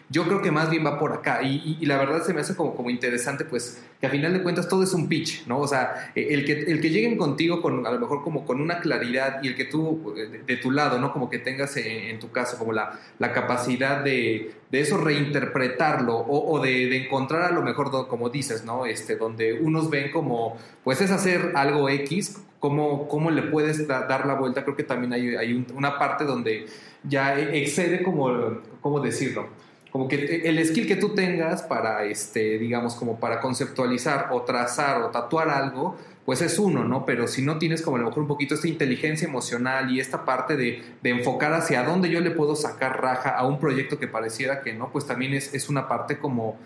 yo 0.08 0.22
creo 0.24 0.40
que 0.40 0.52
más 0.52 0.70
bien 0.70 0.86
va 0.86 1.00
por 1.00 1.12
acá 1.12 1.42
y, 1.42 1.78
y, 1.80 1.86
la 1.86 1.96
verdad 1.98 2.22
se 2.24 2.32
me 2.32 2.42
hace 2.42 2.54
como, 2.54 2.76
como 2.76 2.90
interesante 2.90 3.44
pues 3.44 3.82
que 4.00 4.06
a 4.06 4.10
final 4.10 4.32
de 4.32 4.42
cuentas 4.42 4.68
todo 4.68 4.84
es 4.84 4.92
un 4.92 5.08
pitch, 5.08 5.46
¿no? 5.48 5.58
O 5.58 5.66
sea, 5.66 6.12
e, 6.14 6.32
el 6.32 6.44
que, 6.44 6.52
el 6.52 6.80
que 6.80 6.90
lleguen 6.90 7.16
contigo 7.16 7.60
con 7.60 7.84
a 7.88 7.90
lo 7.90 7.98
mejor 7.98 8.22
como 8.22 8.46
con 8.46 8.60
una 8.60 8.78
claridad 8.78 9.42
y 9.42 9.48
el 9.48 9.56
que 9.56 9.64
tú 9.64 10.14
de, 10.46 10.56
tu 10.58 10.70
lado, 10.70 11.00
¿no? 11.00 11.12
Como 11.12 11.28
que 11.28 11.40
tengas 11.40 11.76
en, 11.76 12.20
tu 12.20 12.30
caso 12.30 12.56
como 12.56 12.72
la, 12.72 13.00
la 13.18 13.32
capacidad 13.32 14.04
de, 14.04 14.52
de 14.70 14.80
eso 14.80 14.96
reinterpretarlo 14.96 16.16
o, 16.16 16.52
o 16.52 16.60
de, 16.60 16.86
de, 16.86 17.04
encontrar 17.04 17.42
a 17.42 17.50
lo 17.50 17.62
mejor, 17.62 18.06
como 18.06 18.30
dices, 18.30 18.64
¿no? 18.64 18.86
Este, 18.86 19.16
donde 19.24 19.54
unos 19.54 19.90
ven 19.90 20.10
como, 20.12 20.56
pues 20.84 21.00
es 21.00 21.10
hacer 21.10 21.52
algo 21.54 21.88
X, 21.88 22.38
¿cómo, 22.60 23.08
cómo 23.08 23.30
le 23.30 23.42
puedes 23.42 23.86
dar 23.88 24.26
la 24.26 24.34
vuelta? 24.34 24.64
Creo 24.64 24.76
que 24.76 24.84
también 24.84 25.12
hay, 25.12 25.34
hay 25.34 25.66
una 25.74 25.98
parte 25.98 26.24
donde 26.24 26.66
ya 27.02 27.38
excede 27.38 28.02
como, 28.02 28.60
¿cómo 28.80 29.00
decirlo? 29.00 29.48
Como 29.90 30.08
que 30.08 30.42
el 30.44 30.66
skill 30.66 30.86
que 30.88 30.96
tú 30.96 31.14
tengas 31.14 31.62
para, 31.62 32.04
este, 32.04 32.58
digamos, 32.58 32.96
como 32.96 33.20
para 33.20 33.40
conceptualizar 33.40 34.28
o 34.32 34.42
trazar 34.42 35.02
o 35.02 35.10
tatuar 35.10 35.48
algo, 35.48 35.96
pues 36.24 36.40
es 36.42 36.58
uno, 36.58 36.84
¿no? 36.84 37.04
Pero 37.04 37.28
si 37.28 37.42
no 37.42 37.58
tienes 37.58 37.82
como 37.82 37.96
a 37.96 38.00
lo 38.00 38.06
mejor 38.06 38.22
un 38.22 38.28
poquito 38.28 38.54
esta 38.54 38.66
inteligencia 38.66 39.28
emocional 39.28 39.90
y 39.90 40.00
esta 40.00 40.24
parte 40.24 40.56
de, 40.56 40.82
de 41.02 41.10
enfocar 41.10 41.52
hacia 41.52 41.84
dónde 41.84 42.10
yo 42.10 42.20
le 42.20 42.30
puedo 42.30 42.56
sacar 42.56 43.00
raja 43.02 43.30
a 43.30 43.46
un 43.46 43.60
proyecto 43.60 43.98
que 43.98 44.08
pareciera 44.08 44.62
que 44.62 44.72
no, 44.72 44.90
pues 44.90 45.06
también 45.06 45.34
es, 45.34 45.54
es 45.54 45.68
una 45.68 45.86
parte 45.86 46.18
como, 46.18 46.58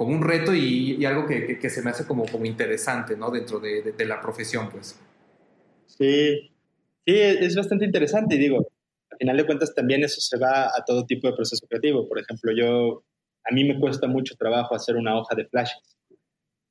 como 0.00 0.16
un 0.16 0.22
reto 0.22 0.54
y, 0.54 1.04
algo 1.04 1.26
que, 1.26 1.58
que, 1.58 1.68
se 1.68 1.82
me 1.82 1.90
hace 1.90 2.06
como, 2.06 2.24
como 2.24 2.46
interesante, 2.46 3.18
¿no? 3.18 3.30
Dentro 3.30 3.60
de, 3.60 3.92
de, 3.94 4.06
la 4.06 4.18
profesión, 4.18 4.70
pues. 4.70 4.98
Sí, 5.84 6.50
sí, 7.04 7.12
es 7.14 7.54
bastante 7.54 7.84
interesante 7.84 8.36
y 8.36 8.38
digo, 8.38 8.66
al 9.10 9.18
final 9.18 9.36
de 9.36 9.44
cuentas 9.44 9.74
también 9.74 10.02
eso 10.02 10.18
se 10.22 10.38
va 10.38 10.68
a 10.68 10.84
todo 10.86 11.04
tipo 11.04 11.28
de 11.28 11.34
proceso 11.34 11.66
creativo. 11.68 12.08
Por 12.08 12.18
ejemplo, 12.18 12.50
yo, 12.56 13.04
a 13.44 13.54
mí 13.54 13.62
me 13.62 13.78
cuesta 13.78 14.06
mucho 14.06 14.36
trabajo 14.36 14.74
hacer 14.74 14.96
una 14.96 15.18
hoja 15.18 15.34
de 15.34 15.44
flashes. 15.44 15.98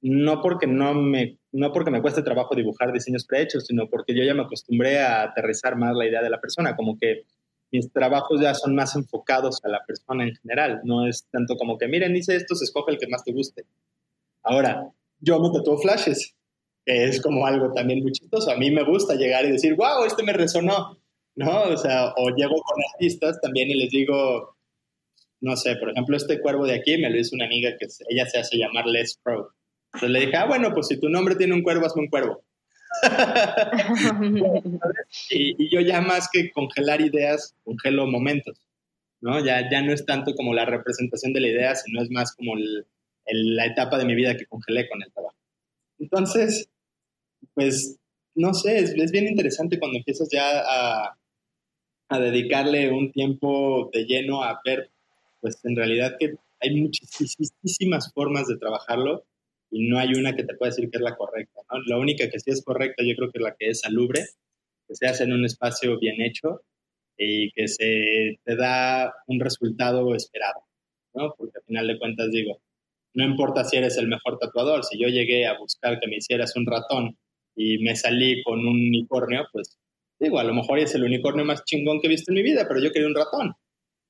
No 0.02 0.42
porque 0.42 0.66
no 0.66 0.96
me, 0.96 1.38
no 1.52 1.72
porque 1.72 1.92
me 1.92 2.02
cueste 2.02 2.24
trabajo 2.24 2.56
dibujar 2.56 2.92
diseños 2.92 3.28
prehechos, 3.28 3.68
sino 3.68 3.92
porque 3.92 4.16
yo 4.16 4.24
ya 4.24 4.34
me 4.34 4.42
acostumbré 4.42 5.02
a 5.02 5.22
aterrizar 5.22 5.76
más 5.76 5.96
la 5.96 6.08
idea 6.08 6.24
de 6.24 6.32
la 6.32 6.42
persona, 6.42 6.76
como 6.76 6.98
que 6.98 7.26
mis 7.72 7.92
trabajos 7.92 8.42
ya 8.42 8.54
son 8.54 8.76
más 8.76 8.96
enfocados 8.96 9.64
a 9.64 9.70
la 9.70 9.84
persona 9.86 10.24
en 10.24 10.36
general. 10.36 10.82
No 10.84 11.08
es 11.08 11.28
tanto 11.32 11.56
como 11.56 11.78
que, 11.78 11.88
miren, 11.88 12.16
hice 12.16 12.36
esto, 12.36 12.56
se 12.56 12.66
escoge 12.66 12.92
el 12.92 12.98
que 12.98 13.08
más 13.08 13.24
te 13.24 13.32
guste. 13.32 13.66
Ahora, 14.44 14.92
yo 15.20 15.40
me 15.40 15.50
tatúo 15.52 15.78
flashes, 15.78 16.36
que 16.86 17.06
es 17.06 17.22
como 17.22 17.46
algo 17.46 17.72
también 17.74 18.02
muy 18.02 18.12
chistoso. 18.12 18.52
A 18.52 18.58
mí 18.58 18.72
me 18.72 18.84
gusta 18.84 19.16
llegar 19.16 19.46
y 19.46 19.52
decir, 19.52 19.76
wow, 19.76 20.06
este 20.06 20.24
me 20.24 20.34
resonó, 20.34 20.98
¿no? 21.36 21.64
O 21.64 21.78
sea, 21.78 22.14
o 22.18 22.30
llego 22.30 22.56
con 22.56 22.84
artistas 22.94 23.40
también 23.42 23.70
y 23.70 23.76
les 23.76 23.92
digo, 23.92 24.56
no 25.42 25.56
sé, 25.56 25.76
por 25.76 25.92
ejemplo, 25.92 26.18
este 26.18 26.42
cuervo 26.42 26.66
de 26.66 26.76
aquí 26.76 26.98
me 26.98 27.10
lo 27.10 27.18
hizo 27.18 27.36
una 27.36 27.46
amiga 27.46 27.72
que 27.80 27.88
ella 28.10 28.26
se 28.26 28.40
hace 28.40 28.58
llamar 28.58 28.86
Les 28.88 29.18
Pro. 29.24 29.54
Entonces 29.94 30.10
le 30.10 30.20
dije, 30.22 30.38
ah, 30.38 30.46
bueno, 30.46 30.74
pues 30.74 30.88
si 30.88 31.00
tu 31.00 31.10
nombre 31.10 31.36
tiene 31.36 31.54
un 31.54 31.64
cuervo, 31.64 31.86
hazme 31.86 32.04
un 32.04 32.10
cuervo. 32.10 32.44
y, 35.30 35.70
yo 35.70 35.82
ya 35.82 36.02
más 36.02 36.30
que 36.32 36.52
congelar 36.52 37.02
ideas, 37.02 37.56
congelo 37.64 38.08
momentos, 38.08 38.62
¿no? 39.22 39.44
Ya, 39.44 39.70
ya 39.70 39.82
no 39.82 39.94
es 39.94 40.06
tanto 40.06 40.34
como 40.34 40.54
la 40.54 40.66
representación 40.66 41.34
de 41.34 41.42
la 41.42 41.50
idea, 41.50 41.76
sino 41.76 42.02
es 42.02 42.10
más 42.10 42.36
como 42.36 42.54
la 43.26 43.66
etapa 43.66 43.98
de 43.98 44.06
mi 44.06 44.16
vida 44.16 44.38
que 44.38 44.46
congelé 44.46 44.88
con 44.90 45.04
el 45.04 45.12
trabajo. 45.12 45.36
Entonces, 46.00 46.70
pues, 47.54 47.98
no 48.36 48.54
sé, 48.54 48.80
es, 48.80 48.92
es 48.92 49.12
bien 49.12 49.28
interesante 49.28 49.80
cuando 49.80 49.98
empiezas 49.98 50.30
ya 50.32 50.60
a, 50.60 51.18
a 52.10 52.20
dedicarle 52.20 52.92
un 52.92 53.12
tiempo 53.12 53.90
de 53.94 54.06
lleno 54.06 54.44
a 54.44 54.60
ver, 54.66 54.90
pues 55.42 55.60
en 55.64 55.76
realidad 55.76 56.16
que 56.20 56.36
hay 56.60 56.82
muchísimas 56.82 58.12
formas 58.14 58.48
de 58.48 58.58
trabajarlo 58.58 59.26
y 59.72 59.88
no 59.88 60.00
hay 60.00 60.14
una 60.16 60.36
que 60.36 60.44
te 60.44 60.56
pueda 60.56 60.72
decir 60.72 60.90
que 60.90 60.98
es 60.98 61.04
la 61.04 61.16
correcta. 61.16 61.62
¿no? 61.72 61.82
La 61.86 61.98
única 61.98 62.30
que 62.30 62.40
sí 62.40 62.52
es 62.52 62.64
correcta 62.64 63.04
yo 63.04 63.16
creo 63.16 63.32
que 63.32 63.40
es 63.40 63.44
la 63.44 63.56
que 63.58 63.70
es 63.70 63.80
salubre, 63.82 64.26
que 64.88 64.96
se 64.96 65.08
hace 65.08 65.24
en 65.24 65.34
un 65.34 65.46
espacio 65.46 66.00
bien 66.00 66.22
hecho 66.22 66.62
y 67.18 67.52
que 67.52 67.68
se 67.68 68.40
te 68.44 68.56
da 68.56 69.14
un 69.28 69.40
resultado 69.40 70.16
esperado, 70.16 70.64
¿no? 71.14 71.36
Porque 71.38 71.58
al 71.58 71.64
final 71.64 71.88
de 71.88 72.00
cuentas 72.00 72.32
digo, 72.32 72.62
no 73.14 73.26
importa 73.26 73.64
si 73.66 73.78
eres 73.78 73.98
el 73.98 74.08
mejor 74.08 74.40
tatuador, 74.40 74.84
si 74.86 74.98
yo 75.00 75.10
llegué 75.10 75.46
a 75.46 75.58
buscar 75.58 76.00
que 76.00 76.08
me 76.08 76.18
hicieras 76.18 76.56
un 76.56 76.66
ratón 76.66 77.18
y 77.56 77.78
me 77.80 77.96
salí 77.96 78.42
con 78.44 78.60
un 78.60 78.80
unicornio, 78.80 79.46
pues 79.52 79.78
digo, 80.18 80.40
a 80.40 80.44
lo 80.44 80.54
mejor 80.54 80.80
es 80.80 80.96
el 80.96 81.04
unicornio 81.04 81.46
más 81.46 81.64
chingón 81.66 82.00
que 82.00 82.08
he 82.08 82.10
visto 82.10 82.32
en 82.32 82.36
mi 82.36 82.44
vida, 82.44 82.66
pero 82.68 82.82
yo 82.82 82.92
quería 82.92 83.08
un 83.08 83.16
ratón, 83.16 83.54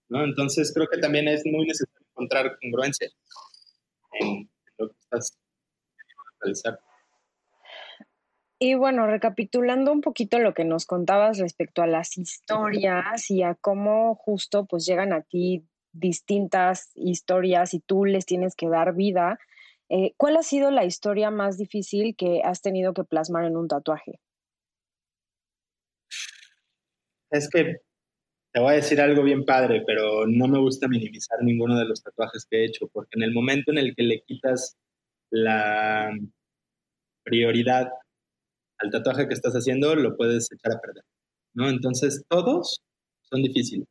¿no? 0.10 0.24
Entonces 0.24 0.72
creo 0.74 0.88
que 0.88 1.00
también 1.00 1.28
es 1.28 1.44
muy 1.46 1.66
necesario 1.66 2.06
encontrar 2.12 2.58
congruencia 2.62 3.10
en 4.20 4.50
lo 4.78 4.88
que 4.88 4.96
estás 5.00 5.38
y 8.62 8.76
bueno, 8.76 9.08
recapitulando 9.08 9.94
un 9.94 10.02
poquito 10.02 10.38
lo 10.38 10.54
que 10.54 10.66
nos 10.66 10.86
contabas 10.86 11.40
respecto 11.40 11.82
a 11.82 11.88
las 11.88 12.18
historias 12.18 13.32
y 13.32 13.42
a 13.42 13.56
cómo 13.56 14.16
justo 14.16 14.66
pues 14.66 14.86
llegan 14.86 15.14
a 15.14 15.22
ti 15.22 15.66
distintas 15.94 16.92
historias 16.96 17.74
y 17.74 17.80
tú 17.80 18.04
les 18.04 18.26
tienes 18.26 18.56
que 18.56 18.68
dar 18.68 18.96
vida, 18.96 19.40
eh, 19.88 20.14
¿cuál 20.18 20.36
ha 20.36 20.44
sido 20.44 20.72
la 20.72 20.84
historia 20.84 21.32
más 21.32 21.58
difícil 21.58 22.16
que 22.18 22.42
has 22.44 22.62
tenido 22.62 22.94
que 22.94 23.06
plasmar 23.06 23.46
en 23.46 23.56
un 23.56 23.70
tatuaje? 23.70 24.20
Es 27.32 27.50
que 27.50 27.78
te 28.52 28.60
voy 28.60 28.74
a 28.74 28.76
decir 28.76 29.00
algo 29.00 29.24
bien 29.24 29.46
padre, 29.46 29.84
pero 29.88 30.28
no 30.28 30.50
me 30.50 30.60
gusta 30.60 30.90
minimizar 30.90 31.42
ninguno 31.42 31.80
de 31.80 31.86
los 31.86 32.04
tatuajes 32.04 32.46
que 32.46 32.58
he 32.58 32.66
hecho, 32.66 32.90
porque 32.92 33.12
en 33.14 33.24
el 33.24 33.34
momento 33.34 33.72
en 33.72 33.78
el 33.78 33.96
que 33.96 34.04
le 34.04 34.22
quitas 34.24 34.78
la 35.32 36.12
prioridad 37.24 37.90
al 38.80 38.92
tatuaje 38.92 39.28
que 39.28 39.34
estás 39.34 39.54
haciendo, 39.54 39.96
lo 39.96 40.16
puedes 40.16 40.52
echar 40.52 40.78
a 40.78 40.82
perder, 40.82 41.04
¿no? 41.54 41.70
Entonces, 41.70 42.24
todos 42.30 42.82
son 43.22 43.44
difíciles. 43.44 43.88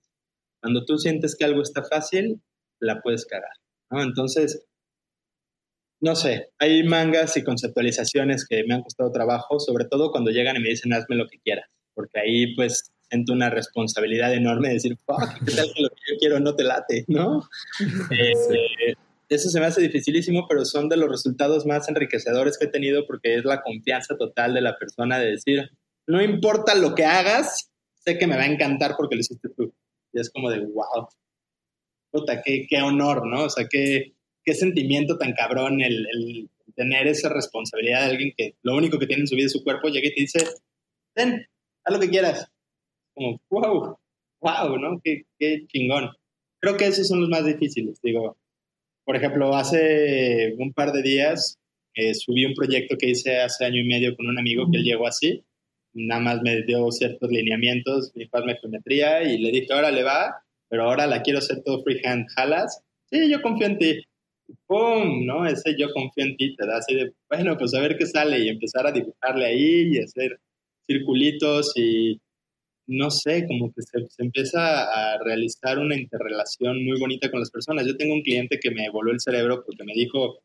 Cuando 0.63 0.85
tú 0.85 0.99
sientes 0.99 1.37
que 1.37 1.45
algo 1.45 1.63
está 1.63 1.85
fácil, 1.85 2.41
la 2.81 3.01
puedes 3.01 3.27
cagar, 3.27 3.53
¿no? 3.91 4.03
Entonces, 4.03 4.65
no 6.01 6.15
sé, 6.15 6.51
hay 6.59 6.85
mangas 6.85 7.37
y 7.37 7.45
conceptualizaciones 7.45 8.47
que 8.49 8.65
me 8.65 8.75
han 8.75 8.83
costado 8.83 9.11
trabajo, 9.13 9.61
sobre 9.61 9.85
todo 9.85 10.11
cuando 10.11 10.31
llegan 10.31 10.57
y 10.57 10.61
me 10.61 10.71
dicen, 10.71 10.93
hazme 10.93 11.17
lo 11.17 11.27
que 11.27 11.39
quieras, 11.41 11.69
porque 11.95 12.21
ahí, 12.21 12.55
pues, 12.55 12.93
siento 13.11 13.33
una 13.33 13.51
responsabilidad 13.51 14.33
enorme 14.35 14.69
de 14.69 14.75
decir, 14.75 14.97
fuck, 15.05 15.45
¿qué 15.45 15.53
tal 15.53 15.67
que 15.75 15.83
lo 15.83 15.89
que 15.89 16.13
yo 16.13 16.19
quiero 16.19 16.41
no 16.41 16.55
te 16.55 16.65
late, 16.65 17.05
¿no? 17.09 17.43
Eh, 18.11 18.95
eso 19.29 19.51
se 19.51 19.61
me 19.61 19.67
hace 19.67 19.83
dificilísimo, 19.83 20.47
pero 20.49 20.65
son 20.65 20.89
de 20.89 20.97
los 20.97 21.09
resultados 21.09 21.67
más 21.67 21.89
enriquecedores 21.89 22.59
que 22.59 22.67
he 22.67 22.71
tenido 22.71 23.07
porque 23.07 23.37
es 23.37 23.45
la 23.45 23.63
confianza 23.63 24.17
total 24.17 24.55
de 24.55 24.63
la 24.63 24.79
persona 24.79 25.19
de 25.19 25.33
decir, 25.33 25.71
no 26.07 26.23
importa 26.23 26.75
lo 26.75 26.95
que 26.95 27.05
hagas, 27.05 27.71
sé 27.95 28.19
que 28.19 28.27
me 28.27 28.37
va 28.37 28.43
a 28.43 28.47
encantar 28.53 28.95
porque 28.97 29.17
lo 29.17 29.21
hiciste 29.21 29.49
tú. 29.51 29.73
Y 30.13 30.21
es 30.21 30.31
como 30.31 30.49
de, 30.51 30.61
wow, 30.61 31.09
puta, 32.11 32.43
qué, 32.43 32.67
qué 32.69 32.81
honor, 32.81 33.27
¿no? 33.27 33.45
O 33.45 33.51
sea, 33.51 33.67
qué, 33.69 34.15
qué 34.43 34.55
sentimiento 34.55 35.19
tan 35.19 35.35
cabrón 35.35 35.83
el, 35.83 36.07
el, 36.13 36.51
tener 36.75 37.07
esa 37.09 37.29
responsabilidad 37.29 38.07
de 38.07 38.11
alguien 38.11 38.33
que 38.37 38.55
lo 38.63 38.77
único 38.77 38.99
que 38.99 39.07
tiene 39.07 39.23
en 39.23 39.27
su 39.27 39.35
vida 39.35 39.47
es 39.47 39.53
su 39.53 39.65
cuerpo, 39.65 39.89
llega 39.89 40.09
y 40.09 40.15
te 40.15 40.21
dice, 40.23 40.39
ten, 41.15 41.47
haz 41.85 41.93
lo 41.93 42.01
que 42.01 42.09
quieras. 42.09 42.51
Como, 43.15 43.41
wow, 43.51 43.99
wow, 44.41 44.79
¿no? 44.79 45.01
Qué, 45.03 45.25
qué 45.39 45.67
chingón. 45.67 46.11
Creo 46.61 46.77
que 46.77 46.87
esos 46.87 47.09
son 47.09 47.21
los 47.21 47.29
más 47.29 47.45
difíciles, 47.45 48.01
digo. 48.03 48.37
Por 49.09 49.17
ejemplo, 49.17 49.57
hace 49.57 50.55
un 50.59 50.75
par 50.75 50.93
de 50.93 51.01
días 51.01 51.57
eh, 51.95 52.13
subí 52.13 52.45
un 52.45 52.53
proyecto 52.53 52.99
que 52.99 53.09
hice 53.09 53.39
hace 53.41 53.65
año 53.65 53.81
y 53.81 53.89
medio 53.89 54.15
con 54.15 54.27
un 54.27 54.39
amigo 54.39 54.71
que 54.71 54.77
él 54.77 54.85
llegó 54.85 55.07
así 55.07 55.43
nada 55.95 56.21
más 56.21 56.43
me 56.43 56.63
dio 56.63 56.91
ciertos 56.91 57.31
lineamientos, 57.31 58.13
mi 58.15 58.29
me 58.45 58.57
geometría 58.57 59.23
y 59.23 59.39
le 59.39 59.51
dije, 59.51 59.73
ahora 59.73 59.91
le 59.91 60.03
va, 60.03 60.43
pero 60.69 60.85
ahora 60.85 61.07
la 61.07 61.23
quiero 61.23 61.39
hacer 61.39 61.63
todo 61.65 61.83
freehand, 61.83 62.27
¿jalas? 62.37 62.83
Sí, 63.11 63.31
yo 63.31 63.43
confío 63.43 63.67
en 63.67 63.79
ti. 63.79 64.03
¡Pum! 64.67 65.27
¿No? 65.27 65.47
Ese 65.47 65.77
yo 65.79 65.93
confío 65.93 66.25
en 66.25 66.37
ti 66.37 66.57
te 66.57 66.67
da 66.67 66.79
así 66.79 66.95
de, 66.95 67.13
bueno, 67.29 67.57
pues 67.59 67.75
a 67.75 67.81
ver 67.81 67.97
qué 67.99 68.07
sale 68.07 68.39
y 68.39 68.49
empezar 68.49 68.87
a 68.87 68.93
dibujarle 68.93 69.47
ahí 69.47 69.91
y 69.93 69.99
hacer 69.99 70.39
circulitos 70.87 71.73
y 71.77 72.21
no 72.89 73.11
sé, 73.11 73.47
como 73.47 73.73
que 73.73 73.83
se, 73.83 74.09
se, 74.09 74.23
empieza 74.23 74.83
a 74.83 75.19
realizar 75.23 75.79
una 75.79 75.95
interrelación 75.95 76.83
muy 76.85 76.99
bonita 76.99 77.31
con 77.31 77.41
las 77.41 77.51
personas. 77.51 77.87
Yo 77.87 77.97
tengo 77.97 78.15
un 78.15 78.23
cliente 78.23 78.59
que 78.59 78.71
me 78.71 78.89
voló 78.91 79.13
el 79.13 79.21
cerebro 79.21 79.63
porque 79.65 79.85
me 79.85 79.93
dijo 79.93 80.41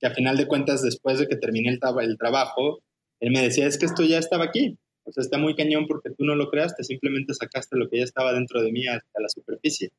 que 0.00 0.06
a 0.06 0.14
final 0.14 0.38
de 0.38 0.48
cuentas, 0.48 0.82
después 0.82 1.18
de 1.18 1.28
que 1.28 1.36
terminé 1.36 1.68
el, 1.68 1.78
el 2.00 2.18
trabajo, 2.18 2.80
él 3.20 3.30
me 3.30 3.42
decía, 3.42 3.66
es 3.66 3.78
que 3.78 3.86
esto 3.86 4.02
ya 4.02 4.18
estaba 4.18 4.44
aquí. 4.44 4.78
O 5.04 5.12
sea, 5.12 5.22
está 5.22 5.36
muy 5.36 5.54
cañón 5.54 5.86
porque 5.86 6.10
tú 6.10 6.24
no 6.24 6.34
lo 6.34 6.50
creaste, 6.50 6.82
simplemente 6.82 7.34
sacaste 7.34 7.76
lo 7.76 7.90
que 7.90 7.98
ya 7.98 8.04
estaba 8.04 8.32
dentro 8.32 8.62
de 8.62 8.72
mí 8.72 8.88
hasta 8.88 9.20
la 9.20 9.28
superficie. 9.28 9.90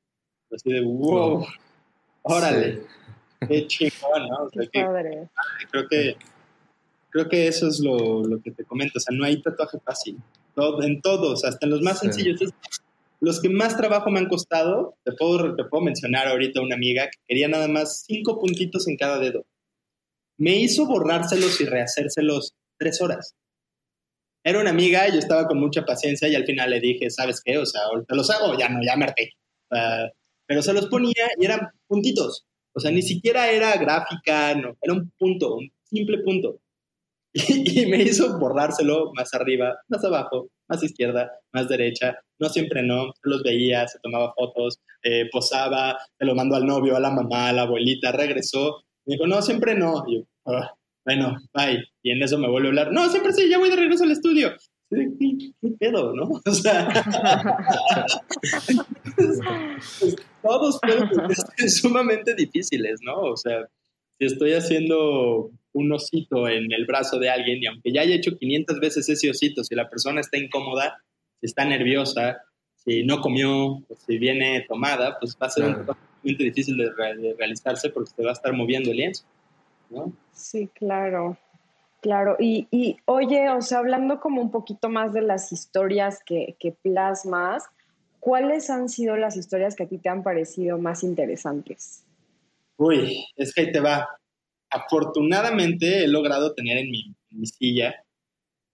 Así 0.51 0.71
de, 0.71 0.81
wow, 0.81 1.45
órale, 2.23 2.81
qué 3.47 3.67
chingón, 3.67 4.27
¿no? 4.27 4.45
O 4.45 4.49
sea, 4.49 4.67
que, 4.71 5.27
creo 5.69 5.87
que 5.87 6.17
creo 7.15 7.29
que 7.29 7.47
eso 7.47 7.69
es 7.69 7.79
lo, 7.79 8.25
lo, 8.25 8.41
que 8.41 8.51
te 8.51 8.65
comento. 8.65 8.97
O 8.97 8.99
sea, 8.99 9.15
no 9.15 9.23
hay 9.23 9.41
tatuaje 9.41 9.77
fácil. 9.79 10.17
Todo, 10.53 10.83
en 10.83 11.01
todos, 11.01 11.45
hasta 11.45 11.65
en 11.65 11.71
los 11.71 11.81
más 11.81 11.99
sencillos. 11.99 12.41
los 13.21 13.41
que 13.41 13.47
más 13.47 13.77
trabajo 13.77 14.11
me 14.11 14.19
han 14.19 14.27
costado, 14.27 14.97
te 15.05 15.13
puedo, 15.13 15.55
te 15.55 15.63
puedo 15.63 15.81
mencionar 15.81 16.27
ahorita 16.27 16.59
una 16.59 16.75
amiga 16.75 17.05
que 17.05 17.17
quería 17.25 17.47
nada 17.47 17.69
más 17.69 18.03
cinco 18.05 18.37
puntitos 18.37 18.89
en 18.89 18.97
cada 18.97 19.17
dedo. 19.17 19.45
Me 20.37 20.57
hizo 20.57 20.85
borrárselos 20.87 21.61
y 21.61 21.65
rehacérselos 21.65 22.53
tres 22.77 23.01
horas. 23.01 23.33
Era 24.43 24.59
una 24.59 24.71
amiga, 24.71 25.07
yo 25.07 25.19
estaba 25.19 25.47
con 25.47 25.57
mucha 25.57 25.85
paciencia 25.85 26.27
y 26.27 26.35
al 26.35 26.45
final 26.45 26.69
le 26.69 26.81
dije, 26.81 27.09
¿sabes 27.09 27.41
qué? 27.41 27.57
O 27.57 27.65
sea, 27.65 27.79
te 28.05 28.13
los 28.13 28.29
hago, 28.29 28.59
ya 28.59 28.67
no, 28.67 28.81
ya 28.85 28.97
me 28.97 29.05
harté. 29.05 29.31
pero 30.45 30.61
se 30.61 30.73
los 30.73 30.87
ponía 30.87 31.29
y 31.39 31.45
eran 31.45 31.69
puntitos. 31.87 32.45
O 32.73 32.81
sea, 32.81 32.91
ni 32.91 33.01
siquiera 33.01 33.49
era 33.51 33.77
gráfica, 33.77 34.53
no, 34.53 34.75
era 34.81 34.93
un 34.93 35.09
punto, 35.17 35.55
un 35.55 35.71
simple 35.85 36.17
punto. 36.17 36.59
Y, 37.37 37.85
me 37.87 38.01
hizo 38.01 38.39
borrárselo 38.39 39.11
más 39.13 39.33
arriba, 39.33 39.75
más 39.89 40.05
abajo, 40.05 40.47
más 40.69 40.81
izquierda, 40.81 41.29
más 41.51 41.67
derecha. 41.67 42.17
No 42.39 42.47
siempre 42.47 42.81
no, 42.81 43.11
los 43.23 43.43
veía, 43.43 43.85
se 43.89 43.99
tomaba 43.99 44.33
fotos, 44.33 44.79
eh, 45.03 45.27
posaba, 45.29 45.97
se 46.17 46.25
lo 46.25 46.33
mandó 46.33 46.55
al 46.55 46.65
novio, 46.65 46.95
a 46.95 47.01
la 47.01 47.11
mamá, 47.11 47.49
a 47.49 47.53
la 47.53 47.63
abuelita, 47.63 48.13
regresó. 48.13 48.83
Me 49.05 49.15
dijo, 49.15 49.27
no, 49.27 49.41
siempre 49.41 49.75
no. 49.75 50.05
Y 50.07 50.19
yo, 50.19 50.23
ah" 50.45 50.73
bueno, 51.03 51.37
bye. 51.53 51.83
Y 52.01 52.11
en 52.11 52.23
eso 52.23 52.37
me 52.37 52.49
vuelve 52.49 52.69
a 52.69 52.71
hablar, 52.71 52.93
no, 52.93 53.09
siempre 53.09 53.33
sí, 53.33 53.49
ya 53.49 53.57
voy 53.57 53.69
de 53.69 53.75
regreso 53.75 54.05
al 54.05 54.11
estudio. 54.11 54.53
¿Qué, 54.89 55.09
qué 55.61 55.71
pedo, 55.77 56.13
no? 56.13 56.29
O 56.45 56.53
sea, 56.53 56.87
pues, 59.17 60.15
todos 60.41 60.79
pueden 60.81 61.09
ser 61.57 61.69
sumamente 61.69 62.33
difíciles, 62.33 63.01
¿no? 63.03 63.15
O 63.17 63.35
sea, 63.35 63.67
si 64.17 64.25
estoy 64.25 64.53
haciendo 64.53 65.51
un 65.73 65.91
osito 65.91 66.47
en 66.47 66.71
el 66.71 66.85
brazo 66.85 67.19
de 67.19 67.29
alguien 67.29 67.61
y 67.61 67.67
aunque 67.67 67.91
ya 67.91 68.01
haya 68.01 68.15
hecho 68.15 68.37
500 68.37 68.79
veces 68.79 69.09
ese 69.09 69.29
osito, 69.29 69.63
si 69.63 69.75
la 69.75 69.89
persona 69.89 70.21
está 70.21 70.37
incómoda, 70.37 71.01
si 71.41 71.47
está 71.47 71.65
nerviosa, 71.65 72.37
si 72.75 73.03
no 73.03 73.19
comió, 73.19 73.83
si 74.05 74.17
viene 74.17 74.65
tomada, 74.67 75.17
pues 75.19 75.37
va 75.41 75.47
a 75.47 75.49
ser 75.49 75.65
un 75.65 75.85
poco 75.85 75.99
difícil 76.23 76.77
de, 76.77 76.85
de, 77.21 77.35
realizarse 77.37 77.89
porque 77.89 78.11
se 78.15 78.23
va 78.23 78.29
a 78.29 78.33
estar 78.33 78.53
moviendo 78.53 78.91
el 78.91 78.97
lienzo. 78.97 79.25
Sí, 80.31 80.69
claro. 80.73 81.37
Claro, 82.01 82.35
y, 82.37 82.67
y, 82.69 82.97
oye, 83.05 83.49
o 83.49 83.61
sea, 83.63 83.79
hablando 83.79 84.19
como 84.19 84.39
un 84.39 84.51
poquito 84.51 84.89
más 84.89 85.11
de 85.11 85.23
las 85.23 85.51
historias 85.51 86.21
que, 86.23 86.55
que 86.59 86.71
plasmas, 86.71 87.63
¿cuáles 88.19 88.69
han 88.69 88.89
sido 88.89 89.17
las 89.17 89.35
historias 89.37 89.75
que 89.75 89.83
a 89.83 89.87
ti 89.87 89.97
te 89.97 90.09
han 90.09 90.21
parecido 90.21 90.77
más 90.77 91.03
interesantes? 91.03 92.04
Uy, 92.77 93.25
es 93.35 93.53
que 93.53 93.61
ahí 93.61 93.71
te 93.71 93.79
va. 93.79 94.07
Afortunadamente 94.69 96.03
he 96.03 96.07
logrado 96.07 96.53
tener 96.53 96.77
en 96.77 96.91
mi, 96.91 97.15
silla 97.45 97.95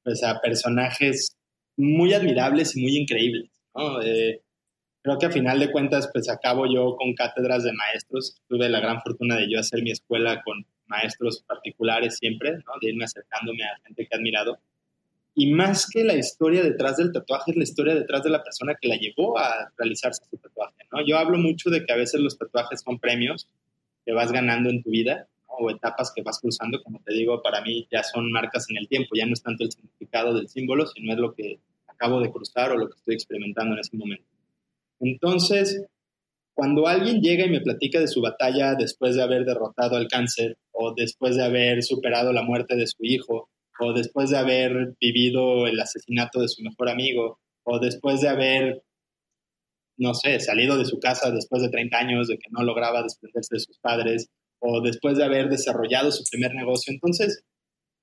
pues, 0.04 0.24
a 0.24 0.40
personajes 0.42 1.38
muy 1.78 2.14
admirables 2.14 2.76
y 2.76 2.82
muy 2.82 2.98
increíbles. 2.98 3.52
Eh, 4.04 4.42
creo 5.04 5.18
que 5.20 5.26
a 5.28 5.32
final 5.32 5.60
de 5.60 5.72
cuentas, 5.72 6.10
pues 6.12 6.30
acabo 6.30 6.66
yo 6.66 6.96
con 6.96 7.14
cátedras 7.14 7.64
de 7.64 7.74
maestros. 7.74 8.42
Tuve 8.48 8.70
la 8.70 8.80
gran 8.80 9.02
fortuna 9.02 9.36
de 9.38 9.52
yo 9.52 9.60
hacer 9.60 9.84
mi 9.84 9.92
escuela 9.92 10.42
con 10.44 10.66
maestros 10.88 11.44
particulares 11.48 12.18
siempre, 12.18 12.52
¿no? 12.52 12.74
de 12.82 12.90
irme 12.90 13.06
acercándome 13.06 13.64
a 13.64 13.80
gente 13.86 14.08
que 14.08 14.10
he 14.12 14.18
admirado. 14.18 14.60
Y 15.34 15.54
más 15.54 15.88
que 15.90 16.04
la 16.04 16.16
historia 16.16 16.62
detrás 16.62 16.98
del 16.98 17.14
tatuaje, 17.14 17.52
es 17.52 17.58
la 17.58 17.64
historia 17.64 17.96
detrás 17.96 18.24
de 18.24 18.30
la 18.30 18.44
persona 18.44 18.76
que 18.80 18.90
la 18.90 18.98
llevó 18.98 19.38
a 19.38 19.72
realizarse 19.78 20.24
su 20.30 20.38
tatuaje. 20.38 20.86
¿no? 20.92 21.06
Yo 21.06 21.18
hablo 21.18 21.38
mucho 21.38 21.70
de 21.70 21.86
que 21.86 21.94
a 21.94 21.96
veces 21.96 22.20
los 22.20 22.38
tatuajes 22.38 22.82
son 22.82 23.00
premios 23.00 23.48
que 24.06 24.14
vas 24.14 24.32
ganando 24.32 24.70
en 24.70 24.82
tu 24.82 24.90
vida 24.90 25.28
o 25.48 25.70
etapas 25.70 26.12
que 26.16 26.22
vas 26.22 26.40
cruzando. 26.40 26.82
Como 26.84 27.00
te 27.00 27.14
digo, 27.14 27.42
para 27.42 27.62
mí 27.62 27.88
ya 27.92 28.04
son 28.04 28.32
marcas 28.32 28.68
en 28.70 28.78
el 28.78 28.88
tiempo, 28.88 29.10
ya 29.16 29.26
no 29.26 29.34
es 29.34 29.44
tanto 29.44 29.64
el 29.64 29.72
significado 29.72 30.34
del 30.34 30.48
símbolo, 30.48 30.88
sino 30.88 31.14
es 31.14 31.20
lo 31.20 31.34
que 31.34 31.60
acabo 31.88 32.20
de 32.20 32.32
cruzar 32.32 32.72
o 32.72 32.78
lo 32.78 32.88
que 32.90 32.98
estoy 32.98 33.16
experimentando 33.16 33.74
en 33.74 33.80
ese 33.80 33.96
momento. 33.98 34.26
Entonces, 35.00 35.84
cuando 36.54 36.88
alguien 36.88 37.22
llega 37.22 37.46
y 37.46 37.50
me 37.50 37.62
platica 37.62 38.00
de 38.00 38.08
su 38.08 38.22
batalla 38.22 38.76
después 38.76 39.16
de 39.16 39.24
haber 39.24 39.46
derrotado 39.46 39.96
al 39.96 40.08
cáncer 40.08 40.58
o 40.72 40.94
después 40.94 41.36
de 41.36 41.44
haber 41.44 41.82
superado 41.84 42.34
la 42.34 42.44
muerte 42.44 42.76
de 42.76 42.88
su 42.88 42.98
hijo 43.04 43.50
o 43.80 43.94
después 43.94 44.30
de 44.30 44.38
haber 44.38 44.94
vivido 45.00 45.66
el 45.66 45.80
asesinato 45.80 46.42
de 46.42 46.48
su 46.48 46.62
mejor 46.62 46.90
amigo 46.90 47.40
o 47.64 47.80
después 47.80 48.22
de 48.22 48.30
haber, 48.30 48.84
no 50.02 50.16
sé, 50.16 50.40
salido 50.40 50.78
de 50.80 50.86
su 50.86 51.00
casa 51.00 51.30
después 51.30 51.62
de 51.62 51.70
30 51.70 51.96
años 51.96 52.28
de 52.28 52.38
que 52.38 52.50
no 52.50 52.64
lograba 52.64 53.04
desprenderse 53.04 53.56
de 53.56 53.60
sus 53.60 53.78
padres 53.78 54.30
o 54.60 54.82
después 54.82 55.16
de 55.16 55.24
haber 55.24 55.48
desarrollado 55.48 56.12
su 56.12 56.24
primer 56.30 56.56
negocio. 56.56 56.92
Entonces, 56.92 57.44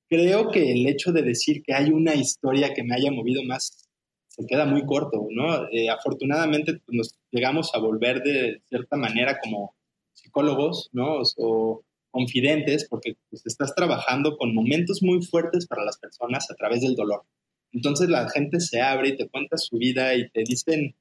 creo 0.09 0.51
que 0.51 0.70
el 0.70 0.86
hecho 0.86 1.12
de 1.12 1.22
decir 1.22 1.61
que 1.64 1.74
hay 1.74 1.90
una 1.90 2.14
historia 2.14 2.72
que 2.72 2.84
me 2.84 2.94
haya 2.94 3.11
movido 3.11 3.42
más 3.42 3.88
se 4.28 4.46
queda 4.46 4.64
muy 4.64 4.86
corto, 4.86 5.26
¿no? 5.30 5.68
Eh, 5.72 5.90
afortunadamente 5.90 6.74
pues, 6.74 6.96
nos 6.96 7.18
llegamos 7.32 7.74
a 7.74 7.78
volver 7.80 8.22
de 8.22 8.62
cierta 8.68 8.96
manera 8.96 9.40
como 9.42 9.74
psicólogos, 10.14 10.90
¿no? 10.92 11.22
O, 11.36 11.82
confidentes, 12.11 12.88
porque 12.88 13.16
pues, 13.28 13.44
estás 13.44 13.74
trabajando 13.74 14.36
con 14.38 14.55
momentos 14.55 15.03
muy 15.03 15.20
fuertes 15.22 15.66
para 15.66 15.84
las 15.84 15.99
personas 15.99 16.51
a 16.51 16.55
través 16.55 16.80
del 16.80 16.94
dolor. 16.94 17.24
Entonces 17.72 18.09
la 18.09 18.28
gente 18.30 18.61
se 18.61 18.80
abre 18.80 19.11
y 19.11 19.16
te 19.16 19.28
cuenta 19.28 19.59
su 19.59 19.76
vida 19.76 20.14
y 20.14 20.30
te 20.30 20.42
dicen, 20.44 20.94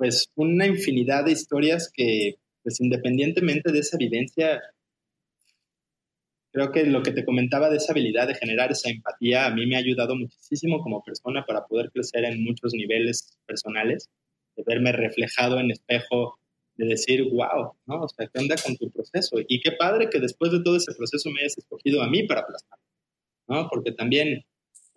pues, 0.00 0.30
una 0.34 0.66
infinidad 0.66 1.26
de 1.26 1.32
historias 1.32 1.92
que, 1.92 2.36
pues, 2.62 2.80
independientemente 2.80 3.70
de 3.70 3.80
esa 3.80 3.98
vivencia, 3.98 4.58
creo 6.50 6.72
que 6.72 6.86
lo 6.86 7.02
que 7.02 7.10
te 7.10 7.22
comentaba 7.22 7.68
de 7.68 7.76
esa 7.76 7.92
habilidad 7.92 8.26
de 8.26 8.34
generar 8.34 8.72
esa 8.72 8.88
empatía 8.88 9.44
a 9.44 9.50
mí 9.50 9.66
me 9.66 9.76
ha 9.76 9.80
ayudado 9.80 10.16
muchísimo 10.16 10.80
como 10.80 11.04
persona 11.04 11.44
para 11.44 11.66
poder 11.66 11.90
crecer 11.90 12.24
en 12.24 12.42
muchos 12.42 12.72
niveles 12.72 13.36
personales, 13.44 14.08
de 14.56 14.64
verme 14.66 14.90
reflejado 14.92 15.60
en 15.60 15.70
espejo, 15.70 16.38
de 16.76 16.86
decir, 16.86 17.22
wow, 17.24 17.74
¿no? 17.84 18.00
O 18.00 18.08
sea, 18.08 18.26
¿qué 18.26 18.40
onda 18.40 18.56
con 18.56 18.74
tu 18.78 18.90
proceso? 18.90 19.36
Y 19.46 19.60
qué 19.60 19.72
padre 19.72 20.08
que 20.08 20.18
después 20.18 20.50
de 20.50 20.62
todo 20.62 20.78
ese 20.78 20.94
proceso 20.94 21.28
me 21.28 21.40
hayas 21.40 21.58
escogido 21.58 22.00
a 22.00 22.08
mí 22.08 22.26
para 22.26 22.46
plasmar, 22.46 22.78
¿no? 23.48 23.68
Porque 23.68 23.92
también, 23.92 24.46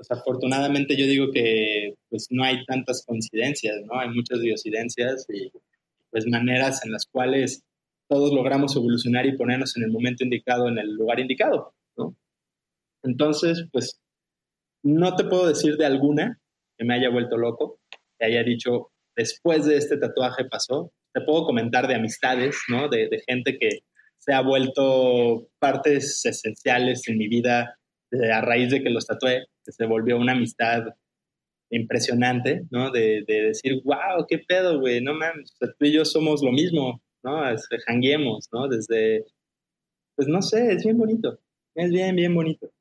pues 0.06 0.20
afortunadamente 0.20 0.98
yo 0.98 1.06
digo 1.06 1.32
que 1.32 1.96
pues 2.10 2.28
no 2.30 2.44
hay 2.44 2.66
tantas 2.66 3.06
coincidencias, 3.06 3.82
¿no? 3.86 4.00
Hay 4.00 4.10
muchas 4.10 4.42
diosidencias 4.42 5.26
y 5.30 5.50
pues 6.12 6.28
maneras 6.28 6.84
en 6.86 6.92
las 6.92 7.06
cuales 7.06 7.64
todos 8.10 8.34
logramos 8.34 8.76
evolucionar 8.76 9.26
y 9.26 9.38
ponernos 9.38 9.78
en 9.78 9.84
el 9.84 9.92
momento 9.92 10.26
indicado, 10.26 10.68
en 10.68 10.78
el 10.78 10.94
lugar 10.94 11.20
indicado, 11.22 11.74
¿no? 11.98 12.16
Entonces, 13.02 13.66
pues, 13.72 14.00
no 14.84 15.16
te 15.16 15.24
puedo 15.24 15.48
decir 15.48 15.78
de 15.78 15.86
alguna 15.86 16.38
que 16.78 16.84
me 16.84 16.96
haya 16.96 17.10
vuelto 17.10 17.38
loco, 17.38 17.80
que 18.20 18.26
haya 18.26 18.44
dicho, 18.44 18.92
después 19.16 19.66
de 19.66 19.78
este 19.78 19.98
tatuaje 19.98 20.46
pasó. 20.46 20.92
Te 21.14 21.22
puedo 21.22 21.46
comentar 21.46 21.88
de 21.88 21.96
amistades, 21.96 22.58
¿no? 22.68 22.90
De, 22.90 23.08
de 23.08 23.24
gente 23.26 23.58
que 23.58 23.80
se 24.18 24.34
ha 24.34 24.42
vuelto 24.42 25.48
partes 25.60 26.26
esenciales 26.26 27.08
en 27.08 27.18
mi 27.18 27.28
vida 27.30 27.78
a 28.32 28.42
raíz 28.42 28.72
de 28.72 28.84
que 28.84 28.90
los 28.90 29.06
tatué, 29.06 29.46
se 29.64 29.86
volvió 29.86 30.18
una 30.18 30.34
amistad 30.34 30.86
impresionante, 31.70 32.66
¿no? 32.70 32.92
De, 32.92 33.24
decir, 33.28 33.82
wow, 33.84 34.26
qué 34.28 34.40
pedo, 34.40 34.80
güey, 34.80 35.02
no 35.02 35.14
mames, 35.14 35.56
tú 35.60 35.86
y 35.86 35.94
yo 35.94 36.06
somos 36.06 36.44
lo 36.44 36.52
mismo, 36.52 37.02
¿no? 37.24 37.50
Este, 37.50 37.80
janguemos, 37.80 38.48
¿no? 38.52 38.68
Desde, 38.68 39.26
pues 40.16 40.28
no 40.28 40.42
sé, 40.42 40.74
es 40.74 40.84
bien 40.84 40.98
bonito, 40.98 41.40
es 41.76 41.90
bien, 41.90 42.16
bien 42.16 42.34
bonito. 42.36 42.72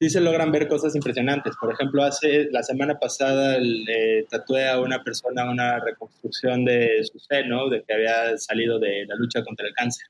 Sí 0.00 0.08
se 0.08 0.20
logran 0.22 0.50
ver 0.50 0.66
cosas 0.66 0.96
impresionantes. 0.96 1.54
Por 1.60 1.74
ejemplo, 1.74 2.02
hace 2.02 2.48
la 2.50 2.62
semana 2.62 2.98
pasada 2.98 3.58
le 3.58 4.24
tatué 4.30 4.66
a 4.66 4.80
una 4.80 5.04
persona 5.04 5.50
una 5.50 5.78
reconstrucción 5.78 6.64
de 6.64 7.04
su 7.04 7.18
seno, 7.18 7.68
de 7.68 7.82
que 7.82 7.92
había 7.92 8.38
salido 8.38 8.78
de 8.78 9.04
la 9.06 9.14
lucha 9.16 9.44
contra 9.44 9.66
el 9.68 9.74
cáncer. 9.74 10.06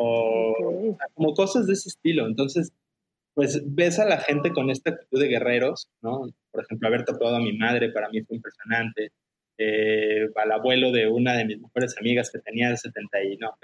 O 0.00 0.96
como 1.14 1.34
cosas 1.34 1.66
de 1.66 1.72
ese 1.72 1.88
estilo. 1.88 2.26
Entonces, 2.26 2.72
pues 3.34 3.62
ves 3.64 3.98
a 3.98 4.04
la 4.04 4.18
gente 4.18 4.52
con 4.52 4.70
esta 4.70 4.90
actitud 4.90 5.20
de 5.20 5.28
guerreros, 5.28 5.88
¿no? 6.02 6.28
Por 6.50 6.64
ejemplo, 6.64 6.88
haber 6.88 7.04
tatuado 7.04 7.36
a 7.36 7.40
mi 7.40 7.56
madre 7.56 7.90
para 7.90 8.08
mí 8.08 8.22
fue 8.22 8.36
impresionante. 8.36 9.12
Eh, 9.58 10.28
al 10.36 10.52
abuelo 10.52 10.92
de 10.92 11.08
una 11.08 11.36
de 11.36 11.44
mis 11.44 11.60
mejores 11.60 11.96
amigas 11.98 12.30
que 12.30 12.38
tenía 12.38 12.76
70 12.76 13.24
y, 13.24 13.36
no, 13.38 13.56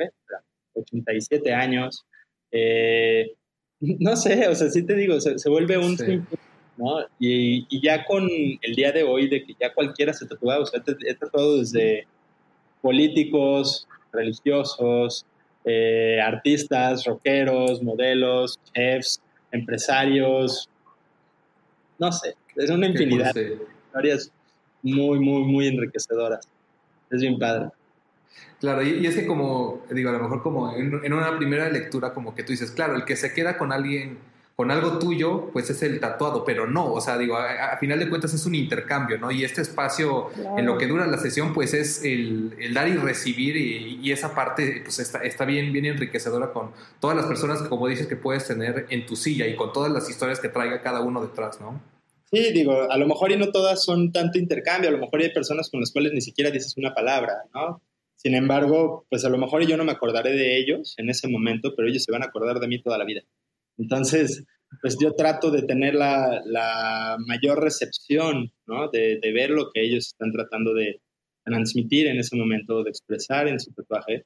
87 0.74 1.52
años. 1.52 2.04
Eh, 2.50 3.32
no 3.80 4.16
sé, 4.16 4.48
o 4.48 4.54
sea, 4.54 4.70
sí 4.70 4.84
te 4.84 4.94
digo, 4.94 5.20
se, 5.20 5.48
vuelve 5.48 5.78
un... 5.78 5.96
¿no? 6.76 7.00
Y, 7.20 7.66
y, 7.68 7.80
ya 7.80 8.04
con 8.04 8.28
el 8.30 8.74
día 8.74 8.90
de 8.90 9.04
hoy 9.04 9.28
de 9.28 9.44
que 9.44 9.54
ya 9.60 9.72
cualquiera 9.72 10.12
se 10.12 10.26
tatúa, 10.26 10.58
o 10.58 10.66
sea, 10.66 10.82
he 11.06 11.14
tatuado 11.14 11.58
desde 11.58 12.08
políticos, 12.80 13.86
religiosos, 14.12 15.24
eh, 15.64 16.20
artistas, 16.20 17.04
rockeros, 17.04 17.82
modelos, 17.82 18.60
chefs, 18.72 19.20
empresarios, 19.50 20.68
no 21.98 22.12
sé, 22.12 22.34
es 22.56 22.70
una 22.70 22.86
infinidad 22.86 23.32
de 23.34 23.58
historias 23.86 24.30
muy, 24.82 25.18
muy, 25.18 25.42
muy 25.44 25.66
enriquecedoras. 25.68 26.46
Es 27.10 27.20
bien 27.20 27.38
padre. 27.38 27.70
Claro, 28.60 28.82
y, 28.82 29.06
es 29.06 29.14
que 29.14 29.26
como, 29.26 29.84
digo, 29.90 30.10
a 30.10 30.12
lo 30.12 30.20
mejor 30.20 30.42
como 30.42 30.74
en, 30.74 31.00
en, 31.04 31.12
una 31.12 31.36
primera 31.36 31.68
lectura, 31.70 32.12
como 32.12 32.34
que 32.34 32.42
tú 32.42 32.52
dices, 32.52 32.70
claro, 32.70 32.96
el 32.96 33.04
que 33.04 33.16
se 33.16 33.32
queda 33.32 33.58
con 33.58 33.72
alguien 33.72 34.18
con 34.56 34.70
algo 34.70 34.98
tuyo, 34.98 35.50
pues 35.52 35.68
es 35.70 35.82
el 35.82 35.98
tatuado, 35.98 36.44
pero 36.44 36.66
no, 36.66 36.92
o 36.92 37.00
sea, 37.00 37.18
digo, 37.18 37.36
a, 37.36 37.76
final 37.78 37.98
de 37.98 38.08
cuentas 38.08 38.34
es 38.34 38.46
un 38.46 38.54
intercambio, 38.54 39.18
¿no? 39.18 39.32
Y 39.32 39.42
este 39.42 39.62
espacio 39.62 40.30
en 40.56 40.64
lo 40.64 40.78
que 40.78 40.86
dura 40.86 41.06
la 41.06 41.18
sesión, 41.18 41.52
pues 41.52 41.74
es 41.74 42.04
el, 42.04 42.54
dar 42.72 42.86
y 42.88 42.94
recibir 42.94 43.56
y, 43.56 44.12
esa 44.12 44.32
parte, 44.32 44.82
pues 44.84 45.00
está, 45.00 45.24
está, 45.24 45.44
bien, 45.44 45.72
bien 45.72 45.86
enriquecedora 45.86 46.52
con 46.52 46.70
todas 47.00 47.16
las 47.16 47.26
personas, 47.26 47.62
como 47.62 47.88
dices, 47.88 48.06
que 48.06 48.14
puedes 48.14 48.46
tener 48.46 48.86
en 48.90 49.06
tu 49.06 49.16
silla 49.16 49.48
y 49.48 49.56
con 49.56 49.72
todas 49.72 49.90
las 49.90 50.08
historias 50.08 50.38
que 50.38 50.48
traiga 50.48 50.82
cada 50.82 51.00
uno 51.00 51.20
detrás, 51.20 51.60
¿no? 51.60 51.82
Sí, 52.30 52.52
digo, 52.52 52.90
a 52.90 52.96
lo 52.96 53.06
mejor 53.06 53.32
y 53.32 53.36
no 53.36 53.50
todas 53.50 53.82
son 53.82 54.12
tanto 54.12 54.38
intercambio, 54.38 54.88
a 54.88 54.92
lo 54.92 54.98
mejor 54.98 55.20
hay 55.20 55.32
personas 55.32 55.68
con 55.68 55.80
las 55.80 55.90
cuales 55.90 56.12
ni 56.12 56.20
siquiera 56.20 56.50
dices 56.52 56.76
una 56.76 56.94
palabra, 56.94 57.42
¿no? 57.52 57.82
Sin 58.14 58.34
embargo, 58.34 59.04
pues 59.10 59.24
a 59.24 59.28
lo 59.28 59.38
mejor 59.38 59.66
yo 59.66 59.76
no 59.76 59.84
me 59.84 59.92
acordaré 59.92 60.32
de 60.32 60.56
ellos 60.56 60.94
en 60.96 61.10
ese 61.10 61.28
momento, 61.28 61.74
pero 61.76 61.88
ellos 61.88 62.04
se 62.04 62.12
van 62.12 62.22
a 62.22 62.26
acordar 62.26 62.60
de 62.60 62.68
mí 62.68 62.80
toda 62.80 62.98
la 62.98 63.04
vida. 63.04 63.22
Entonces, 63.78 64.44
pues 64.80 64.96
yo 65.00 65.14
trato 65.14 65.50
de 65.50 65.62
tener 65.62 65.94
la, 65.94 67.16
mayor 67.26 67.62
recepción, 67.62 68.52
¿no? 68.66 68.88
De, 68.90 69.18
ver 69.32 69.50
lo 69.50 69.70
que 69.72 69.82
ellos 69.82 70.08
están 70.08 70.32
tratando 70.32 70.74
de 70.74 71.00
transmitir 71.44 72.06
en 72.06 72.18
ese 72.18 72.36
momento, 72.36 72.82
de 72.82 72.90
expresar 72.90 73.48
en 73.48 73.60
su 73.60 73.72
tatuaje, 73.72 74.24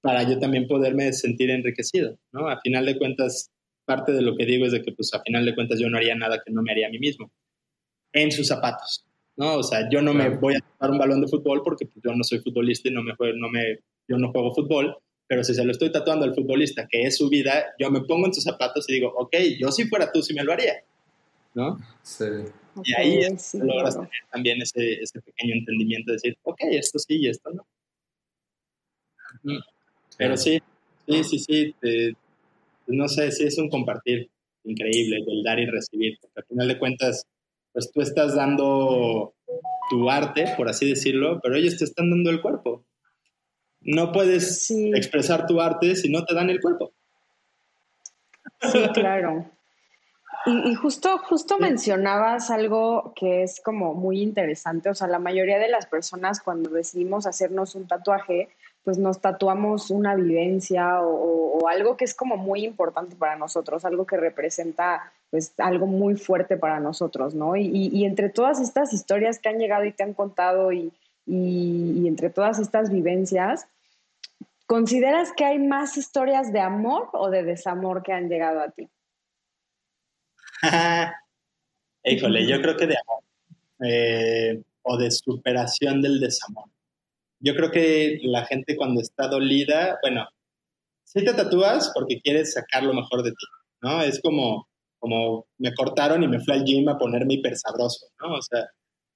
para 0.00 0.24
yo 0.24 0.38
también 0.38 0.66
poderme 0.66 1.12
sentir 1.12 1.50
enriquecido, 1.50 2.18
¿no? 2.32 2.48
A 2.48 2.60
final 2.60 2.84
de 2.86 2.98
cuentas, 2.98 3.50
parte 3.84 4.12
de 4.12 4.22
lo 4.22 4.36
que 4.36 4.44
digo 4.44 4.66
es 4.66 4.72
de 4.72 4.82
que, 4.82 4.92
pues, 4.92 5.14
a 5.14 5.22
final 5.22 5.44
de 5.44 5.54
cuentas 5.54 5.80
yo 5.80 5.88
no 5.88 5.96
haría 5.96 6.14
nada 6.14 6.42
que 6.44 6.52
no 6.52 6.62
me 6.62 6.72
haría 6.72 6.88
a 6.88 6.90
mí 6.90 6.98
mismo, 6.98 7.30
en 8.12 8.30
sus 8.30 8.48
zapatos, 8.48 9.06
¿no? 9.36 9.54
O 9.54 9.62
sea, 9.62 9.88
yo 9.90 10.02
no 10.02 10.12
me 10.12 10.28
voy 10.28 10.54
a 10.54 10.60
tomar 10.60 10.90
un 10.90 10.98
balón 10.98 11.20
de 11.20 11.28
fútbol 11.28 11.62
porque 11.64 11.86
pues, 11.86 12.02
yo 12.04 12.14
no 12.14 12.24
soy 12.24 12.40
futbolista 12.40 12.88
y 12.88 12.92
no 12.92 13.02
me, 13.02 13.14
no 13.36 13.48
me, 13.48 13.78
yo 14.08 14.18
no 14.18 14.32
juego 14.32 14.54
fútbol, 14.54 14.96
pero 15.32 15.44
si 15.44 15.54
se 15.54 15.64
lo 15.64 15.72
estoy 15.72 15.90
tatuando 15.90 16.26
al 16.26 16.34
futbolista, 16.34 16.86
que 16.86 17.04
es 17.04 17.16
su 17.16 17.30
vida, 17.30 17.72
yo 17.78 17.90
me 17.90 18.02
pongo 18.02 18.26
en 18.26 18.34
sus 18.34 18.44
zapatos 18.44 18.86
y 18.86 18.92
digo, 18.92 19.14
ok, 19.16 19.34
yo 19.58 19.72
si 19.72 19.86
fuera 19.86 20.12
tú, 20.12 20.20
sí 20.20 20.34
me 20.34 20.44
lo 20.44 20.52
haría, 20.52 20.74
¿no? 21.54 21.78
Sí. 22.02 22.26
Y 22.84 22.92
ahí 22.92 23.20
logras 23.54 23.94
tener 23.94 24.10
también 24.30 24.60
ese, 24.60 25.00
ese, 25.00 25.22
pequeño 25.22 25.54
entendimiento 25.54 26.10
de 26.10 26.16
decir, 26.16 26.36
ok, 26.42 26.58
esto 26.72 26.98
sí 26.98 27.16
y 27.16 27.28
esto 27.30 27.50
no. 27.50 27.66
Pero 30.18 30.36
sí, 30.36 30.60
sí, 31.08 31.24
sí, 31.24 31.38
sí, 31.38 31.74
no 32.88 33.08
sé, 33.08 33.32
sí 33.32 33.44
es 33.44 33.56
un 33.56 33.70
compartir 33.70 34.28
increíble, 34.64 35.24
del 35.26 35.42
dar 35.42 35.58
y 35.58 35.64
recibir, 35.64 36.18
porque 36.20 36.40
al 36.40 36.46
final 36.46 36.68
de 36.68 36.78
cuentas, 36.78 37.26
pues 37.72 37.90
tú 37.90 38.02
estás 38.02 38.34
dando 38.34 39.32
tu 39.88 40.10
arte, 40.10 40.52
por 40.58 40.68
así 40.68 40.90
decirlo, 40.90 41.40
pero 41.42 41.56
ellos 41.56 41.78
te 41.78 41.84
están 41.84 42.10
dando 42.10 42.28
el 42.28 42.42
cuerpo. 42.42 42.84
No 43.84 44.12
puedes 44.12 44.70
expresar 44.70 45.46
tu 45.46 45.60
arte 45.60 45.96
si 45.96 46.10
no 46.10 46.24
te 46.24 46.34
dan 46.34 46.50
el 46.50 46.60
cuerpo. 46.60 46.92
Sí, 48.60 48.88
claro. 48.94 49.50
Y, 50.44 50.74
justo, 50.74 51.18
justo 51.18 51.58
mencionabas 51.58 52.50
algo 52.50 53.12
que 53.14 53.44
es 53.44 53.60
como 53.60 53.94
muy 53.94 54.20
interesante. 54.20 54.90
O 54.90 54.94
sea, 54.94 55.06
la 55.06 55.20
mayoría 55.20 55.58
de 55.58 55.68
las 55.68 55.86
personas 55.86 56.40
cuando 56.40 56.70
decidimos 56.70 57.26
hacernos 57.26 57.76
un 57.76 57.86
tatuaje, 57.86 58.48
pues 58.82 58.98
nos 58.98 59.20
tatuamos 59.20 59.90
una 59.90 60.16
vivencia 60.16 61.00
o, 61.00 61.68
algo 61.68 61.96
que 61.96 62.04
es 62.04 62.14
como 62.14 62.36
muy 62.36 62.64
importante 62.64 63.14
para 63.14 63.36
nosotros, 63.36 63.84
algo 63.84 64.04
que 64.04 64.16
representa 64.16 65.12
pues 65.30 65.54
algo 65.58 65.86
muy 65.86 66.16
fuerte 66.16 66.56
para 66.56 66.80
nosotros, 66.80 67.34
¿no? 67.34 67.56
Y, 67.56 67.68
y 67.68 68.04
entre 68.04 68.28
todas 68.28 68.60
estas 68.60 68.92
historias 68.92 69.38
que 69.38 69.48
han 69.48 69.58
llegado 69.58 69.84
y 69.84 69.92
te 69.92 70.02
han 70.02 70.12
contado 70.12 70.72
y, 70.72 70.92
y, 71.26 72.06
entre 72.06 72.30
todas 72.30 72.58
estas 72.58 72.90
vivencias, 72.90 73.66
¿consideras 74.66 75.32
que 75.36 75.44
hay 75.44 75.58
más 75.58 75.96
historias 75.96 76.52
de 76.52 76.60
amor 76.60 77.10
o 77.12 77.30
de 77.30 77.42
desamor 77.42 78.02
que 78.02 78.12
han 78.12 78.28
llegado 78.28 78.60
a 78.60 78.70
ti? 78.70 78.88
Híjole, 82.04 82.46
yo 82.46 82.60
creo 82.60 82.76
que 82.76 82.86
de 82.86 82.96
amor 82.96 83.22
eh, 83.84 84.62
o 84.82 84.96
de 84.96 85.10
superación 85.10 86.02
del 86.02 86.20
desamor. 86.20 86.68
Yo 87.40 87.54
creo 87.54 87.70
que 87.70 88.18
la 88.22 88.44
gente 88.44 88.76
cuando 88.76 89.00
está 89.00 89.28
dolida, 89.28 89.98
bueno, 90.02 90.28
si 91.04 91.24
te 91.24 91.34
tatúas 91.34 91.90
porque 91.94 92.20
quieres 92.20 92.54
sacar 92.54 92.84
lo 92.84 92.94
mejor 92.94 93.22
de 93.22 93.30
ti, 93.30 93.46
¿no? 93.82 94.00
Es 94.02 94.20
como, 94.20 94.68
como 94.98 95.46
me 95.58 95.74
cortaron 95.74 96.22
y 96.22 96.28
me 96.28 96.40
fui 96.40 96.54
al 96.54 96.64
gym 96.64 96.88
a 96.88 96.98
ponerme 96.98 97.34
hiper 97.34 97.56
sabroso, 97.56 98.06
¿no? 98.20 98.34
O 98.34 98.42
sea, 98.42 98.68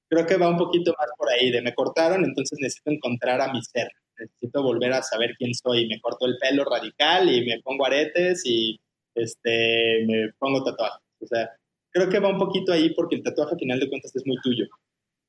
creo 0.09 0.27
que 0.27 0.37
va 0.37 0.49
un 0.49 0.57
poquito 0.57 0.95
más 0.99 1.09
por 1.17 1.31
ahí, 1.31 1.51
de 1.51 1.63
me 1.63 1.75
cortaron, 1.75 2.25
entonces 2.25 2.59
necesito 2.61 2.91
encontrar 2.91 3.41
a 3.41 3.53
mi 3.53 3.63
ser, 3.63 3.89
necesito 4.19 4.63
volver 4.63 4.93
a 4.93 5.03
saber 5.03 5.35
quién 5.39 5.55
soy, 5.55 5.89
me 5.89 6.01
corto 6.01 6.27
el 6.27 6.37
pelo 6.39 6.65
radical 6.65 7.29
y 7.31 7.45
me 7.45 7.61
pongo 7.61 7.87
aretes 7.87 8.43
y 8.45 8.79
este, 9.15 10.05
me 10.07 10.33
pongo 10.39 10.63
tatuajes. 10.63 11.03
O 11.21 11.27
sea, 11.27 11.51
creo 11.91 12.09
que 12.09 12.19
va 12.19 12.29
un 12.29 12.39
poquito 12.39 12.73
ahí 12.73 12.91
porque 12.95 13.17
el 13.17 13.23
tatuaje 13.23 13.55
al 13.55 13.61
final 13.61 13.81
de 13.81 13.89
cuentas 13.89 14.15
es 14.15 14.27
muy 14.27 14.37
tuyo. 14.43 14.67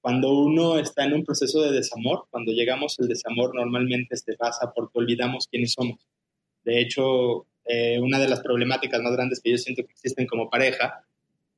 Cuando 0.01 0.31
uno 0.31 0.77
está 0.77 1.05
en 1.05 1.13
un 1.13 1.23
proceso 1.23 1.61
de 1.61 1.71
desamor, 1.71 2.27
cuando 2.29 2.51
llegamos 2.51 2.97
al 2.99 3.07
desamor 3.07 3.55
normalmente 3.55 4.15
se 4.15 4.33
pasa 4.33 4.71
porque 4.73 4.99
olvidamos 4.99 5.47
quiénes 5.49 5.73
somos. 5.73 5.99
De 6.63 6.79
hecho, 6.79 7.47
eh, 7.65 7.99
una 7.99 8.19
de 8.19 8.29
las 8.29 8.41
problemáticas 8.41 9.01
más 9.01 9.13
grandes 9.13 9.41
que 9.41 9.51
yo 9.51 9.57
siento 9.57 9.83
que 9.83 9.91
existen 9.91 10.27
como 10.27 10.49
pareja 10.49 11.03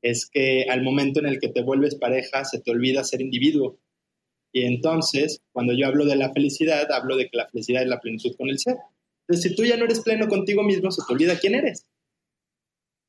es 0.01 0.29
que 0.31 0.65
al 0.69 0.83
momento 0.83 1.19
en 1.19 1.27
el 1.27 1.39
que 1.39 1.49
te 1.49 1.61
vuelves 1.61 1.95
pareja 1.95 2.45
se 2.45 2.59
te 2.59 2.71
olvida 2.71 3.03
ser 3.03 3.21
individuo. 3.21 3.79
Y 4.51 4.65
entonces, 4.65 5.41
cuando 5.51 5.73
yo 5.73 5.87
hablo 5.87 6.05
de 6.05 6.15
la 6.15 6.31
felicidad, 6.31 6.91
hablo 6.91 7.17
de 7.17 7.29
que 7.29 7.37
la 7.37 7.47
felicidad 7.47 7.83
es 7.83 7.89
la 7.89 7.99
plenitud 7.99 8.35
con 8.37 8.49
el 8.49 8.59
ser. 8.59 8.77
Entonces, 9.27 9.51
si 9.51 9.55
tú 9.55 9.63
ya 9.63 9.77
no 9.77 9.85
eres 9.85 9.99
pleno 10.01 10.27
contigo 10.27 10.63
mismo, 10.63 10.89
se 10.91 11.03
te 11.05 11.13
olvida 11.13 11.39
quién 11.39 11.55
eres. 11.55 11.85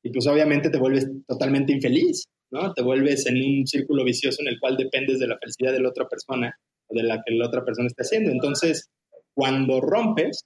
Y 0.03 0.11
pues 0.11 0.27
obviamente 0.27 0.69
te 0.69 0.77
vuelves 0.77 1.07
totalmente 1.27 1.73
infeliz, 1.73 2.25
¿no? 2.51 2.73
Te 2.73 2.83
vuelves 2.83 3.25
en 3.27 3.37
un 3.37 3.65
círculo 3.65 4.03
vicioso 4.03 4.41
en 4.41 4.49
el 4.49 4.59
cual 4.59 4.77
dependes 4.77 5.19
de 5.19 5.27
la 5.27 5.37
felicidad 5.37 5.71
de 5.73 5.81
la 5.81 5.89
otra 5.89 6.07
persona 6.07 6.55
o 6.87 6.95
de 6.95 7.03
la 7.03 7.21
que 7.25 7.33
la 7.33 7.47
otra 7.47 7.63
persona 7.63 7.87
esté 7.87 8.03
haciendo. 8.03 8.31
Entonces, 8.31 8.89
cuando 9.33 9.79
rompes, 9.79 10.45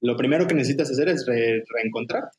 lo 0.00 0.16
primero 0.16 0.46
que 0.46 0.54
necesitas 0.54 0.90
hacer 0.90 1.08
es 1.08 1.24
reencontrarte 1.26 2.36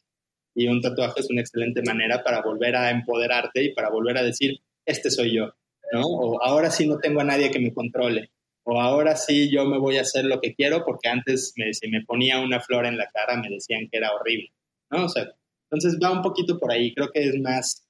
y 0.56 0.68
un 0.68 0.82
tatuaje 0.82 1.20
es 1.20 1.30
una 1.30 1.42
excelente 1.42 1.82
manera 1.84 2.24
para 2.24 2.42
volver 2.42 2.76
a 2.76 2.90
empoderarte 2.90 3.64
y 3.64 3.74
para 3.74 3.90
volver 3.90 4.18
a 4.18 4.24
decir, 4.24 4.60
este 4.86 5.12
soy 5.12 5.36
yo, 5.36 5.54
¿no? 5.94 6.02
O 6.02 6.44
ahora 6.44 6.72
sí 6.72 6.88
no 6.88 6.98
tengo 7.00 7.22
a 7.22 7.26
nadie 7.26 7.52
que 7.52 7.60
me 7.60 7.74
controle, 7.74 8.32
o 8.64 8.82
ahora 8.82 9.16
sí 9.16 9.50
yo 9.52 9.66
me 9.66 9.78
voy 9.78 9.98
a 9.98 10.02
hacer 10.02 10.26
lo 10.26 10.40
que 10.42 10.54
quiero 10.54 10.84
porque 10.86 11.10
antes 11.10 11.54
me, 11.58 11.74
si 11.74 11.90
me 11.90 12.04
ponía 12.04 12.40
una 12.40 12.60
flor 12.60 12.86
en 12.86 12.98
la 12.98 13.10
cara 13.10 13.42
me 13.42 13.50
decían 13.50 13.88
que 13.92 13.98
era 13.98 14.14
horrible, 14.14 14.52
¿no? 14.92 15.06
O 15.06 15.10
sea, 15.10 15.28
entonces 15.72 16.00
va 16.04 16.12
un 16.12 16.22
poquito 16.22 16.58
por 16.58 16.72
ahí, 16.72 16.94
creo 16.94 17.12
que 17.12 17.28
es 17.28 17.40
más 17.40 17.86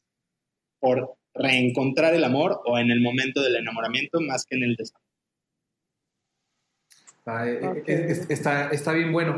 por 0.79 1.15
reencontrar 1.33 2.13
el 2.13 2.23
amor 2.23 2.61
o 2.65 2.77
en 2.77 2.91
el 2.91 3.01
momento 3.01 3.41
del 3.41 3.55
enamoramiento 3.55 4.19
más 4.21 4.45
que 4.45 4.57
en 4.57 4.63
el 4.63 4.75
desamor. 4.75 5.01
Ah, 7.25 7.47
eh, 7.47 7.83
eh, 7.85 8.25
está, 8.29 8.69
está 8.69 8.91
bien 8.91 9.11
bueno. 9.11 9.35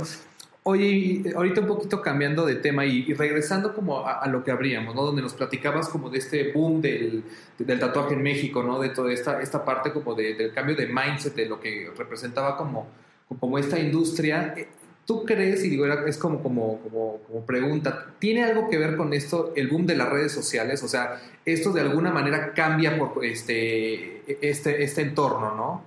Oye, 0.64 1.24
ahorita 1.36 1.62
un 1.62 1.68
poquito 1.68 2.04
cambiando 2.04 2.46
de 2.46 2.56
tema 2.56 2.86
y, 2.86 3.14
regresando 3.16 3.74
como 3.74 4.06
a, 4.06 4.28
lo 4.28 4.44
que 4.44 4.52
habríamos, 4.52 4.94
¿no? 4.94 5.04
Donde 5.04 5.24
nos 5.24 5.34
platicabas 5.34 5.90
como 5.90 6.12
de 6.12 6.20
este 6.20 6.52
boom 6.52 6.82
del, 6.82 7.24
tatuaje 7.80 8.14
en 8.14 8.22
México, 8.22 8.62
¿no? 8.62 8.80
De 8.80 8.90
toda 8.90 9.12
esta, 9.12 9.42
esta 9.42 9.66
parte 9.66 9.92
como 9.92 10.14
del 10.14 10.54
cambio 10.54 10.76
de 10.76 10.86
mindset, 10.86 11.34
de 11.34 11.48
lo 11.48 11.60
que 11.60 11.90
representaba 11.98 12.58
como, 12.58 12.88
como 13.40 13.58
esta 13.58 13.80
industria. 13.80 14.54
Eh, 14.56 14.68
¿Tú 15.08 15.26
crees, 15.26 15.66
y 15.66 15.70
digo, 15.70 15.88
es 15.88 16.18
como, 16.18 16.44
como, 16.44 16.80
como, 16.84 17.18
como, 17.28 17.44
pregunta, 17.44 18.14
¿tiene 18.20 18.44
algo 18.44 18.70
que 18.70 18.78
ver 18.78 18.96
con 18.96 19.14
esto 19.14 19.54
el 19.56 19.68
boom 19.68 19.88
de 19.88 19.96
las 19.96 20.10
redes 20.10 20.32
sociales? 20.32 20.84
O 20.84 20.88
sea, 20.88 21.20
esto 21.44 21.72
de 21.74 21.82
alguna 21.82 22.12
manera 22.12 22.54
cambia 22.54 23.00
por 23.00 23.26
este, 23.26 24.48
este, 24.48 24.84
este 24.84 25.02
entorno, 25.02 25.56
¿no? 25.56 25.84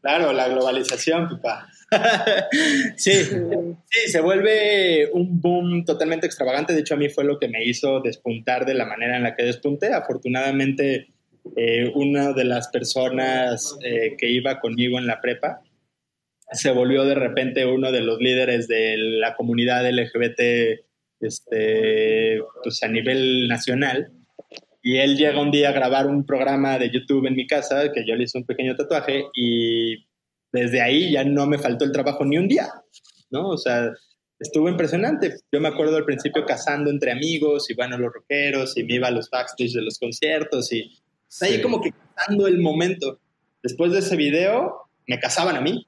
Claro, 0.00 0.32
la 0.32 0.48
globalización, 0.48 1.28
papá. 1.28 1.68
sí, 2.96 3.12
sí, 3.12 4.10
se 4.10 4.20
vuelve 4.20 5.10
un 5.12 5.40
boom 5.40 5.84
totalmente 5.84 6.26
extravagante. 6.26 6.72
De 6.72 6.80
hecho, 6.80 6.94
a 6.94 6.98
mí 6.98 7.08
fue 7.08 7.24
lo 7.24 7.38
que 7.38 7.48
me 7.48 7.64
hizo 7.64 8.00
despuntar 8.00 8.66
de 8.66 8.74
la 8.74 8.86
manera 8.86 9.16
en 9.16 9.22
la 9.22 9.34
que 9.36 9.44
despunté. 9.44 9.92
Afortunadamente, 9.92 11.08
eh, 11.56 11.90
una 11.94 12.32
de 12.32 12.44
las 12.44 12.68
personas 12.68 13.76
eh, 13.84 14.16
que 14.18 14.30
iba 14.30 14.60
conmigo 14.60 14.98
en 14.98 15.06
la 15.06 15.20
prepa 15.20 15.62
se 16.52 16.70
volvió 16.70 17.04
de 17.04 17.14
repente 17.14 17.66
uno 17.66 17.90
de 17.90 18.00
los 18.00 18.18
líderes 18.20 18.68
de 18.68 18.96
la 18.96 19.34
comunidad 19.34 19.88
LGBT 19.90 20.84
este, 21.20 22.40
pues 22.62 22.82
a 22.82 22.88
nivel 22.88 23.48
nacional. 23.48 24.12
Y 24.82 24.98
él 24.98 25.16
llega 25.16 25.40
un 25.40 25.50
día 25.50 25.70
a 25.70 25.72
grabar 25.72 26.06
un 26.06 26.26
programa 26.26 26.78
de 26.78 26.90
YouTube 26.90 27.26
en 27.26 27.34
mi 27.34 27.46
casa, 27.46 27.90
que 27.92 28.04
yo 28.06 28.14
le 28.14 28.24
hice 28.24 28.38
un 28.38 28.44
pequeño 28.44 28.76
tatuaje, 28.76 29.24
y 29.34 30.06
desde 30.54 30.80
ahí 30.80 31.10
ya 31.10 31.24
no 31.24 31.46
me 31.46 31.58
faltó 31.58 31.84
el 31.84 31.90
trabajo 31.90 32.24
ni 32.24 32.38
un 32.38 32.46
día, 32.46 32.68
¿no? 33.30 33.48
O 33.48 33.58
sea, 33.58 33.92
estuvo 34.38 34.68
impresionante. 34.68 35.34
Yo 35.50 35.60
me 35.60 35.66
acuerdo 35.66 35.96
al 35.96 36.04
principio 36.04 36.46
casando 36.46 36.90
entre 36.90 37.10
amigos 37.10 37.68
y 37.70 37.74
bueno, 37.74 37.98
los 37.98 38.12
rockeros 38.12 38.76
y 38.76 38.84
me 38.84 38.94
iba 38.94 39.08
a 39.08 39.10
los 39.10 39.28
backstage 39.28 39.72
de 39.72 39.82
los 39.82 39.98
conciertos 39.98 40.72
y 40.72 40.96
ahí 41.40 41.60
como 41.60 41.80
que 41.80 41.90
cazando 41.92 42.46
el 42.46 42.60
momento. 42.60 43.18
Después 43.64 43.90
de 43.90 43.98
ese 43.98 44.14
video, 44.14 44.82
me 45.08 45.18
casaban 45.18 45.56
a 45.56 45.60
mí. 45.60 45.86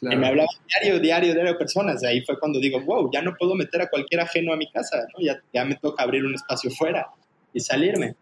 Y 0.00 0.16
me 0.16 0.26
hablaban 0.26 0.48
diario, 0.68 1.00
diario, 1.00 1.34
diario 1.34 1.58
personas. 1.58 2.00
De 2.00 2.08
ahí 2.08 2.22
fue 2.24 2.38
cuando 2.38 2.58
digo, 2.58 2.80
wow, 2.84 3.10
ya 3.12 3.20
no 3.20 3.34
puedo 3.38 3.54
meter 3.54 3.82
a 3.82 3.88
cualquier 3.88 4.20
ajeno 4.20 4.52
a 4.52 4.56
mi 4.56 4.70
casa, 4.70 5.06
¿no? 5.12 5.24
Ya, 5.24 5.42
ya 5.52 5.64
me 5.64 5.74
toca 5.76 6.02
abrir 6.02 6.24
un 6.24 6.34
espacio 6.34 6.70
fuera 6.70 7.06
y 7.52 7.60
salirme. 7.60 8.14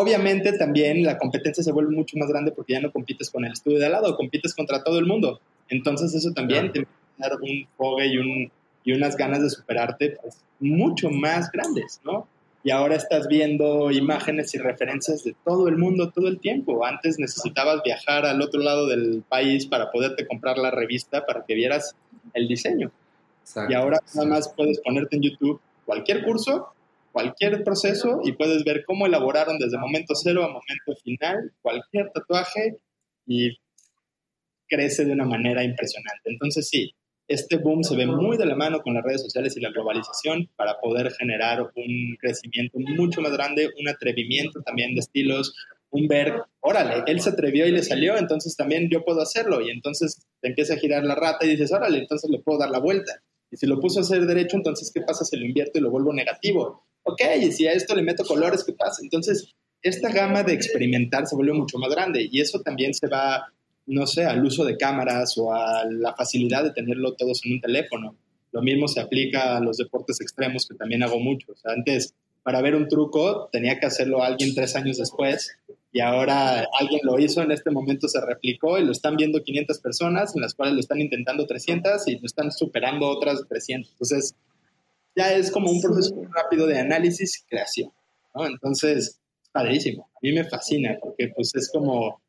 Obviamente 0.00 0.56
también 0.56 1.02
la 1.02 1.18
competencia 1.18 1.60
se 1.64 1.72
vuelve 1.72 1.90
mucho 1.90 2.16
más 2.18 2.28
grande 2.28 2.52
porque 2.52 2.74
ya 2.74 2.80
no 2.80 2.92
compites 2.92 3.30
con 3.30 3.44
el 3.44 3.50
estudio 3.50 3.80
de 3.80 3.86
al 3.86 3.92
lado, 3.92 4.16
compites 4.16 4.54
contra 4.54 4.84
todo 4.84 4.96
el 5.00 5.06
mundo. 5.06 5.40
Entonces 5.68 6.14
eso 6.14 6.30
también 6.30 6.70
te 6.70 6.86
da 7.16 7.36
un 7.42 7.66
fogue 7.76 8.06
y, 8.06 8.16
un, 8.16 8.52
y 8.84 8.92
unas 8.92 9.16
ganas 9.16 9.42
de 9.42 9.50
superarte 9.50 10.16
pues, 10.22 10.36
mucho 10.60 11.10
más 11.10 11.50
grandes, 11.50 12.00
¿no? 12.04 12.28
Y 12.62 12.70
ahora 12.70 12.94
estás 12.94 13.26
viendo 13.26 13.90
imágenes 13.90 14.54
y 14.54 14.58
referencias 14.58 15.24
de 15.24 15.34
todo 15.44 15.66
el 15.66 15.76
mundo 15.76 16.10
todo 16.10 16.28
el 16.28 16.38
tiempo. 16.38 16.86
Antes 16.86 17.18
necesitabas 17.18 17.82
viajar 17.82 18.24
al 18.24 18.40
otro 18.40 18.60
lado 18.60 18.86
del 18.86 19.24
país 19.28 19.66
para 19.66 19.90
poderte 19.90 20.28
comprar 20.28 20.58
la 20.58 20.70
revista 20.70 21.26
para 21.26 21.44
que 21.44 21.56
vieras 21.56 21.96
el 22.34 22.46
diseño. 22.46 22.92
Y 23.68 23.74
ahora 23.74 23.98
nada 24.14 24.28
más 24.28 24.54
puedes 24.56 24.78
ponerte 24.78 25.16
en 25.16 25.22
YouTube 25.22 25.60
cualquier 25.84 26.24
curso 26.24 26.68
cualquier 27.18 27.64
proceso 27.64 28.20
y 28.22 28.30
puedes 28.30 28.62
ver 28.62 28.84
cómo 28.86 29.04
elaboraron 29.04 29.58
desde 29.58 29.76
momento 29.76 30.14
cero 30.14 30.44
a 30.44 30.46
momento 30.46 31.02
final 31.02 31.52
cualquier 31.60 32.10
tatuaje 32.10 32.78
y 33.26 33.58
crece 34.68 35.04
de 35.04 35.10
una 35.10 35.24
manera 35.24 35.64
impresionante. 35.64 36.22
Entonces 36.26 36.68
sí, 36.68 36.94
este 37.26 37.56
boom 37.56 37.82
se 37.82 37.96
ve 37.96 38.06
muy 38.06 38.36
de 38.36 38.46
la 38.46 38.54
mano 38.54 38.82
con 38.82 38.94
las 38.94 39.02
redes 39.02 39.22
sociales 39.22 39.56
y 39.56 39.60
la 39.60 39.70
globalización 39.70 40.48
para 40.54 40.78
poder 40.78 41.10
generar 41.10 41.62
un 41.74 42.16
crecimiento 42.20 42.78
mucho 42.78 43.20
más 43.20 43.32
grande, 43.32 43.68
un 43.80 43.88
atrevimiento 43.88 44.62
también 44.62 44.94
de 44.94 45.00
estilos, 45.00 45.56
un 45.90 46.06
ver, 46.06 46.40
órale, 46.60 47.02
él 47.08 47.20
se 47.20 47.30
atrevió 47.30 47.66
y 47.66 47.72
le 47.72 47.82
salió, 47.82 48.16
entonces 48.16 48.54
también 48.54 48.90
yo 48.90 49.04
puedo 49.04 49.22
hacerlo. 49.22 49.60
Y 49.60 49.70
entonces 49.70 50.24
te 50.40 50.50
empieza 50.50 50.74
a 50.74 50.78
girar 50.78 51.02
la 51.02 51.16
rata 51.16 51.44
y 51.44 51.50
dices, 51.50 51.72
órale, 51.72 51.98
entonces 51.98 52.30
le 52.30 52.38
puedo 52.38 52.60
dar 52.60 52.70
la 52.70 52.78
vuelta. 52.78 53.24
Y 53.50 53.56
si 53.56 53.66
lo 53.66 53.80
puso 53.80 53.98
a 53.98 54.02
hacer 54.02 54.24
derecho, 54.24 54.56
entonces, 54.56 54.92
¿qué 54.94 55.00
pasa 55.00 55.24
si 55.24 55.36
lo 55.36 55.44
invierto 55.44 55.80
y 55.80 55.82
lo 55.82 55.90
vuelvo 55.90 56.12
negativo? 56.12 56.84
Ok, 57.08 57.20
y 57.40 57.52
si 57.52 57.66
a 57.66 57.72
esto 57.72 57.94
le 57.94 58.02
meto 58.02 58.24
colores, 58.24 58.64
¿qué 58.64 58.72
pasa? 58.72 59.00
Entonces, 59.02 59.54
esta 59.82 60.10
gama 60.10 60.42
de 60.42 60.52
experimentar 60.52 61.26
se 61.26 61.36
vuelve 61.36 61.54
mucho 61.54 61.78
más 61.78 61.90
grande 61.90 62.28
y 62.30 62.40
eso 62.40 62.60
también 62.60 62.94
se 62.94 63.06
va, 63.06 63.52
no 63.86 64.06
sé, 64.06 64.24
al 64.24 64.44
uso 64.44 64.64
de 64.64 64.76
cámaras 64.76 65.36
o 65.38 65.52
a 65.52 65.84
la 65.84 66.14
facilidad 66.14 66.64
de 66.64 66.72
tenerlo 66.72 67.14
todos 67.14 67.44
en 67.44 67.54
un 67.54 67.60
teléfono. 67.60 68.16
Lo 68.52 68.62
mismo 68.62 68.88
se 68.88 69.00
aplica 69.00 69.56
a 69.56 69.60
los 69.60 69.76
deportes 69.76 70.20
extremos, 70.20 70.66
que 70.66 70.74
también 70.74 71.02
hago 71.02 71.20
mucho. 71.20 71.52
O 71.52 71.56
sea, 71.56 71.72
antes, 71.72 72.14
para 72.42 72.60
ver 72.62 72.74
un 72.74 72.88
truco, 72.88 73.48
tenía 73.52 73.78
que 73.78 73.86
hacerlo 73.86 74.22
alguien 74.22 74.54
tres 74.54 74.74
años 74.74 74.98
después 74.98 75.56
y 75.92 76.00
ahora 76.00 76.66
alguien 76.78 77.00
lo 77.02 77.18
hizo, 77.18 77.42
en 77.42 77.50
este 77.50 77.70
momento 77.70 78.08
se 78.08 78.20
replicó 78.20 78.78
y 78.78 78.84
lo 78.84 78.92
están 78.92 79.16
viendo 79.16 79.42
500 79.42 79.78
personas, 79.80 80.34
en 80.34 80.42
las 80.42 80.54
cuales 80.54 80.74
lo 80.74 80.80
están 80.80 81.00
intentando 81.00 81.46
300 81.46 82.06
y 82.08 82.18
lo 82.18 82.26
están 82.26 82.52
superando 82.52 83.08
otras 83.08 83.46
300. 83.48 83.92
Entonces, 83.92 84.34
ya 85.18 85.32
es 85.32 85.50
como 85.50 85.70
un 85.70 85.80
proceso 85.80 86.14
rápido 86.30 86.66
de 86.66 86.78
análisis 86.78 87.40
y 87.40 87.48
creación, 87.48 87.90
¿no? 88.34 88.46
Entonces, 88.46 89.18
padrísimo. 89.50 90.08
A 90.14 90.18
mí 90.22 90.32
me 90.32 90.44
fascina 90.44 90.96
porque 91.02 91.32
pues 91.34 91.52
es 91.56 91.70
como 91.72 92.20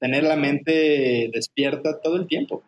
tener 0.00 0.24
la 0.24 0.36
mente 0.36 1.30
despierta 1.32 2.00
todo 2.00 2.16
el 2.16 2.26
tiempo. 2.26 2.62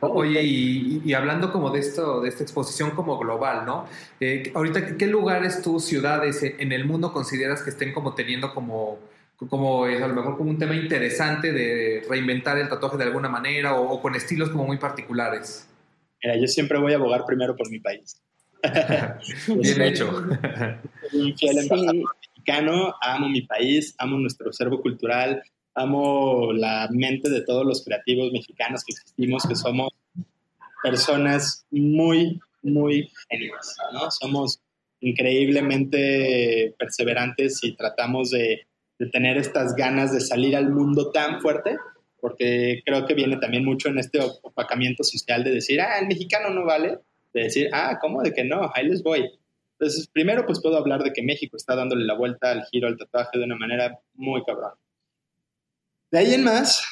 Oye, 0.00 0.42
y, 0.42 1.14
hablando 1.14 1.52
como 1.52 1.70
de 1.70 1.80
esto, 1.80 2.20
de 2.20 2.28
esta 2.28 2.42
exposición 2.42 2.90
como 2.90 3.18
global, 3.18 3.64
¿no? 3.66 3.86
Eh, 4.20 4.50
ahorita, 4.54 4.96
¿qué 4.96 5.06
lugares 5.06 5.62
tú, 5.62 5.80
ciudades 5.80 6.42
en 6.42 6.72
el 6.72 6.84
mundo 6.84 7.12
consideras 7.12 7.62
que 7.62 7.70
estén 7.70 7.92
como 7.92 8.14
teniendo 8.14 8.54
como, 8.54 8.98
como 9.48 9.86
es 9.86 10.02
a 10.02 10.08
lo 10.08 10.14
mejor 10.14 10.36
como 10.36 10.50
un 10.50 10.58
tema 10.58 10.74
interesante 10.74 11.52
de 11.52 12.02
reinventar 12.08 12.58
el 12.58 12.68
tatuaje 12.68 12.96
de 12.98 13.04
alguna 13.04 13.28
manera 13.28 13.74
o, 13.74 13.90
o 13.90 14.02
con 14.02 14.14
estilos 14.14 14.50
como 14.50 14.64
muy 14.64 14.78
particulares? 14.78 15.68
Mira, 16.22 16.36
yo 16.36 16.46
siempre 16.46 16.78
voy 16.78 16.92
a 16.92 16.96
abogar 16.96 17.24
primero 17.26 17.56
por 17.56 17.70
mi 17.70 17.80
país. 17.80 18.20
Bien 19.62 19.82
hecho. 19.82 20.10
Soy 21.10 21.20
un 21.20 21.36
fiel 21.36 21.58
embajador 21.58 21.94
mexicano, 21.94 22.94
amo 23.00 23.28
mi 23.28 23.42
país, 23.42 23.94
amo 23.98 24.18
nuestro 24.18 24.50
acervo 24.50 24.80
cultural, 24.80 25.42
amo 25.74 26.52
la 26.52 26.88
mente 26.90 27.30
de 27.30 27.42
todos 27.42 27.64
los 27.66 27.84
creativos 27.84 28.32
mexicanos 28.32 28.82
que 28.84 28.92
existimos, 28.92 29.46
que 29.46 29.56
somos 29.56 29.90
personas 30.82 31.66
muy, 31.70 32.40
muy 32.62 33.10
geniales, 33.28 33.76
¿no? 33.92 34.10
Somos 34.10 34.60
increíblemente 35.00 36.74
perseverantes 36.78 37.62
y 37.62 37.76
tratamos 37.76 38.30
de, 38.30 38.66
de, 38.98 39.06
tener 39.10 39.36
estas 39.36 39.74
ganas 39.74 40.12
de 40.12 40.20
salir 40.20 40.56
al 40.56 40.70
mundo 40.70 41.10
tan 41.10 41.40
fuerte, 41.40 41.76
porque 42.20 42.82
creo 42.84 43.06
que 43.06 43.14
viene 43.14 43.36
también 43.36 43.64
mucho 43.64 43.88
en 43.88 43.98
este 43.98 44.20
opacamiento 44.42 45.04
social 45.04 45.44
de 45.44 45.50
decir, 45.50 45.80
ah, 45.80 45.98
el 46.00 46.08
mexicano 46.08 46.50
no 46.50 46.64
vale, 46.64 46.98
de 47.36 47.44
decir, 47.44 47.68
ah, 47.72 47.98
¿cómo 48.00 48.22
de 48.22 48.32
que 48.32 48.44
no? 48.44 48.70
Ahí 48.74 48.88
les 48.88 49.02
voy. 49.02 49.30
Entonces, 49.78 50.08
primero 50.08 50.46
pues 50.46 50.60
puedo 50.60 50.76
hablar 50.76 51.02
de 51.02 51.12
que 51.12 51.22
México 51.22 51.56
está 51.56 51.76
dándole 51.76 52.06
la 52.06 52.14
vuelta 52.14 52.50
al 52.50 52.64
giro 52.64 52.88
al 52.88 52.96
tatuaje 52.96 53.38
de 53.38 53.44
una 53.44 53.56
manera 53.56 53.98
muy 54.14 54.42
cabrón. 54.44 54.72
De 56.10 56.18
ahí 56.18 56.32
en 56.32 56.44
más, 56.44 56.82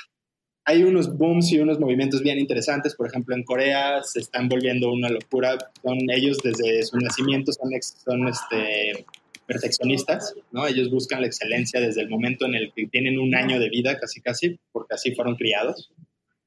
hay 0.66 0.82
unos 0.82 1.16
booms 1.16 1.50
y 1.52 1.60
unos 1.60 1.80
movimientos 1.80 2.22
bien 2.22 2.38
interesantes. 2.38 2.94
Por 2.94 3.06
ejemplo, 3.06 3.34
en 3.34 3.44
Corea 3.44 4.02
se 4.02 4.20
están 4.20 4.48
volviendo 4.48 4.92
una 4.92 5.08
locura. 5.08 5.56
Son 5.82 5.98
ellos 6.10 6.38
desde 6.42 6.82
su 6.82 6.98
nacimiento 6.98 7.52
son, 7.52 7.70
son 8.04 8.28
este, 8.28 9.06
perfeccionistas, 9.46 10.34
¿no? 10.52 10.66
Ellos 10.66 10.90
buscan 10.90 11.22
la 11.22 11.26
excelencia 11.26 11.80
desde 11.80 12.02
el 12.02 12.10
momento 12.10 12.44
en 12.44 12.54
el 12.54 12.72
que 12.74 12.86
tienen 12.88 13.18
un 13.18 13.34
año 13.34 13.58
de 13.58 13.70
vida, 13.70 13.98
casi 13.98 14.20
casi, 14.20 14.58
porque 14.72 14.94
así 14.94 15.14
fueron 15.14 15.36
criados. 15.36 15.90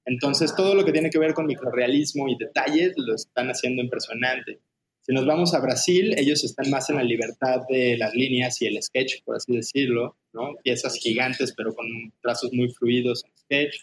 Entonces, 0.08 0.56
todo 0.56 0.74
lo 0.74 0.86
que 0.86 0.94
tiene 0.94 1.10
que 1.10 1.20
ver 1.20 1.34
con 1.34 1.46
microrealismo 1.46 2.30
y 2.30 2.38
detalles 2.38 2.94
lo 2.96 3.14
están 3.14 3.50
haciendo 3.50 3.84
impresionante. 3.84 4.60
Si 5.02 5.14
nos 5.14 5.26
vamos 5.26 5.54
a 5.54 5.60
Brasil, 5.60 6.14
ellos 6.18 6.46
están 6.46 6.70
más 6.70 6.90
en 6.90 6.96
la 6.96 7.04
libertad 7.04 7.62
de 7.70 7.98
las 7.98 8.14
líneas 8.14 8.62
y 8.62 8.68
el 8.68 8.82
sketch, 8.82 9.24
por 9.26 9.36
así 9.36 9.54
decirlo, 9.54 10.16
¿no? 10.32 10.56
Piezas 10.64 10.96
gigantes, 10.96 11.54
pero 11.56 11.76
con 11.76 11.86
trazos 12.22 12.54
muy 12.54 12.70
fluidos 12.70 13.26
en 13.26 13.32
sketch. 13.38 13.76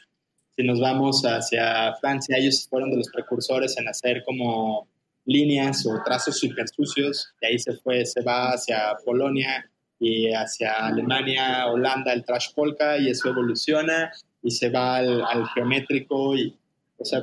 Si 0.56 0.62
nos 0.62 0.80
vamos 0.80 1.22
hacia 1.24 1.94
Francia, 2.00 2.38
ellos 2.38 2.66
fueron 2.70 2.90
de 2.90 2.96
los 2.96 3.10
precursores 3.10 3.76
en 3.76 3.88
hacer 3.88 4.22
como 4.24 4.88
líneas 5.26 5.84
o 5.86 6.02
trazos 6.06 6.38
super 6.38 6.66
sucios. 6.68 7.34
De 7.42 7.48
ahí 7.48 7.58
se 7.58 7.74
fue, 7.74 8.06
se 8.06 8.22
va 8.22 8.52
hacia 8.52 8.96
Polonia 9.04 9.70
y 9.98 10.32
hacia 10.32 10.72
Alemania, 10.86 11.66
Holanda, 11.66 12.14
el 12.14 12.24
trash 12.24 12.54
polka, 12.54 12.96
y 12.96 13.10
eso 13.10 13.28
evoluciona 13.28 14.10
y 14.44 14.50
se 14.50 14.68
va 14.68 14.98
al, 14.98 15.48
geométrico 15.54 16.36
y, 16.36 16.54
o 16.98 17.04
sea, 17.04 17.22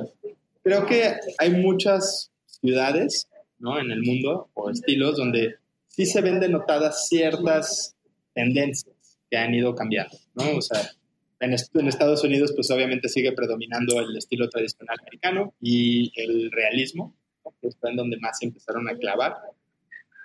creo 0.62 0.84
que 0.84 1.14
hay 1.38 1.50
muchas 1.50 2.32
ciudades, 2.46 3.28
¿no? 3.58 3.78
En 3.78 3.90
el 3.92 4.02
mundo 4.02 4.50
o 4.54 4.68
estilos 4.68 5.16
donde 5.16 5.54
sí 5.86 6.04
se 6.04 6.20
ven 6.20 6.40
denotadas 6.40 7.08
ciertas 7.08 7.96
tendencias 8.34 9.18
que 9.30 9.38
han 9.38 9.54
ido 9.54 9.74
cambiando, 9.74 10.18
¿no? 10.34 10.58
O 10.58 10.60
sea, 10.62 10.90
en, 11.38 11.54
en, 11.54 11.88
Estados 11.88 12.24
Unidos, 12.24 12.52
pues 12.54 12.70
obviamente 12.72 13.08
sigue 13.08 13.32
predominando 13.32 14.00
el 14.00 14.16
estilo 14.16 14.48
tradicional 14.50 14.96
americano 15.00 15.54
y 15.60 16.12
el 16.20 16.50
realismo, 16.50 17.14
que 17.60 17.68
es 17.68 17.76
en 17.84 17.96
donde 17.96 18.18
más 18.18 18.38
se 18.38 18.46
empezaron 18.46 18.88
a 18.88 18.96
clavar. 18.96 19.36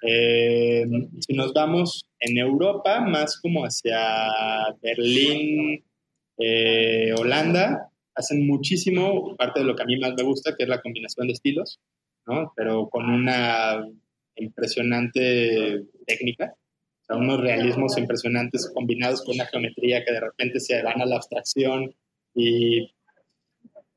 Eh, 0.02 0.86
si 1.20 1.34
nos 1.34 1.54
vamos 1.54 2.06
en 2.20 2.38
Europa, 2.38 3.02
más 3.02 3.40
como 3.40 3.64
hacia 3.64 4.00
Berlín, 4.82 5.84
eh, 6.38 7.14
Holanda, 7.18 7.90
hacen 8.16 8.48
muchísimo, 8.48 9.36
parte 9.36 9.60
de 9.60 9.66
lo 9.66 9.76
que 9.76 9.84
a 9.84 9.86
mí 9.86 9.98
más 9.98 10.14
me 10.16 10.24
gusta, 10.24 10.56
que 10.56 10.64
es 10.64 10.70
la 10.70 10.82
combinación 10.82 11.28
de 11.28 11.34
estilos, 11.34 11.80
¿no? 12.26 12.52
Pero 12.56 12.90
con 12.90 13.10
una 13.10 13.86
impresionante 14.36 15.86
técnica, 16.06 16.54
o 17.10 17.18
unos 17.18 17.40
realismos 17.40 17.98
impresionantes 17.98 18.70
combinados 18.74 19.24
con 19.24 19.36
una 19.36 19.46
geometría 19.46 20.04
que 20.04 20.12
de 20.12 20.20
repente 20.20 20.60
se 20.60 20.82
van 20.82 21.02
a 21.02 21.06
la 21.06 21.16
abstracción 21.16 21.94
y 22.36 22.92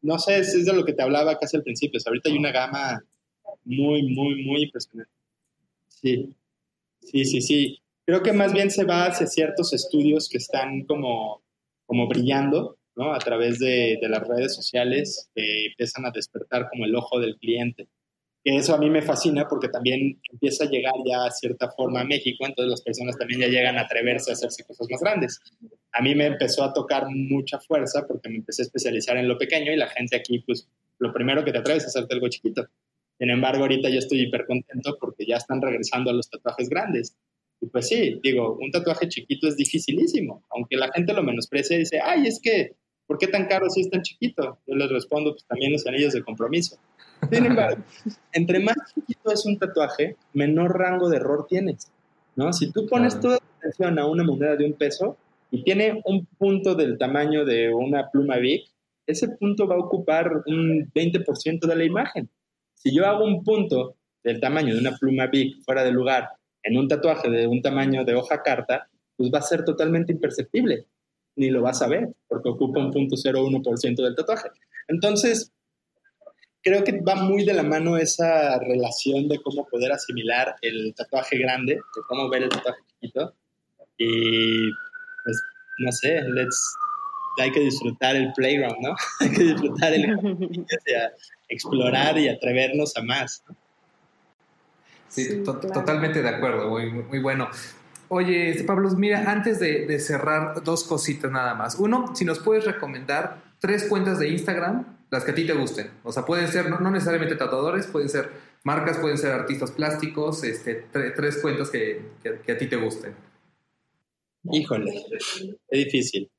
no 0.03 0.19
sé, 0.19 0.39
es, 0.39 0.65
de 0.65 0.73
lo 0.73 0.85
que 0.85 0.93
te 0.93 1.03
hablaba 1.03 1.39
casi 1.39 1.57
al 1.57 1.63
principio, 1.63 1.99
o 1.99 2.01
sea, 2.01 2.11
ahorita 2.11 2.31
hay 2.31 2.39
una 2.39 2.53
gama 2.53 3.05
muy, 3.65 4.03
muy, 4.15 4.45
muy 4.45 4.63
impresionante. 4.65 5.13
Sí, 5.89 6.35
sí, 7.03 7.25
sí, 7.25 7.43
sí. 7.43 7.79
Creo 8.07 8.23
que 8.23 8.33
más 8.33 8.53
bien 8.53 8.71
se 8.71 8.85
va 8.85 9.07
hacia 9.07 9.27
ciertos 9.27 9.73
estudios 9.75 10.29
que 10.29 10.39
están 10.39 10.85
como, 10.87 11.43
como 11.91 12.07
brillando, 12.07 12.79
¿no? 12.95 13.13
A 13.13 13.19
través 13.19 13.59
de, 13.59 13.99
las 14.03 14.25
redes 14.25 14.55
sociales 14.55 15.29
que 15.35 15.67
empiezan 15.67 16.07
a 16.07 16.13
despertar 16.13 16.69
como 16.71 16.85
el 16.85 16.95
ojo 16.95 17.19
del 17.19 17.37
cliente. 17.37 17.89
Que 18.45 18.55
eso 18.55 18.77
a 18.77 18.79
mí 18.79 18.89
me 18.89 19.03
fascina 19.03 19.49
porque 19.49 19.67
también 19.67 20.21
empieza 20.31 20.67
a 20.67 20.69
llegar 20.69 20.95
ya 21.05 21.25
a 21.25 21.33
cierta 21.33 21.69
forma 21.73 22.03
a 22.03 22.05
México, 22.05 22.47
entonces 22.47 22.71
las 22.71 22.83
personas 22.83 23.19
también 23.19 23.41
ya 23.41 23.49
llegan 23.49 23.77
a 23.77 23.81
atreverse 23.81 24.31
a 24.31 24.35
hacerse 24.35 24.65
cosas 24.65 24.87
más 24.89 25.01
grandes. 25.01 25.41
A 25.91 26.01
mí 26.01 26.15
me 26.15 26.27
empezó 26.27 26.63
a 26.63 26.73
tocar 26.73 27.07
mucha 27.09 27.59
fuerza 27.59 28.07
porque 28.07 28.29
me 28.29 28.37
empecé 28.37 28.63
a 28.63 28.67
especializar 28.67 29.17
en 29.17 29.27
lo 29.27 29.37
pequeño 29.37 29.73
y 29.73 29.77
la 29.77 29.89
gente 29.89 30.15
aquí, 30.15 30.39
pues, 30.47 30.69
lo 31.01 31.13
primero 31.13 31.45
que 31.45 31.51
te 31.51 31.59
atreves 31.59 31.83
es 31.83 31.89
hacerte 31.89 32.15
algo 32.15 32.29
chiquito. 32.29 32.69
Sin 33.19 33.31
embargo, 33.31 33.63
ahorita 33.65 33.89
yo 33.89 33.99
estoy 33.99 34.21
hiper 34.21 34.47
contento 34.47 34.97
porque 35.01 35.27
ya 35.27 35.39
están 35.39 35.61
regresando 35.61 36.11
a 36.11 36.15
los 36.15 36.31
tatuajes 36.31 36.69
grandes. 36.69 37.17
Y 37.61 37.67
pues 37.67 37.89
sí, 37.89 38.19
digo, 38.23 38.57
un 38.61 38.71
tatuaje 38.71 39.09
chiquito 39.09 39.47
es 39.47 39.57
dificilísimo, 39.57 40.43
aunque 40.51 40.77
la 40.77 40.91
gente 40.93 41.13
lo 41.13 41.23
menosprecia 41.23 41.77
y 41.77 41.81
dice, 41.81 42.01
ay, 42.03 42.27
es 42.27 42.41
que, 42.43 42.77
¿por 43.07 43.19
qué 43.19 43.27
tan 43.27 43.47
caro 43.47 43.69
si 43.69 43.83
es 43.83 43.91
tan 43.91 44.03
chiquito? 44.03 44.59
Yo 44.67 44.75
les 44.75 44.91
respondo, 44.91 45.33
pues 45.33 45.45
también 45.45 45.73
los 45.73 45.87
anillos 45.87 46.15
de 46.15 46.23
compromiso. 46.23 46.79
Sin 47.31 47.45
embargo, 47.45 47.83
entre 48.33 48.61
más 48.61 48.77
chiquito 48.95 49.31
es 49.31 49.45
un 49.45 49.59
tatuaje, 49.59 50.17
menor 50.33 50.79
rango 50.79 51.11
de 51.11 51.19
error 51.19 51.47
tienes, 51.49 51.93
¿no? 52.35 52.53
Si 52.53 52.73
tú 52.73 52.87
pones 52.87 53.21
toda 53.21 53.39
tu 53.39 53.45
atención 53.59 53.99
a 53.99 54.07
una 54.07 54.25
moneda 54.25 54.57
de 54.57 54.65
un 54.65 54.73
peso 54.73 55.19
y 55.51 55.63
tiene 55.63 56.01
un 56.07 56.25
punto 56.39 56.75
del 56.75 56.97
tamaño 56.97 57.45
de 57.45 57.75
una 57.75 58.11
pluma 58.11 58.37
Big, 58.37 58.63
ese 59.07 59.29
punto 59.29 59.67
va 59.67 59.75
a 59.75 59.81
ocupar 59.81 60.31
un 60.47 60.91
20% 60.95 61.67
de 61.67 61.77
la 61.77 61.85
imagen. 61.85 62.31
Si 62.75 62.95
yo 62.95 63.07
hago 63.07 63.25
un 63.25 63.45
punto 63.45 63.97
del 64.23 64.41
tamaño 64.41 64.75
de 64.75 64.81
una 64.81 64.97
pluma 64.97 65.27
Big 65.27 65.63
fuera 65.65 65.85
de 65.85 65.93
lugar 65.93 66.31
en 66.63 66.77
un 66.77 66.89
tatuaje 66.89 67.31
de 67.31 67.47
un 67.47 67.63
tamaño 67.63 68.05
de 68.05 68.15
hoja 68.15 68.43
carta, 68.43 68.89
pues 69.17 69.31
va 69.33 69.39
a 69.39 69.43
ser 69.43 69.65
totalmente 69.65 70.13
imperceptible. 70.13 70.87
Ni 71.37 71.51
lo 71.51 71.63
vas 71.63 71.81
a 71.83 71.89
ver, 71.89 72.09
porque 72.29 72.49
ocupa 72.49 72.81
un 72.81 72.91
punto 72.91 73.17
0,1% 73.17 74.03
del 74.03 74.15
tatuaje. 74.15 74.49
Entonces, 74.89 75.53
creo 76.63 76.85
que 76.85 77.01
va 77.01 77.15
muy 77.15 77.45
de 77.45 77.55
la 77.55 77.63
mano 77.63 77.97
esa 77.97 78.59
relación 78.59 79.29
de 79.29 79.41
cómo 79.41 79.67
poder 79.67 79.93
asimilar 79.93 80.57
el 80.63 80.95
tatuaje 80.95 81.39
grande, 81.39 81.75
de 81.75 82.03
cómo 82.09 82.29
ver 82.29 82.43
el 82.43 82.49
tatuaje 82.49 82.81
chiquito. 82.89 83.35
Y, 83.97 84.71
pues, 85.25 85.43
no 85.79 85.93
sé, 85.93 86.23
let's, 86.23 86.75
hay 87.39 87.53
que 87.53 87.61
disfrutar 87.61 88.17
el 88.17 88.33
playground, 88.35 88.77
¿no? 88.81 88.95
hay 89.21 89.31
que 89.33 89.45
disfrutar 89.45 89.93
el 89.93 90.05
explorar 91.49 92.19
y 92.19 92.29
atrevernos 92.29 92.97
a 92.97 93.03
más. 93.03 93.43
Sí, 95.11 95.43
totalmente 95.45 96.23
de 96.23 96.29
acuerdo, 96.29 96.71
muy, 96.71 96.91
muy 96.91 97.19
bueno. 97.19 97.49
Oye, 98.09 98.65
Pablo, 98.67 98.89
mira, 98.91 99.31
antes 99.31 99.61
de, 99.61 100.01
cerrar, 100.01 100.63
dos 100.65 100.85
cositas 100.85 101.31
nada 101.31 101.55
más. 101.55 101.77
Uno, 101.79 102.15
si 102.15 102.25
nos 102.25 102.39
puedes 102.39 102.65
recomendar 102.65 103.43
tres 103.59 103.87
cuentas 103.89 104.19
de 104.19 104.31
Instagram, 104.31 104.87
las 105.11 105.25
que 105.25 105.33
a 105.33 105.35
ti 105.35 105.47
te 105.47 105.53
gusten. 105.53 105.91
O 106.05 106.13
sea, 106.13 106.25
pueden 106.25 106.49
ser, 106.49 106.71
no, 106.71 106.91
necesariamente 106.91 107.35
tatuadores, 107.35 107.87
pueden 107.87 108.09
ser 108.09 108.31
marcas, 108.63 108.99
pueden 108.99 109.19
ser 109.19 109.33
artistas 109.33 109.73
plásticos, 109.73 110.45
este, 110.45 110.87
tres 110.93 111.39
cuentas 111.43 111.71
que, 111.71 112.03
que, 112.23 112.53
a 112.53 112.59
ti 112.59 112.69
te 112.69 112.77
gusten. 112.77 113.15
Híjole, 114.51 115.05
es 115.69 115.85
difícil. 115.85 116.31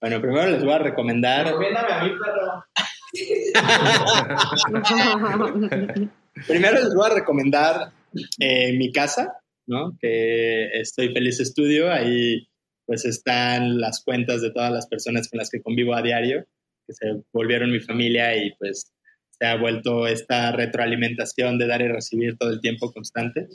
Bueno, 0.00 0.20
primero 0.20 0.50
les 0.50 0.64
voy 0.64 0.74
a 0.74 0.78
recomendar. 0.78 1.46
Recomiéndame 1.46 1.92
a 1.92 2.04
mí, 2.04 2.10
perro. 2.10 2.64
Primero 6.46 6.78
les 6.78 6.94
voy 6.94 7.10
a 7.10 7.14
recomendar 7.14 7.92
eh, 8.38 8.72
mi 8.76 8.92
casa, 8.92 9.32
¿no? 9.66 9.96
Que 10.00 10.68
estoy 10.80 11.12
feliz 11.12 11.40
estudio. 11.40 11.92
Ahí 11.92 12.46
pues 12.86 13.04
están 13.04 13.80
las 13.80 14.02
cuentas 14.04 14.42
de 14.42 14.50
todas 14.50 14.72
las 14.72 14.88
personas 14.88 15.28
con 15.28 15.38
las 15.38 15.50
que 15.50 15.62
convivo 15.62 15.94
a 15.94 16.02
diario, 16.02 16.44
que 16.86 16.92
se 16.92 17.22
volvieron 17.32 17.70
mi 17.70 17.80
familia 17.80 18.36
y 18.36 18.52
pues 18.56 18.92
se 19.30 19.46
ha 19.46 19.56
vuelto 19.56 20.06
esta 20.06 20.52
retroalimentación 20.52 21.58
de 21.58 21.66
dar 21.66 21.82
y 21.82 21.88
recibir 21.88 22.36
todo 22.36 22.50
el 22.50 22.60
tiempo 22.60 22.92
constante. 22.92 23.48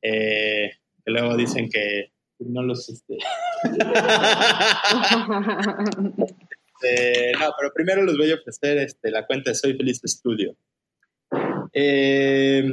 Eh, 0.00 0.70
que 1.04 1.10
luego 1.10 1.36
dicen 1.36 1.68
que 1.68 2.12
no 2.38 2.62
los... 2.62 2.88
Este... 2.88 3.18
Este, 6.82 7.32
no, 7.38 7.50
pero 7.58 7.72
primero 7.72 8.04
les 8.04 8.16
voy 8.16 8.30
a 8.30 8.34
ofrecer 8.34 8.78
este, 8.78 9.10
la 9.10 9.26
cuenta 9.26 9.50
de 9.50 9.54
Soy 9.54 9.76
Feliz 9.76 10.00
Estudio. 10.02 10.56
Eh, 11.72 12.64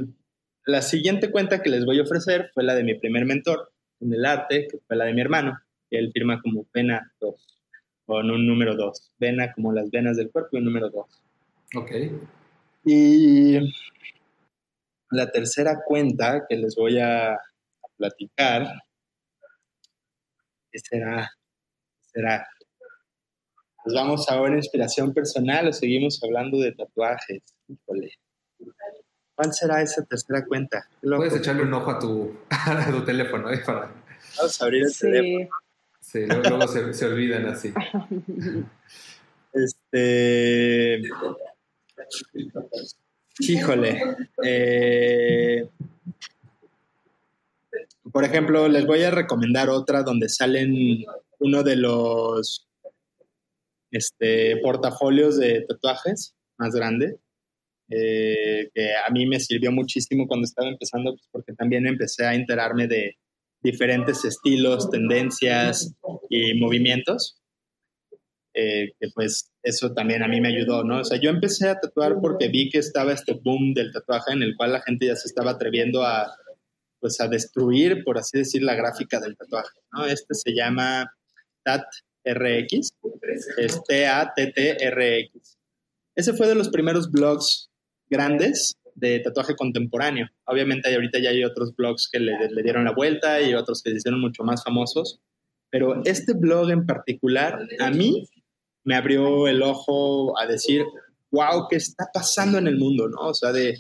la 0.70 0.82
siguiente 0.82 1.32
cuenta 1.32 1.62
que 1.62 1.70
les 1.70 1.86
voy 1.86 2.00
a 2.00 2.04
ofrecer 2.04 2.52
fue 2.54 2.64
la 2.64 2.76
de 2.76 2.84
mi 2.84 2.96
primer 2.96 3.26
mentor 3.26 3.72
en 4.00 4.14
el 4.14 4.26
arte, 4.26 4.68
que 4.70 4.78
fue 4.88 4.96
la 4.96 5.06
de 5.06 5.14
mi 5.14 5.22
hermano, 5.22 5.60
que 5.90 5.98
él 5.98 6.12
firma 6.14 6.42
como 6.42 6.66
Vena 6.74 7.12
2, 7.20 7.58
con 8.06 8.30
un 8.30 8.48
número 8.48 8.76
2. 8.76 9.12
Vena 9.18 9.54
como 9.54 9.74
las 9.74 9.90
venas 9.90 10.18
del 10.18 10.32
cuerpo 10.32 10.50
y 10.54 10.58
un 10.58 10.66
número 10.66 10.90
2. 10.90 11.06
Ok. 11.76 11.92
Y 12.86 13.60
la 15.12 15.32
tercera 15.32 15.80
cuenta 15.86 16.46
que 16.48 16.56
les 16.56 16.76
voy 16.76 17.00
a, 17.00 17.34
a 17.34 17.38
platicar, 17.98 18.68
¿qué 20.72 20.80
será? 20.80 21.30
¿Qué 22.02 22.10
será? 22.14 22.48
Nos 23.86 23.96
vamos 23.96 24.30
a 24.30 24.42
una 24.42 24.58
inspiración 24.58 25.14
personal 25.14 25.68
o 25.68 25.74
seguimos 25.74 26.22
hablando 26.24 26.60
de 26.60 26.74
tatuajes. 26.74 27.42
Híjole. 27.68 28.12
¿Cuál 29.40 29.54
será 29.54 29.82
esa 29.82 30.04
tercera 30.04 30.44
cuenta? 30.46 30.86
Puedes 31.02 31.34
echarle 31.34 31.64
un 31.64 31.74
ojo 31.74 31.92
a 31.92 31.98
tu, 31.98 32.36
tu 32.92 33.06
teléfono. 33.06 33.50
¿eh? 33.50 33.62
Para... 33.66 33.90
Vamos 34.38 34.62
a 34.62 34.66
abrir 34.66 34.84
el 34.84 34.98
teléfono. 34.98 35.50
Sí, 36.02 36.26
luego, 36.26 36.68
se, 36.68 36.94
se, 36.94 37.06
olvidan 37.06 37.46
así. 37.46 37.74
Este. 39.54 41.02
Híjole. 43.40 44.02
Eh, 44.44 45.70
por 48.12 48.26
ejemplo, 48.26 48.68
les 48.68 48.86
voy 48.86 49.04
a 49.04 49.12
recomendar 49.12 49.70
otra 49.70 50.04
donde 50.04 50.28
salen 50.28 51.06
uno 51.40 51.64
de 51.64 51.78
los 51.78 52.68
este, 53.90 54.58
portafolios 54.58 55.38
de 55.38 55.62
tatuajes 55.62 56.36
más 56.58 56.76
grande, 56.76 57.20
eh, 57.90 58.70
que 58.74 58.92
a 58.96 59.12
mí 59.12 59.26
me 59.26 59.40
sirvió 59.40 59.72
muchísimo 59.72 60.28
cuando 60.28 60.46
estaba 60.46 60.70
empezando, 60.70 61.14
pues, 61.14 61.28
porque 61.32 61.54
también 61.54 61.88
empecé 61.88 62.26
a 62.26 62.36
enterarme 62.36 62.88
de 62.88 63.18
diferentes 63.62 64.24
estilos, 64.26 64.90
tendencias 64.90 65.96
y 66.30 66.54
movimientos. 66.60 67.36
Eh, 68.54 68.94
que 69.00 69.10
pues 69.14 69.52
eso 69.62 69.94
también 69.94 70.24
a 70.24 70.28
mí 70.28 70.42
me 70.42 70.50
ayudó, 70.50 70.84
¿no? 70.84 71.02
O 71.02 71.04
sea, 71.04 71.20
yo 71.20 71.30
empecé 71.30 71.70
a 71.70 71.80
tatuar 71.80 72.16
porque 72.20 72.48
vi 72.50 72.70
que 72.70 72.80
estaba 72.80 73.14
este 73.14 73.34
boom 73.34 73.74
del 73.74 73.92
tatuaje 73.94 74.34
en 74.34 74.42
el 74.42 74.56
cual 74.58 74.74
la 74.74 74.82
gente 74.82 75.06
ya 75.06 75.16
se 75.16 75.28
estaba 75.28 75.52
atreviendo 75.52 76.04
a, 76.04 76.36
pues 77.00 77.22
a 77.22 77.28
destruir, 77.28 78.04
por 78.04 78.18
así 78.18 78.40
decir, 78.40 78.64
la 78.64 78.76
gráfica 78.76 79.20
del 79.20 79.38
tatuaje, 79.38 79.80
¿no? 79.94 80.06
Este 80.06 80.34
se 80.34 80.52
llama 80.54 81.10
TAT 81.64 81.84
RX, 82.26 82.92
es 83.58 83.84
T-A-T-T-R-X. 83.88 85.58
Ese 86.16 86.34
fue 86.34 86.48
de 86.48 86.56
los 86.56 86.70
primeros 86.70 87.12
blogs 87.12 87.69
grandes 88.10 88.78
de 88.96 89.20
tatuaje 89.20 89.56
contemporáneo. 89.56 90.28
Obviamente 90.46 90.94
ahorita 90.94 91.20
ya 91.20 91.30
hay 91.30 91.44
otros 91.44 91.76
blogs 91.76 92.10
que 92.12 92.20
le, 92.20 92.34
dieron 92.64 92.86
la 92.86 92.94
vuelta 92.94 93.42
y 93.42 93.54
otros 93.54 93.82
que 93.82 93.92
se 93.92 93.98
hicieron 93.98 94.20
mucho 94.20 94.44
más 94.44 94.64
famosos, 94.64 95.22
pero 95.70 96.02
este 96.06 96.34
blog 96.34 96.72
en 96.72 96.86
particular 96.86 97.60
a 97.80 97.92
mí 97.92 98.28
me 98.84 98.96
abrió 98.96 99.48
el 99.48 99.62
ojo 99.62 100.38
a 100.40 100.46
decir, 100.48 100.84
wow, 101.32 101.68
¿qué 101.70 101.78
está 101.78 102.10
pasando 102.14 102.58
en 102.58 102.68
el 102.68 102.78
mundo? 102.78 103.08
¿no? 103.08 103.30
O 103.30 103.34
sea, 103.34 103.52
de, 103.52 103.78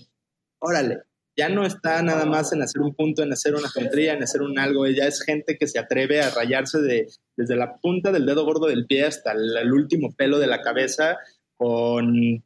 órale, 0.60 1.00
ya 1.40 1.48
no 1.48 1.66
está 1.66 2.02
nada 2.02 2.26
más 2.26 2.52
en 2.52 2.62
hacer 2.62 2.82
un 2.82 2.94
punto, 2.94 3.24
en 3.24 3.32
hacer 3.32 3.56
una 3.56 3.70
geometría, 3.70 4.14
en 4.14 4.22
hacer 4.22 4.42
un 4.42 4.60
algo, 4.60 4.86
ya 4.88 5.06
es 5.06 5.22
gente 5.22 5.58
que 5.58 5.68
se 5.68 5.80
atreve 5.80 6.22
a 6.22 6.32
rayarse 6.32 6.80
de, 6.82 7.08
desde 7.38 7.56
la 7.56 7.78
punta 7.78 8.12
del 8.12 8.26
dedo 8.26 8.44
gordo 8.44 8.68
del 8.68 8.86
pie 8.86 9.06
hasta 9.06 9.32
el, 9.32 9.72
último 9.72 10.14
pelo 10.14 10.38
de 10.38 10.48
la 10.48 10.62
cabeza 10.62 11.18
con 11.56 12.44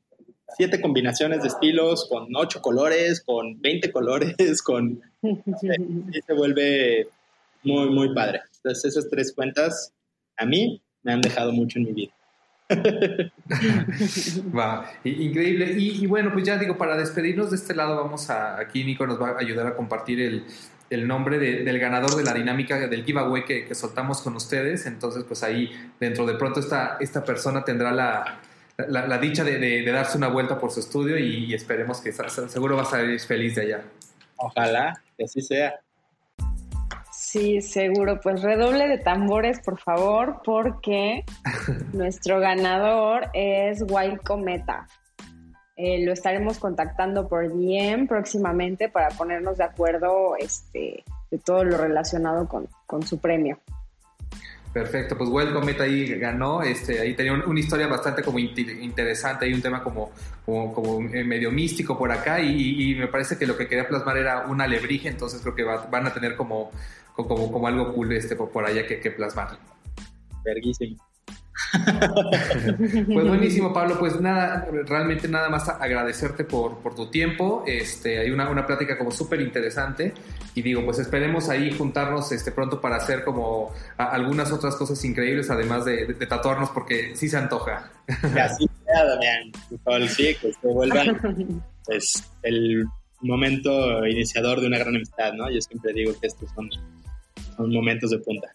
siete 0.55 0.81
combinaciones 0.81 1.41
de 1.41 1.47
estilos, 1.47 2.07
con 2.09 2.27
ocho 2.35 2.61
colores, 2.61 3.21
con 3.21 3.59
20 3.61 3.91
colores, 3.91 4.61
con... 4.63 5.01
y 5.21 6.21
se 6.21 6.33
vuelve 6.33 7.07
muy, 7.63 7.89
muy 7.89 8.13
padre. 8.13 8.41
Entonces 8.57 8.85
esas 8.85 9.09
tres 9.09 9.33
cuentas 9.33 9.93
a 10.37 10.45
mí 10.45 10.81
me 11.03 11.13
han 11.13 11.21
dejado 11.21 11.51
mucho 11.51 11.79
en 11.79 11.85
mi 11.85 11.93
vida. 11.93 12.13
va, 14.57 14.91
increíble. 15.03 15.75
Y, 15.77 16.07
bueno, 16.07 16.31
pues 16.31 16.45
ya 16.45 16.57
digo, 16.57 16.77
para 16.77 16.95
despedirnos 16.97 17.51
de 17.51 17.57
este 17.57 17.75
lado, 17.75 17.95
vamos 17.95 18.29
a, 18.29 18.59
aquí 18.59 18.83
Nico 18.83 19.05
nos 19.05 19.21
va 19.21 19.31
a 19.31 19.39
ayudar 19.39 19.67
a 19.67 19.75
compartir 19.75 20.21
el, 20.89 21.07
nombre 21.07 21.39
del 21.39 21.79
ganador 21.79 22.15
de 22.15 22.23
la 22.23 22.33
dinámica 22.33 22.87
del 22.87 23.03
giveaway 23.03 23.43
que, 23.45 23.73
soltamos 23.75 24.21
con 24.21 24.35
ustedes. 24.35 24.85
Entonces, 24.85 25.23
pues 25.23 25.43
ahí 25.43 25.71
dentro 25.99 26.25
de 26.25 26.35
pronto 26.35 26.59
esta, 26.59 26.97
esta 26.99 27.23
persona 27.23 27.63
tendrá 27.63 27.91
la, 27.91 28.39
la, 28.77 29.17
dicha 29.17 29.43
de, 29.43 29.83
darse 29.91 30.17
una 30.17 30.27
vuelta 30.27 30.59
por 30.59 30.71
su 30.71 30.79
estudio 30.79 31.17
y, 31.17 31.45
y 31.45 31.53
esperemos 31.53 32.01
que 32.01 32.11
seguro 32.11 32.75
va 32.75 32.83
a 32.83 32.85
salir 32.85 33.19
feliz 33.19 33.55
de 33.55 33.61
allá. 33.61 33.83
Ojalá 34.37 35.01
que 35.17 35.25
así 35.25 35.41
sea. 35.41 35.79
Sí, 37.11 37.61
seguro. 37.61 38.19
Pues 38.21 38.41
redoble 38.41 38.87
de 38.87 38.97
tambores, 38.97 39.59
por 39.59 39.79
favor, 39.79 40.41
porque 40.43 41.23
nuestro 41.93 42.39
ganador 42.39 43.29
es 43.33 43.81
Wild 43.81 44.21
Cometa. 44.21 44.87
Eh, 45.75 46.05
lo 46.05 46.13
estaremos 46.13 46.59
contactando 46.59 47.27
por 47.27 47.49
DM 47.49 48.07
próximamente 48.07 48.89
para 48.89 49.09
ponernos 49.09 49.57
de 49.57 49.63
acuerdo 49.63 50.35
este, 50.37 51.03
de 51.31 51.37
todo 51.39 51.63
lo 51.63 51.77
relacionado 51.77 52.47
con, 52.47 53.01
su 53.03 53.17
premio. 53.17 53.57
Perfecto, 54.73 55.15
pues 55.15 55.29
Wild 55.29 55.53
Cometa 55.53 55.83
ahí 55.83 56.15
ganó, 56.17 56.63
este, 56.63 56.99
ahí 56.99 57.13
tenía 57.13 57.33
una 57.33 57.59
historia 57.59 57.85
bastante 57.85 58.23
como 58.23 58.39
interesante, 58.39 59.45
hay 59.45 59.53
un 59.53 59.61
tema 59.61 59.83
como, 59.83 60.11
como, 60.45 60.99
medio 60.99 61.51
místico 61.51 61.95
por 61.95 62.11
acá 62.11 62.41
y, 62.41 62.95
me 62.95 63.07
parece 63.07 63.37
que 63.37 63.45
lo 63.45 63.55
que 63.55 63.67
quería 63.67 63.87
plasmar 63.87 64.17
era 64.17 64.47
una 64.47 64.63
alebrije, 64.63 65.09
entonces 65.09 65.41
creo 65.41 65.53
que 65.53 65.63
van 65.63 66.07
a 66.07 66.13
tener 66.13 66.35
como 66.35 66.71
como, 67.15 67.51
como 67.51 67.67
algo 67.67 67.93
cool 67.93 68.11
este, 68.13 68.35
por 68.35 68.65
allá 68.65 68.85
que, 68.85 68.99
que 68.99 69.11
plasmar. 69.11 69.57
Verguísimo. 70.43 70.97
pues 72.77 73.27
buenísimo, 73.27 73.73
Pablo. 73.73 73.97
Pues 73.99 74.19
nada, 74.19 74.67
realmente 74.85 75.27
nada 75.27 75.49
más 75.49 75.69
agradecerte 75.69 76.43
por, 76.43 76.79
por 76.79 76.95
tu 76.95 77.09
tiempo. 77.09 77.63
Este, 77.65 78.19
hay 78.19 78.31
una, 78.31 78.49
una 78.49 78.65
plática 78.65 78.97
como 78.97 79.11
súper 79.11 79.41
interesante. 79.41 80.13
Y 80.55 80.61
digo, 80.61 80.83
pues 80.85 80.99
esperemos 80.99 81.49
ahí 81.49 81.71
juntarnos 81.71 82.31
este, 82.31 82.51
pronto 82.51 82.81
para 82.81 82.97
hacer 82.97 83.23
como 83.23 83.73
algunas 83.97 84.51
otras 84.51 84.75
cosas 84.75 85.03
increíbles, 85.05 85.49
además 85.49 85.85
de, 85.85 86.05
de, 86.05 86.25
tatuarnos, 86.27 86.69
porque 86.69 87.15
sí 87.15 87.29
se 87.29 87.37
antoja. 87.37 87.91
Así 88.07 88.69
sea, 88.85 89.05
Damián. 89.05 89.51
Sí, 90.09 90.35
que 90.39 90.53
se 90.53 90.67
vuelvan 90.67 91.63
pues, 91.85 92.23
el 92.43 92.85
momento 93.21 94.05
iniciador 94.05 94.61
de 94.61 94.67
una 94.67 94.77
gran 94.77 94.95
amistad, 94.95 95.33
¿no? 95.33 95.49
Yo 95.49 95.61
siempre 95.61 95.93
digo 95.93 96.13
que 96.19 96.27
estos 96.27 96.49
son 96.51 96.69
momentos 97.71 98.11
de 98.11 98.19
punta. 98.19 98.49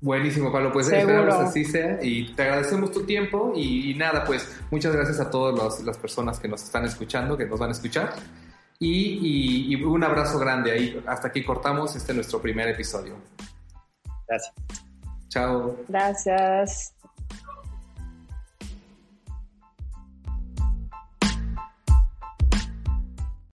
Buenísimo, 0.00 0.50
Pablo. 0.50 0.72
Pues 0.72 0.88
esperamos 0.88 1.34
así 1.34 1.64
sea 1.64 1.98
y 2.02 2.32
te 2.34 2.42
agradecemos 2.42 2.90
tu 2.90 3.04
tiempo 3.04 3.52
y, 3.54 3.94
nada, 3.94 4.24
pues 4.24 4.60
muchas 4.70 4.94
gracias 4.94 5.20
a 5.20 5.30
todas 5.30 5.82
las 5.82 5.98
personas 5.98 6.40
que 6.40 6.48
nos 6.48 6.62
están 6.62 6.84
escuchando, 6.84 7.36
que 7.36 7.46
nos 7.46 7.58
van 7.58 7.68
a 7.68 7.72
escuchar 7.72 8.14
y, 8.78 9.74
y, 9.74 9.82
un 9.84 10.02
abrazo 10.02 10.38
grande 10.38 10.72
ahí. 10.72 11.02
Hasta 11.06 11.28
aquí 11.28 11.44
cortamos 11.44 11.94
este 11.96 12.14
nuestro 12.14 12.40
primer 12.40 12.68
episodio. 12.68 13.16
Gracias. 14.26 14.54
Chao. 15.28 15.76
Gracias. 15.86 16.94